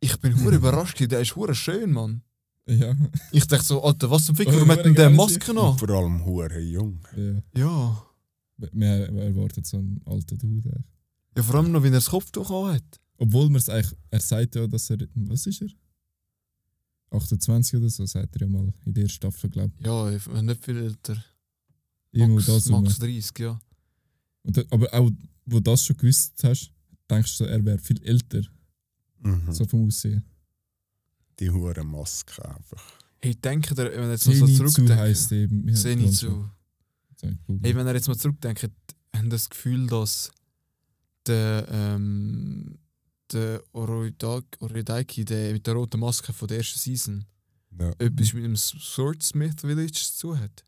ich 0.00 0.16
bin 0.18 0.42
hure 0.42 0.56
überrascht, 0.56 0.98
der 1.00 1.20
ist 1.20 1.34
hure 1.36 1.54
schön, 1.54 1.92
Mann. 1.92 2.22
Ja. 2.66 2.94
Ich 3.32 3.46
dachte 3.46 3.64
so, 3.64 3.82
Alter, 3.82 4.10
was 4.10 4.26
zum 4.26 4.36
Fick, 4.36 4.48
Oh, 4.48 4.52
warum 4.52 4.70
hat 4.70 4.84
denn 4.84 4.94
der 4.94 5.08
Maske 5.10 5.54
noch? 5.54 5.78
vor 5.78 5.88
allem 5.90 6.24
hure 6.24 6.58
jung. 6.60 7.00
ja. 7.16 7.60
Ja. 7.60 8.04
Man 8.72 9.16
erwartet 9.18 9.66
so 9.66 9.78
einen 9.78 10.00
alten 10.04 10.38
Dude. 10.38 10.68
eigentlich. 10.70 10.84
Ja, 11.36 11.42
vor 11.42 11.54
allem 11.56 11.70
noch, 11.72 11.82
wenn 11.82 11.92
er 11.92 11.98
das 11.98 12.10
Kopftuch 12.10 12.50
hat. 12.68 13.00
Obwohl 13.16 13.46
man 13.48 13.56
es 13.56 13.68
eigentlich, 13.68 13.96
er 14.10 14.20
sagt 14.20 14.54
ja, 14.56 14.66
dass 14.66 14.90
er, 14.90 14.98
was 15.14 15.46
ist 15.46 15.62
er? 15.62 15.68
28 17.10 17.78
oder 17.78 17.88
so, 17.88 18.04
sagt 18.06 18.34
er 18.36 18.42
ja 18.42 18.48
mal 18.48 18.72
in 18.84 18.92
der 18.94 19.08
Staffel, 19.08 19.48
glaube 19.50 19.72
Ja, 19.82 20.10
ich 20.10 20.24
bin 20.24 20.44
nicht 20.46 20.64
viel 20.64 20.76
älter. 20.76 21.24
ich. 22.12 22.20
Irgendwo 22.20 22.36
Max, 22.40 22.46
das. 22.46 22.68
Max 22.68 22.98
30, 22.98 23.38
ja. 23.38 23.60
Und 24.42 24.56
da, 24.56 24.62
aber 24.70 24.92
auch, 24.94 25.10
wo 25.46 25.56
du 25.56 25.60
das 25.60 25.84
schon 25.84 25.96
gewusst 25.96 26.34
hast, 26.44 26.70
denkst 27.10 27.38
du, 27.38 27.44
so, 27.44 27.50
er 27.50 27.64
wäre 27.64 27.78
viel 27.78 28.02
älter, 28.02 28.42
Mhm. 29.20 29.50
so 29.52 29.64
vom 29.64 29.86
Aussehen. 29.86 30.22
Die 31.40 31.50
hure 31.50 31.82
Maske 31.84 32.44
einfach. 32.48 32.82
Hey, 33.20 33.34
denke 33.34 33.74
dir, 33.74 33.90
wenn 33.92 34.02
du 34.02 34.10
jetzt 34.10 34.26
noch 34.26 34.34
so 34.34 34.46
Zenitsu 34.46 34.68
zurückdenkst. 34.68 34.94
heisst 35.00 35.32
eben. 35.32 35.68
Hey, 37.22 37.74
wenn 37.74 37.86
ihr 37.86 37.94
jetzt 37.94 38.08
mal 38.08 38.16
zurückdenkt, 38.16 38.68
haben 39.14 39.30
das 39.30 39.48
Gefühl, 39.50 39.86
dass 39.86 40.30
der, 41.26 41.66
ähm, 41.70 42.78
der 43.32 43.62
Oroidaiki, 43.72 45.24
der 45.24 45.52
mit 45.52 45.66
der 45.66 45.74
roten 45.74 46.00
Maske 46.00 46.32
von 46.32 46.48
der 46.48 46.58
ersten 46.58 46.78
Season, 46.78 47.24
Ja. 47.78 47.90
etwas 47.98 48.32
mit 48.32 48.44
dem 48.44 48.56
Swordsmith 48.56 49.60
Village 49.60 49.92
zu 50.14 50.38
hat? 50.38 50.64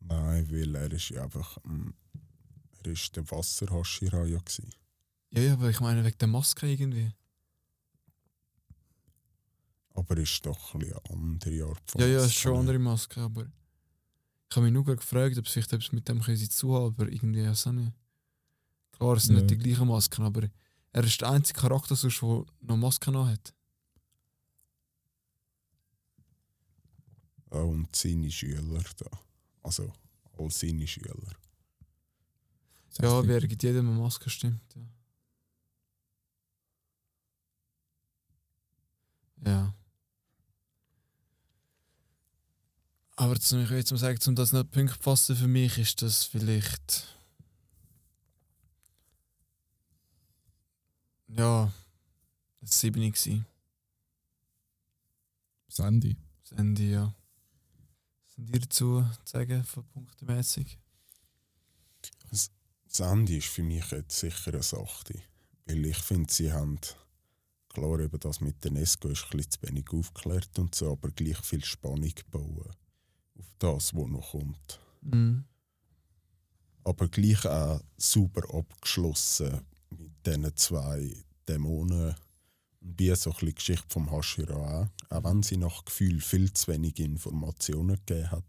Nein, 0.00 0.48
weil 0.50 0.74
er 0.76 0.92
ist 0.92 1.08
ja 1.10 1.24
einfach. 1.24 1.58
mm, 1.64 1.90
Er 2.84 2.92
ist 2.92 3.14
der 3.16 3.28
Wasserhashiraya. 3.30 4.40
Ja, 5.30 5.40
ja, 5.42 5.52
aber 5.54 5.68
ich 5.68 5.80
meine 5.80 6.04
wegen 6.04 6.16
der 6.18 6.28
Maske 6.28 6.68
irgendwie. 6.70 7.12
Aber 9.94 10.16
er 10.16 10.22
ist 10.22 10.46
doch 10.46 10.74
ein 10.74 10.80
bisschen 10.80 10.94
eine 10.96 11.10
andere 11.10 11.64
Art 11.64 11.90
von 11.90 12.00
Ja, 12.00 12.06
ja, 12.06 12.18
es 12.20 12.26
ist 12.26 12.34
schon 12.34 12.52
eine 12.52 12.60
andere 12.60 12.78
Maske, 12.78 13.20
aber 13.20 13.46
ich 14.50 14.56
habe 14.56 14.64
mich 14.64 14.72
nur 14.72 14.84
gefragt, 14.84 15.36
ob 15.38 15.46
es 15.46 15.52
vielleicht 15.52 15.72
etwas 15.72 15.92
mit 15.92 16.08
dem 16.08 16.20
können 16.22 16.50
zu 16.50 16.74
haben, 16.74 16.86
aber 16.86 17.10
irgendwie 17.12 17.42
ja 17.42 17.52
auch 17.52 17.72
nicht. 17.72 17.92
Klar, 18.92 19.16
es 19.16 19.24
sind 19.24 19.36
Ja. 19.36 19.42
nicht 19.42 19.50
die 19.50 19.58
gleichen 19.58 19.86
Masken, 19.88 20.24
aber 20.24 20.48
er 20.92 21.04
ist 21.04 21.20
der 21.20 21.30
einzige 21.30 21.60
Charakter, 21.60 21.94
sonst, 21.94 22.20
der 22.22 22.44
noch 22.62 22.76
Masken 22.76 23.16
hat. 23.18 23.54
Ja, 27.50 27.60
und 27.60 27.94
seine 27.94 28.30
Schüler 28.30 28.82
da. 28.96 29.06
Also, 29.62 29.92
all 30.38 30.50
seine 30.50 30.86
Schüler. 30.86 31.14
Das 32.90 32.98
Ja, 32.98 33.26
wer 33.26 33.40
gibt 33.46 33.62
jedem 33.62 33.88
eine 33.90 33.98
Maske, 33.98 34.30
stimmt. 34.30 34.62
Ja. 34.74 34.82
ja. 39.50 39.74
Aber 43.20 43.34
zum, 43.40 43.60
ich 43.64 43.70
jetzt 43.70 43.90
mal 43.90 43.98
sagen, 43.98 44.20
um 44.28 44.36
das 44.36 44.52
nicht 44.52 44.70
Punkt 44.70 44.94
zu 44.94 45.02
fassen 45.02 45.34
für 45.34 45.48
mich, 45.48 45.76
ist 45.76 46.02
das 46.02 46.22
vielleicht. 46.22 47.16
Ja, 51.26 51.72
ein 52.62 52.66
7 52.66 52.94
gewesen. 52.94 53.44
Sandy. 55.66 56.16
Das 56.44 56.60
Ende, 56.60 56.84
ja. 56.84 57.14
Was 58.24 58.34
sind 58.36 58.54
ihr 58.54 58.60
dazu 58.60 59.04
zu 59.24 59.32
sagen, 59.32 59.64
von 59.64 59.84
punktemäßig? 59.88 60.78
Sandy 62.86 63.38
ist 63.38 63.48
für 63.48 63.64
mich 63.64 63.90
jetzt 63.90 64.16
sicher 64.16 64.52
eine 64.52 64.62
Sache. 64.62 65.20
Weil 65.66 65.86
ich 65.86 65.98
finde, 65.98 66.32
sie 66.32 66.52
haben. 66.52 66.78
Klar, 67.68 67.98
eben 67.98 68.20
das 68.20 68.40
mit 68.40 68.62
der 68.62 68.70
Nesco 68.70 69.08
ist 69.08 69.24
ein 69.24 69.38
bisschen 69.38 69.50
zu 69.50 69.62
wenig 69.62 69.90
aufgeklärt 69.90 70.56
und 70.60 70.72
so, 70.76 70.92
aber 70.92 71.10
gleich 71.10 71.38
viel 71.38 71.64
Spannung 71.64 72.14
bauen. 72.30 72.76
Auf 73.38 73.46
das, 73.58 73.94
was 73.94 74.08
noch 74.08 74.30
kommt. 74.32 74.80
Mhm. 75.02 75.44
aber 76.84 77.08
gleich 77.08 77.44
auch 77.46 77.80
super 77.96 78.42
abgeschlossen 78.54 79.60
mit 79.90 80.10
diesen 80.26 80.56
zwei 80.56 81.14
Dämonen. 81.48 82.14
Und 82.80 82.98
wie 82.98 83.14
so 83.14 83.30
ein 83.30 83.34
bisschen 83.34 83.46
die 83.48 83.54
Geschichte 83.54 83.86
vom 83.88 84.10
Hashira 84.10 84.54
auch. 84.82 84.88
Auch 85.16 85.24
wenn 85.24 85.42
sie 85.42 85.56
nach 85.56 85.84
Gefühl 85.84 86.20
viel 86.20 86.52
zu 86.52 86.72
wenig 86.72 86.98
Informationen 86.98 87.96
gegeben 88.06 88.30
hat, 88.30 88.44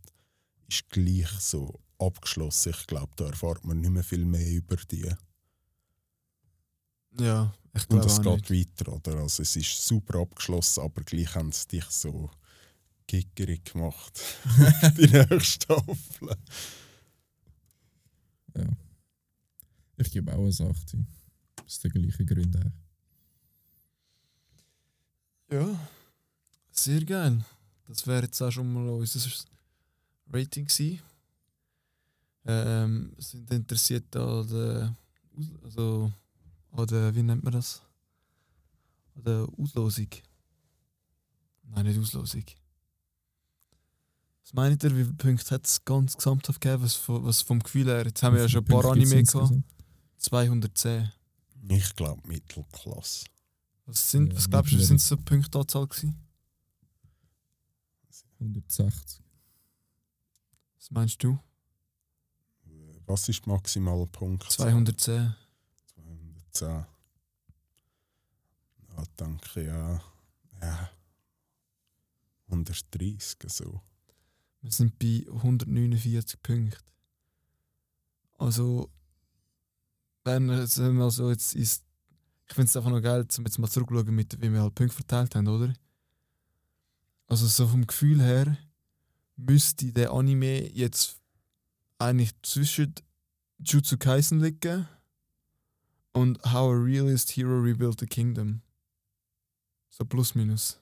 ist 0.68 0.90
gleich 0.90 1.30
so 1.40 1.80
abgeschlossen. 1.98 2.74
Ich 2.78 2.88
glaube, 2.88 3.12
da 3.16 3.26
erfahrt 3.28 3.66
man 3.66 3.82
nicht 3.82 3.90
mehr 3.92 4.04
viel 4.04 4.26
mehr 4.26 4.48
über 4.50 4.76
die. 4.78 5.12
Ja, 7.20 7.54
ich 7.74 7.90
Und 7.90 8.02
glaube 8.02 8.06
es 8.08 8.20
auch 8.20 8.24
geht 8.24 8.50
nicht. 8.50 8.80
weiter, 8.80 8.94
oder? 8.94 9.16
Also 9.20 9.44
es 9.44 9.56
ist 9.56 9.86
super 9.86 10.20
abgeschlossen, 10.20 10.82
aber 10.84 11.02
gleich 11.04 11.34
haben 11.36 11.52
sie 11.52 11.68
dich 11.68 11.86
so 11.86 12.30
gickerig 13.10 13.66
gemacht. 13.66 14.22
die 14.98 15.08
nächste 15.08 15.40
Staffel. 15.42 16.38
Ja. 18.56 18.68
Ich 19.98 20.12
gebe 20.12 20.32
auch 20.32 20.38
eine 20.38 20.70
8. 20.70 20.96
Aus 21.66 21.80
den 21.80 21.92
gleichen 21.92 22.26
Gründen. 22.28 22.56
eigentlich. 22.56 22.74
Ja, 25.52 25.90
sehr 26.72 27.04
geil. 27.04 27.44
Das 27.88 28.06
wäre 28.06 28.24
jetzt 28.24 28.40
auch 28.42 28.52
schon 28.52 28.72
mal 28.72 28.88
unser 28.90 29.28
Rating 30.32 30.68
gewesen. 30.68 31.02
Ähm, 32.46 33.16
sind 33.18 33.52
interessiert 33.52 34.16
an 34.16 34.48
der, 34.48 34.96
also 35.64 36.14
an 36.72 36.88
der, 36.88 37.16
wie 37.16 37.24
nennt 37.24 37.44
man 37.44 37.54
das? 37.54 37.82
An 39.16 39.24
der 39.24 39.48
Auslosung. 39.58 40.10
Nein, 41.64 41.88
nicht 41.88 42.00
Auslosung. 42.00 42.46
Was 44.50 44.54
meint 44.56 44.84
ihr, 44.84 44.90
wie 44.98 45.04
viele 45.04 45.14
Punkte 45.14 45.54
hat 45.54 45.68
es 45.68 45.86
ganz 45.86 46.18
gesamthaft 46.18 46.60
gegeben? 46.60 46.82
Was, 46.82 47.08
was 47.08 47.44
vom 47.44 47.60
Gefühl 47.60 47.86
her? 47.86 48.04
Jetzt 48.04 48.24
haben 48.24 48.34
wir 48.34 48.42
ja 48.42 48.50
schon 48.50 48.64
ein 48.64 48.66
paar 48.66 48.82
Punkte 48.82 49.02
Anime 49.02 49.24
gehabt. 49.24 49.52
insgesamt? 49.52 49.64
210. 50.18 51.12
Ich 51.70 51.96
glaube 51.96 52.28
Mittelklasse. 52.28 53.26
Was, 53.86 54.10
sind, 54.10 54.32
Ja, 54.32 54.38
was 54.38 54.50
glaubst 54.50 54.72
du, 54.72 54.80
sind 54.80 55.02
so 55.02 55.18
Punktanzahl 55.18 55.86
gewesen? 55.86 56.16
160. 58.40 59.22
Was 60.80 60.90
meinst 60.90 61.24
du? 61.24 61.38
Was 63.06 63.30
ist 63.30 63.46
die 63.46 63.50
maximale 63.50 64.08
Punkt? 64.08 64.52
210. 64.52 65.36
210. 66.54 66.68
Ja, 68.98 69.04
danke, 69.16 69.64
ja. 69.64 70.02
Ja. 70.60 70.90
130, 72.48 73.38
so. 73.46 73.80
Wir 74.62 74.72
sind 74.72 75.00
bei 75.00 75.26
149 75.32 76.42
Punkten. 76.42 76.78
Also, 78.38 78.90
wenn 80.24 80.48
wir 80.48 81.04
also 81.04 81.30
jetzt 81.30 81.56
ist, 81.56 81.84
ich 82.48 82.54
finde 82.54 82.68
es 82.68 82.76
einfach 82.76 82.92
noch 82.92 83.02
geil, 83.02 83.26
um 83.38 83.46
jetzt 83.46 83.60
mal 83.60 83.70
zurückzuschauen, 83.70 84.16
mit, 84.16 84.42
wie 84.42 84.52
wir 84.52 84.62
halt 84.62 84.76
Punkte 84.76 84.96
verteilt 84.96 85.36
haben, 85.36 85.48
oder? 85.48 85.74
Also 87.28 87.46
so 87.48 87.68
vom 87.68 87.86
Gefühl 87.86 88.22
her 88.22 88.58
müsste 89.36 89.94
der 89.94 90.12
Anime 90.12 90.68
jetzt 90.74 91.20
eigentlich 92.00 92.32
zwischen 92.42 92.96
Jutsu 93.60 93.98
Kaisen 93.98 94.40
liegen 94.40 94.88
und 96.14 96.42
How 96.44 96.72
a 96.72 96.76
Realist 96.76 97.36
Hero 97.36 97.60
Rebuilt 97.60 98.00
the 98.00 98.08
Kingdom. 98.08 98.62
So 99.90 100.06
plus 100.06 100.34
minus. 100.34 100.82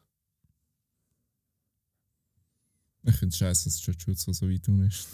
Ich 3.04 3.16
finde 3.16 3.34
es 3.34 3.38
scheiße, 3.38 3.66
dass 3.70 3.86
Jujutsu 3.86 4.34
so 4.34 4.50
weit 4.50 4.68
unten 4.68 4.88
ist. 4.88 5.08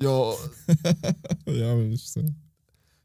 Ja, 0.00 0.32
ja, 1.46 1.72
aber 1.72 1.84
das 1.88 2.00
ist 2.02 2.12
so. 2.14 2.24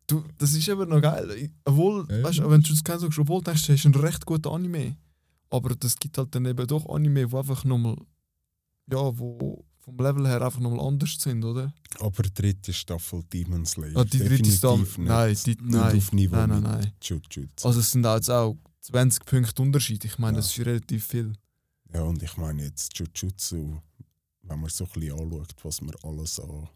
Du, 0.08 0.24
das 0.38 0.54
ist 0.54 0.68
eben 0.68 0.88
noch 0.90 1.02
geil. 1.02 1.52
Obwohl, 1.66 2.06
Ja, 2.10 2.24
weißt, 2.24 2.40
du, 2.40 2.50
wenn 2.50 2.62
du 2.62 2.74
es 2.74 2.84
kennst, 2.84 3.02
sagst 3.02 3.20
obwohl 3.20 3.40
du 3.42 3.46
denkst, 3.46 3.66
du 3.68 3.74
hast 3.74 3.86
einen 3.86 3.96
recht 3.96 4.26
guten 4.26 4.48
Anime. 4.50 4.96
Aber 5.50 5.76
das 5.76 5.96
gibt 5.98 6.18
halt 6.18 6.34
dann 6.36 6.46
eben 6.46 6.68
doch 6.68 6.88
Anime, 6.90 7.28
die 7.28 7.36
einfach 7.36 7.64
nochmal, 7.66 7.98
ja, 8.92 9.18
wo 9.18 9.66
vom 9.80 9.98
Level 9.98 10.28
her 10.28 10.42
einfach 10.42 10.60
nochmal 10.60 10.86
anders 10.88 11.16
sind, 11.20 11.44
oder? 11.44 11.72
Aber 12.00 12.24
die 12.24 12.34
dritte 12.34 12.74
Staffel 12.74 13.24
Demon 13.32 13.66
Slayer. 13.66 13.96
Ah, 13.98 14.04
die 14.04 14.18
dritte 14.20 14.44
nicht. 14.44 14.98
nein, 14.98 15.36
die, 15.46 15.50
Nicht 15.52 15.62
nein, 15.62 15.98
auf 15.98 16.12
Niveau 16.12 16.36
nein, 16.36 16.50
nein, 16.50 16.62
mit 16.62 16.72
nein. 16.72 16.92
Jujutsu. 17.02 17.68
Also 17.68 17.80
es 17.80 17.92
sind 17.92 18.06
auch 18.06 18.16
jetzt 18.16 18.30
auch 18.30 18.58
20 18.82 19.26
Punkte 19.26 19.62
Unterschied. 19.62 20.04
Ich 20.06 20.18
meine, 20.18 20.38
Ja. 20.38 20.42
das 20.42 20.58
ist 20.58 20.66
relativ 20.66 21.06
viel. 21.06 21.34
Ja, 21.94 22.02
und 22.04 22.22
ich 22.24 22.36
meine 22.38 22.64
jetzt 22.64 22.98
Jujutsu, 22.98 23.80
wenn 24.42 24.60
man 24.60 24.70
so 24.70 24.86
ein 24.86 24.92
bisschen 25.00 25.20
anschaut, 25.20 25.56
was 25.64 25.82
wir 25.82 25.94
alles 26.04 26.40
an 26.40 26.68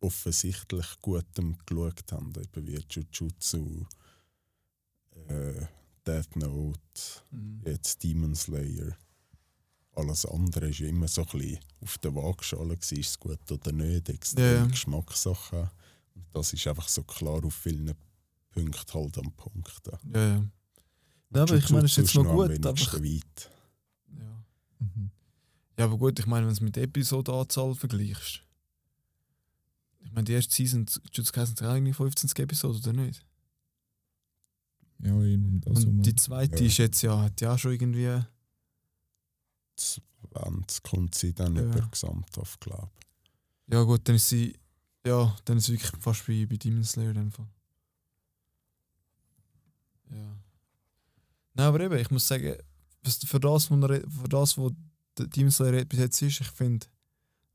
offensichtlich 0.00 0.86
Gutem 1.02 1.56
geschaut 1.66 2.12
haben, 2.12 2.32
eben 2.36 2.66
wie 2.66 2.78
Jujutsu, 2.90 3.86
äh, 5.28 5.66
Death 6.06 6.36
Note, 6.36 6.80
Mhm. 7.30 7.62
jetzt 7.64 8.02
Demon 8.02 8.34
Slayer. 8.34 8.96
Alles 9.92 10.26
andere 10.26 10.68
ist 10.68 10.78
ja 10.80 10.88
immer 10.88 11.08
so 11.08 11.22
ein 11.22 11.38
bisschen 11.38 11.58
auf 11.80 11.98
der 11.98 12.14
Waagschale, 12.14 12.74
ist 12.74 12.92
es 12.92 13.18
gut 13.18 13.50
oder 13.50 13.72
nicht, 13.72 14.08
extrem 14.10 14.44
ja. 14.56 14.66
Geschmackssache. 14.66 15.70
Und 16.14 16.26
das 16.32 16.52
ist 16.52 16.66
einfach 16.66 16.88
so 16.88 17.02
klar 17.02 17.42
auf 17.44 17.54
vielen 17.54 17.94
Punkten 18.50 18.94
halt 18.94 19.18
am 19.18 19.32
Punkt. 19.32 19.80
da. 19.84 19.98
Ja, 20.14 20.28
ja. 20.36 20.44
Ja, 21.34 21.42
aber 21.42 21.56
ich 21.56 21.70
meine, 21.70 21.86
es 21.86 21.92
ist 21.92 21.96
jetzt 21.98 22.14
noch 22.14 22.24
gut. 22.30 22.50
Einfach, 22.50 23.02
weit. 23.02 23.50
Ja. 24.80 24.86
Mhm. 24.86 25.10
ja, 25.78 25.84
aber 25.84 25.98
gut, 25.98 26.18
ich 26.18 26.26
meine, 26.26 26.42
wenn 26.46 26.48
du 26.50 26.52
es 26.54 26.60
mit 26.60 26.76
der 26.76 26.84
Episodenanzahl 26.84 27.74
vergleichst. 27.74 28.42
Ich 30.00 30.12
meine, 30.12 30.24
die 30.24 30.32
erste 30.32 30.54
Season, 30.54 30.86
Jutsu 31.12 31.32
Kaisen 31.32 31.56
sind 31.56 31.66
eigentlich 31.66 31.96
15 31.96 32.30
Episoden, 32.44 32.80
oder 32.80 32.92
nicht? 32.92 33.24
Ja, 35.00 35.20
irgendwie 35.20 35.60
das. 35.60 35.84
Und 35.84 36.02
die 36.02 36.14
zweite 36.14 36.60
Ja. 36.62 36.66
ist 36.66 36.78
jetzt 36.78 37.02
ja, 37.02 37.20
hat 37.22 37.40
ja 37.40 37.54
auch 37.54 37.58
schon 37.58 37.72
irgendwie. 37.72 38.22
20 39.76 40.82
kommt 40.82 41.14
sie 41.14 41.34
dann 41.34 41.56
Ja. 41.56 41.62
über 41.62 41.80
gesamthaft, 41.90 42.60
glaube 42.60 42.90
Ja, 43.68 43.82
gut, 43.82 44.08
dann 44.08 44.16
ist 44.16 44.28
sie. 44.28 44.56
Ja, 45.04 45.36
dann 45.44 45.58
ist 45.58 45.66
sie 45.66 45.72
wirklich 45.74 45.90
fast 46.00 46.26
wie 46.28 46.46
bei 46.46 46.56
Demon 46.56 46.82
Slayer 46.84 47.10
in 47.10 47.14
dem 47.14 47.30
Fall. 47.32 47.48
Ja. 50.10 50.36
Nein, 51.54 51.66
aber 51.66 51.80
eben, 51.80 51.98
ich 51.98 52.10
muss 52.10 52.26
sagen, 52.26 52.56
für 53.14 53.40
das, 53.40 53.70
was, 53.70 53.90
er- 53.90 54.10
für 54.10 54.28
das, 54.28 54.58
was 54.58 54.72
der 55.18 55.26
Demon 55.28 55.50
Slayer 55.50 55.84
bis 55.84 55.98
jetzt 55.98 56.22
ist, 56.22 56.40
ich 56.40 56.48
finde. 56.50 56.86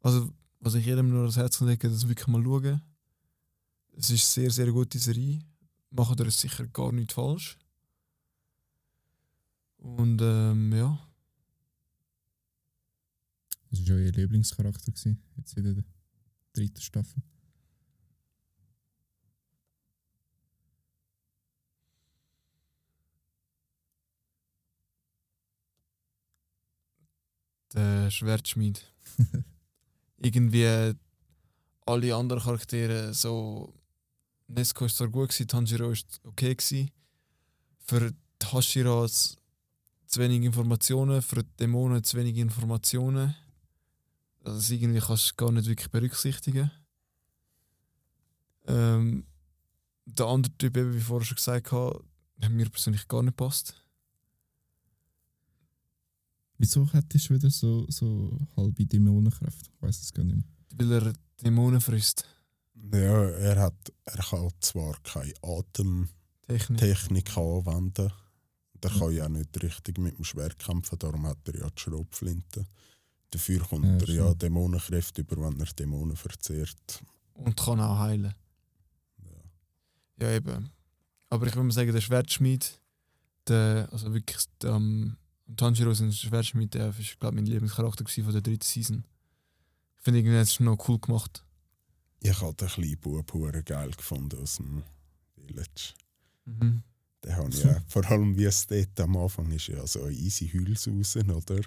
Also, 0.01 0.33
was 0.59 0.73
ich 0.75 0.85
jedem 0.85 1.09
nur 1.09 1.21
ans 1.21 1.37
Herz 1.37 1.59
lege, 1.61 1.89
das 1.89 2.07
wirklich 2.07 2.27
mal 2.27 2.43
schauen. 2.43 2.81
Es 3.97 4.09
ist 4.09 4.31
sehr, 4.33 4.49
sehr 4.49 4.71
gute 4.71 4.97
Serie. 4.99 5.39
Macht 5.91 6.19
ihr 6.19 6.31
sicher 6.31 6.65
gar 6.67 6.91
nicht 6.91 7.11
falsch. 7.11 7.57
Und 9.77 10.21
ähm, 10.21 10.71
ja, 10.73 10.99
Das 13.69 13.87
war 13.87 13.95
euer 13.95 14.11
Lieblingscharakter 14.11 14.91
jetzt 14.91 15.05
in 15.57 15.63
der 15.63 15.83
dritten 16.53 16.81
Staffel. 16.81 17.21
Der 27.73 28.09
Schwertschmied. 28.11 28.83
Irgendwie 30.17 30.93
alle 31.85 32.15
anderen 32.15 32.43
Charaktere, 32.43 33.13
so 33.13 33.73
Nesko 34.47 34.85
ist 34.85 34.97
zwar 34.97 35.07
gut 35.09 35.29
gewesen, 35.29 35.47
Tanjiro 35.47 35.91
ist 35.91 36.19
okay 36.23 36.55
gewesen. 36.55 36.91
Für 37.85 38.11
die 38.11 38.45
Hashira 38.51 39.07
z- 39.07 39.37
zu 40.05 40.19
wenig 40.19 40.43
Informationen, 40.43 41.21
für 41.21 41.43
die 41.43 41.49
Dämonen 41.59 42.03
zu 42.03 42.17
wenig 42.17 42.37
Informationen. 42.37 43.35
Also 44.43 44.57
das 44.57 44.69
irgendwie 44.69 44.99
kannst 44.99 45.31
du 45.31 45.35
gar 45.35 45.51
nicht 45.51 45.67
wirklich 45.67 45.89
berücksichtigen. 45.89 46.69
Ähm, 48.67 49.25
der 50.05 50.25
andere 50.27 50.55
Typ, 50.57 50.77
eben, 50.77 50.93
wie 50.93 50.99
vorher 50.99 51.25
schon 51.25 51.35
gesagt 51.35 51.71
habe, 51.71 52.03
hat 52.41 52.51
mir 52.51 52.69
persönlich 52.69 53.07
gar 53.07 53.23
nicht 53.23 53.37
passt. 53.37 53.80
Wieso 56.61 56.87
hättest 56.93 57.27
du 57.27 57.33
wieder 57.33 57.49
so, 57.49 57.87
so 57.89 58.37
halbe 58.55 58.85
Dämonenkraft? 58.85 59.67
Ich 59.73 59.81
weiß 59.81 59.99
es 59.99 60.13
gar 60.13 60.23
nicht 60.23 60.35
mehr. 60.35 60.45
Weil 60.75 60.91
er 61.07 61.13
Dämonen 61.43 61.81
frisst. 61.81 62.23
Ja, 62.93 63.23
er, 63.29 63.59
hat, 63.63 63.91
er 64.05 64.23
kann 64.23 64.47
zwar 64.59 64.95
keine 65.01 65.33
Atemtechnik 65.41 66.77
Technik. 66.77 67.35
anwenden. 67.35 68.11
Der 68.75 68.91
kann 68.91 69.11
ja 69.11 69.25
auch 69.25 69.29
nicht 69.29 69.63
richtig 69.63 69.97
mit 69.97 70.15
dem 70.19 70.23
Schwert 70.23 70.59
kämpfen, 70.59 70.99
darum 70.99 71.25
hat 71.25 71.39
er 71.47 71.61
ja 71.61 71.67
die 71.71 71.81
Schrotflinte. 71.81 72.67
Dafür 73.31 73.61
kommt 73.61 73.85
Ja, 74.07 74.07
er 74.07 74.13
ja. 74.27 74.33
Dämonenkräfte 74.35 75.21
über, 75.21 75.37
wenn 75.37 75.59
er 75.59 75.65
Dämonen 75.65 76.15
verzehrt. 76.15 77.03
Und 77.33 77.57
kann 77.57 77.79
auch 77.79 77.97
heilen. 77.97 78.35
Ja. 79.23 80.27
Ja, 80.27 80.35
eben. 80.35 80.69
Aber 81.29 81.47
ich 81.47 81.55
würde 81.55 81.63
mal 81.63 81.71
sagen, 81.73 81.91
der 81.91 82.01
Schwertschmied, 82.01 82.79
der, 83.47 83.89
also 83.91 84.13
wirklich, 84.13 84.45
der, 84.61 84.73
ähm, 84.73 85.17
Tanjiro 85.55 85.93
sein 85.93 86.11
Schwertschmied, 86.11 86.73
der 86.73 86.89
ist, 86.97 87.19
glaube 87.19 87.35
mein 87.35 87.45
Lieblingscharakter 87.45 88.05
von 88.05 88.31
der 88.33 88.41
dritten 88.41 88.65
Season. 88.65 89.03
Ich 89.97 90.03
finde 90.03 90.19
irgendwie, 90.19 90.37
das 90.37 90.51
ist 90.51 90.59
noch 90.59 90.87
cool 90.87 90.99
gemacht. 90.99 91.43
Ich 92.21 92.39
habe 92.41 92.53
den 92.53 92.67
kleinen 92.67 92.97
Bub 92.99 93.65
geil 93.65 93.91
gefunden 93.91 94.41
aus 94.41 94.57
dem 94.57 94.83
Village. 95.35 95.93
Mhm. 96.45 96.83
Den 97.23 97.35
habe 97.35 97.49
ich 97.49 97.65
auch. 97.65 97.81
Vor 97.87 98.05
allem, 98.09 98.37
wie 98.37 98.45
es 98.45 98.67
dort 98.67 98.99
am 98.99 99.17
Anfang 99.17 99.51
ist, 99.51 99.67
ja 99.67 99.85
so 99.85 100.03
ein 100.03 100.13
easy 100.13 100.47
Hüls 100.47 100.87
raus, 100.87 101.15
oder? 101.15 101.61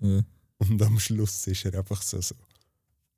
Äh, 0.00 0.22
Und 0.58 0.82
am 0.82 0.98
Schluss 0.98 1.46
ist 1.46 1.64
er 1.64 1.78
einfach 1.78 2.02
so, 2.02 2.20
so 2.20 2.34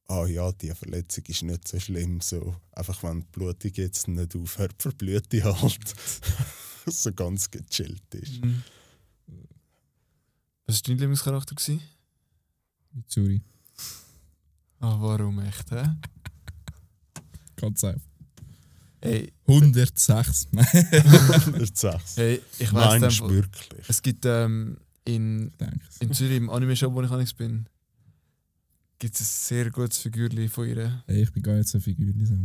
ah 0.09 0.26
ja, 0.26 0.51
die 0.53 0.70
Verletzung 0.70 1.24
ist 1.26 1.42
nicht 1.42 1.68
so 1.68 1.78
schlimm, 1.78 2.20
so 2.20 2.57
einfach 2.72 3.03
wenn 3.03 3.20
die 3.20 3.26
Blutung 3.32 3.72
jetzt 3.74 4.09
nicht 4.09 4.34
aufhört, 4.34 4.74
verblüht 4.82 5.30
die 5.32 5.42
halt. 5.42 5.94
so 6.86 7.12
ganz 7.12 7.51
gechillt 7.51 8.14
ist. 8.14 8.44
Mhm. 8.44 8.62
Was 10.71 10.77
war 10.77 10.83
dein 10.87 10.99
Lieblingscharakter? 10.99 11.55
Gewesen? 11.57 11.81
Mitsuri. 12.93 13.43
Ah, 14.79 14.97
warum 15.01 15.41
echt, 15.41 15.68
hä? 15.73 15.83
Ganz 17.57 17.83
einfach. 17.83 18.01
Hey, 19.03 19.33
106. 19.49 20.47
Nein, 20.53 20.66
Der 20.73 21.66
Sechs. 21.75 22.16
hey 22.16 22.41
ich 22.61 22.73
weiß 22.73 23.01
Meinst 23.01 23.18
du 23.21 23.31
wirklich? 23.31 23.83
es 23.89 24.01
gibt 24.01 24.25
ähm, 24.27 24.77
in, 25.05 25.51
in 25.99 26.12
Zürich 26.12 26.37
im 26.37 26.49
Anime-Shop, 26.49 26.93
wo 26.95 27.03
ich 27.03 27.11
angefangen 27.11 27.37
bin, 27.39 27.66
gibt 29.01 29.14
es 29.16 29.21
ein 29.23 29.25
sehr 29.49 29.71
gutes 29.73 29.99
Figürchen 29.99 30.49
von 30.49 30.68
ihr. 30.68 31.03
Hey, 31.09 31.23
ich 31.25 31.33
bin 31.33 31.43
gar 31.43 31.55
nicht 31.57 31.68
so 31.68 31.81
Figürchen. 31.81 32.27
So. 32.27 32.37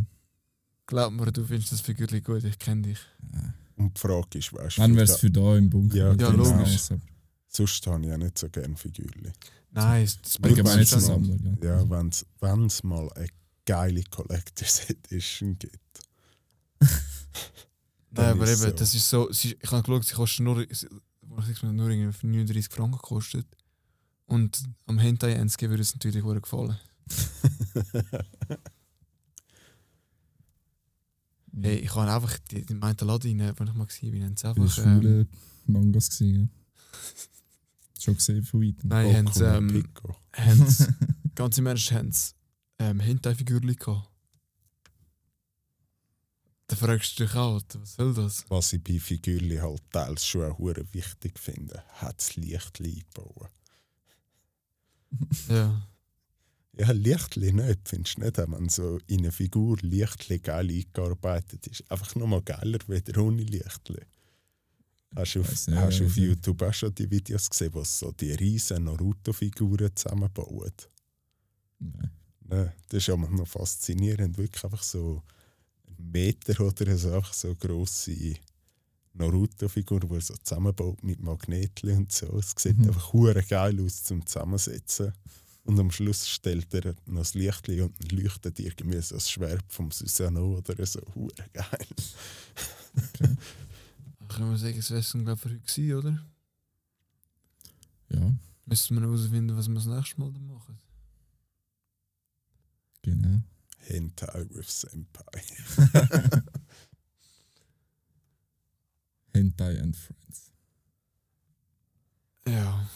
Glaub 0.88 1.14
mir, 1.14 1.32
du 1.32 1.44
findest 1.46 1.74
das 1.74 1.82
Figürchen 1.82 2.24
gut, 2.24 2.44
ich 2.44 2.58
kenne 2.58 2.82
dich. 2.82 3.00
Und 3.76 3.96
die 3.96 4.02
Frage 4.02 4.40
ist, 4.40 4.52
weißt 4.52 4.78
du, 4.78 4.82
Dann 4.82 4.92
für 4.94 4.98
wäre 4.98 5.12
es 5.12 5.18
für 5.18 5.30
da 5.30 5.58
im 5.58 5.70
Bunker. 5.70 5.96
Ja, 5.96 6.08
Ja, 6.08 6.14
Genau, 6.32 6.32
logisch. 6.44 6.80
so. 6.80 7.00
Sonst 7.56 7.86
habe 7.88 8.02
ich 8.04 8.10
ja 8.10 8.18
nicht 8.18 8.38
so 8.38 8.50
gerne 8.50 8.76
Figürchen. 8.76 9.32
Nein, 9.72 10.04
das 10.06 10.16
ist 10.16 10.94
es 10.94 10.94
noch- 10.94 11.02
Sammler. 11.02 11.58
Ja. 11.64 11.90
Wenn 11.90 12.66
es 12.66 12.84
mal 12.84 13.12
eine 13.14 13.28
geile 13.66 14.04
Collector's 14.04 14.90
Edition 14.90 15.58
gibt. 15.58 15.80
Nein, 18.12 18.32
aber 18.32 18.48
eben, 18.48 18.56
so. 18.56 18.72
das 18.72 18.94
ist 18.94 19.10
so. 19.10 19.32
Sie, 19.32 19.58
ich 19.62 19.72
habe 19.72 19.82
geschaut, 19.84 20.06
sie 20.06 20.14
kostet 20.14 20.42
nur, 20.46 20.66
sie- 20.70 20.88
nur 21.64 21.90
irgendwie 21.90 22.28
39 22.28 22.70
Franken 22.74 22.94
gekostet. 22.98 23.46
Und 24.28 24.64
am 24.86 24.98
Hentai 24.98 25.34
NSG 25.34 25.70
würde 25.70 25.82
es 25.84 25.94
natürlich 25.94 26.24
gut 26.24 26.42
gefallen. 26.42 26.78
Hey, 31.62 31.78
ich 31.78 31.96
habe 31.96 32.12
einfach 32.12 32.38
die, 32.52 32.66
die 32.66 32.74
meinte 32.74 33.06
Laden 33.06 33.40
wenn 33.40 33.68
ich 33.68 33.74
mal 33.74 33.86
gesehen 33.86 34.12
bin, 34.12 34.24
einfach. 34.24 34.56
waren 34.58 34.68
Ähm, 34.68 35.02
viele 35.02 35.28
Mangas. 35.68 36.10
Gewesen, 36.10 36.42
ja. 36.42 36.48
Schon 38.06 38.16
gesehen 38.16 38.44
von 38.44 38.62
weitem. 38.62 38.90
nein, 38.90 39.16
haben 39.16 39.34
sie, 39.34 39.44
ähm, 39.44 39.84
haben 40.34 40.68
sie, 40.68 40.88
ganz 41.34 41.58
im 41.58 41.66
Ernst, 41.66 41.92
haben 41.92 42.12
sie 42.12 42.34
ähm, 42.78 43.00
Hentai-Figürchen 43.00 43.76
gehabt. 43.76 44.10
Da 46.68 46.76
fragst 46.76 47.20
du 47.20 47.26
dich 47.26 47.36
auch, 47.36 47.62
was 47.74 47.94
soll 47.96 48.14
das? 48.14 48.46
Was 48.50 48.74
ich 48.74 48.84
bei 48.84 49.00
Figürchen 49.00 49.62
halt 49.62 49.82
teils 49.92 50.26
schon 50.26 50.52
auch 50.52 50.60
wichtig 50.60 51.40
finde, 51.40 51.84
hat 51.94 52.20
das 52.20 52.36
Licht 52.36 52.80
einbauen. 52.80 53.50
Ja. 55.50 55.88
Ja, 56.78 56.92
Lichtli 56.92 57.54
nicht, 57.54 57.88
findest 57.88 58.18
du 58.18 58.22
nicht, 58.24 58.38
wenn 58.38 58.68
so 58.68 59.00
in 59.08 59.20
eine 59.20 59.32
Figur 59.32 59.78
Lichtli 59.82 60.40
geil 60.40 60.70
eingearbeitet 60.70 61.68
ist. 61.68 61.90
Einfach 61.90 62.16
nochmal 62.16 62.42
geiler 62.42 62.80
wieder 62.90 63.22
ohne 63.22 63.44
Lichtli. 63.44 64.02
Hast 65.16 65.36
du 65.36 65.42
auf, 65.42 65.50
nicht, 65.68 65.78
hast 65.78 66.02
auf. 66.02 66.18
YouTube 66.18 66.62
auch 66.62 66.74
schon 66.74 66.94
die 66.94 67.10
Videos 67.10 67.50
gesehen, 67.50 67.74
wo 67.74 67.84
so 67.84 68.12
die 68.12 68.32
riesen 68.34 68.84
Naruto-Figuren 68.84 69.96
zusammenbauen? 69.96 70.72
Nein. 71.80 72.12
Ne, 72.48 72.74
das 72.90 72.98
ist 73.00 73.08
ja 73.08 73.16
noch 73.18 73.48
faszinierend, 73.48 74.38
wirklich 74.38 74.64
einfach 74.64 74.84
so 74.84 75.24
Meter 75.98 76.60
oder 76.64 76.96
so, 76.98 77.22
so 77.32 77.56
grosse 77.56 78.36
Naruto-Figur, 79.14 80.02
die 80.02 80.14
er 80.14 80.22
so 80.22 80.36
zusammenbaut 80.36 81.02
mit 81.04 81.22
Magnetli 81.22 81.94
und 81.94 82.12
so. 82.12 82.38
Es 82.38 82.54
sieht 82.58 82.78
Mhm. 82.78 82.88
einfach 82.90 83.14
hure 83.14 83.42
geil 83.44 83.80
aus 83.84 84.04
zum 84.04 84.26
Zusammensetzen. 84.26 85.14
Und 85.64 85.80
am 85.80 85.90
Schluss 85.90 86.28
stellt 86.30 86.72
er 86.76 86.94
noch 87.08 87.22
das 87.22 87.34
Lichtli 87.34 87.82
und 87.82 87.96
dann 88.00 88.20
leuchtet 88.20 88.60
irgendwie 88.60 89.02
so 89.02 89.16
das 89.16 89.32
Schwert 89.32 89.66
vom 89.70 89.90
Susanoo 89.90 90.58
oder 90.58 90.86
so. 90.86 91.02
Hure 91.16 91.34
geil. 91.54 91.88
Dann 93.20 93.38
können 94.36 94.52
wir 94.52 94.58
sagen, 94.58 94.78
es 94.78 94.90
wäre 94.92 95.00
es 95.00 95.12
glaube 95.12 95.34
ich 95.34 95.40
für 95.40 95.50
heute 95.50 95.60
gewesen, 95.60 95.94
oder? 95.98 96.26
Ja, 98.10 98.34
Müssen 98.66 98.96
wir 98.96 99.02
noch 99.02 99.10
herausfinden, 99.10 99.56
was 99.56 99.68
wir 99.68 99.76
das 99.76 99.86
nächste 99.86 100.20
Mal 100.20 100.32
dann 100.34 100.48
machen. 100.48 100.80
genau. 103.02 103.42
Hentai 103.78 104.46
with 104.50 104.82
Senpai. 104.82 105.42
Hentai 109.34 109.80
and 109.80 109.96
Friends. 109.96 110.52
Ja. 112.48 112.90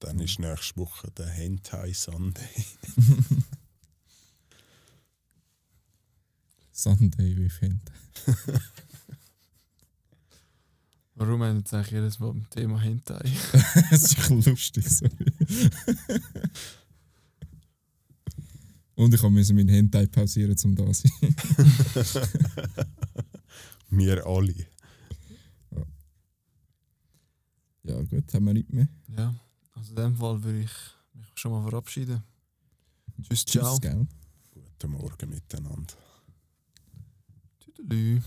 Dann 0.00 0.18
ist 0.20 0.38
nächste 0.38 0.76
Woche 0.78 1.10
der 1.10 1.28
Hentai 1.28 1.92
Sunday. 1.92 2.64
Sunday 6.72 7.36
with 7.36 7.60
Hentai. 7.60 7.92
Warum 11.16 11.42
haben 11.42 11.52
wir 11.54 11.58
jetzt 11.60 11.72
eigentlich 11.72 11.90
jedes 11.92 12.18
Mal 12.18 12.32
beim 12.32 12.50
Thema 12.50 12.80
Hentai? 12.80 13.22
Es 13.90 14.02
ist 14.02 14.30
ein 14.30 14.36
bisschen 14.38 14.52
lustig, 14.52 14.88
sorry. 14.88 15.70
Und 18.96 19.14
ich 19.14 19.22
musste 19.22 19.54
meinen 19.54 19.68
Hentai 19.68 20.06
pausieren, 20.06 20.56
um 20.64 20.74
da 20.74 20.92
zu 20.92 21.08
sein. 21.08 21.36
Wir 23.90 24.26
alle. 24.26 24.54
Ja, 27.84 28.00
gut, 28.02 28.32
haben 28.32 28.46
wir 28.46 28.54
nicht 28.54 28.72
mehr. 28.72 28.88
ja. 29.16 29.34
Also 29.74 29.90
in 29.90 29.96
dem 29.96 30.16
Fall 30.16 30.42
würde 30.42 30.60
ich 30.60 30.70
mich 31.12 31.26
schon 31.34 31.52
mal 31.52 31.68
verabschieden. 31.68 32.22
Tschüss, 33.22 33.44
ciao. 33.44 33.72
Tschüss, 33.72 33.80
gell? 33.82 34.06
Guten 34.54 34.92
Morgen 34.92 35.28
miteinander. 35.30 35.94
Tüdelü. 37.60 38.22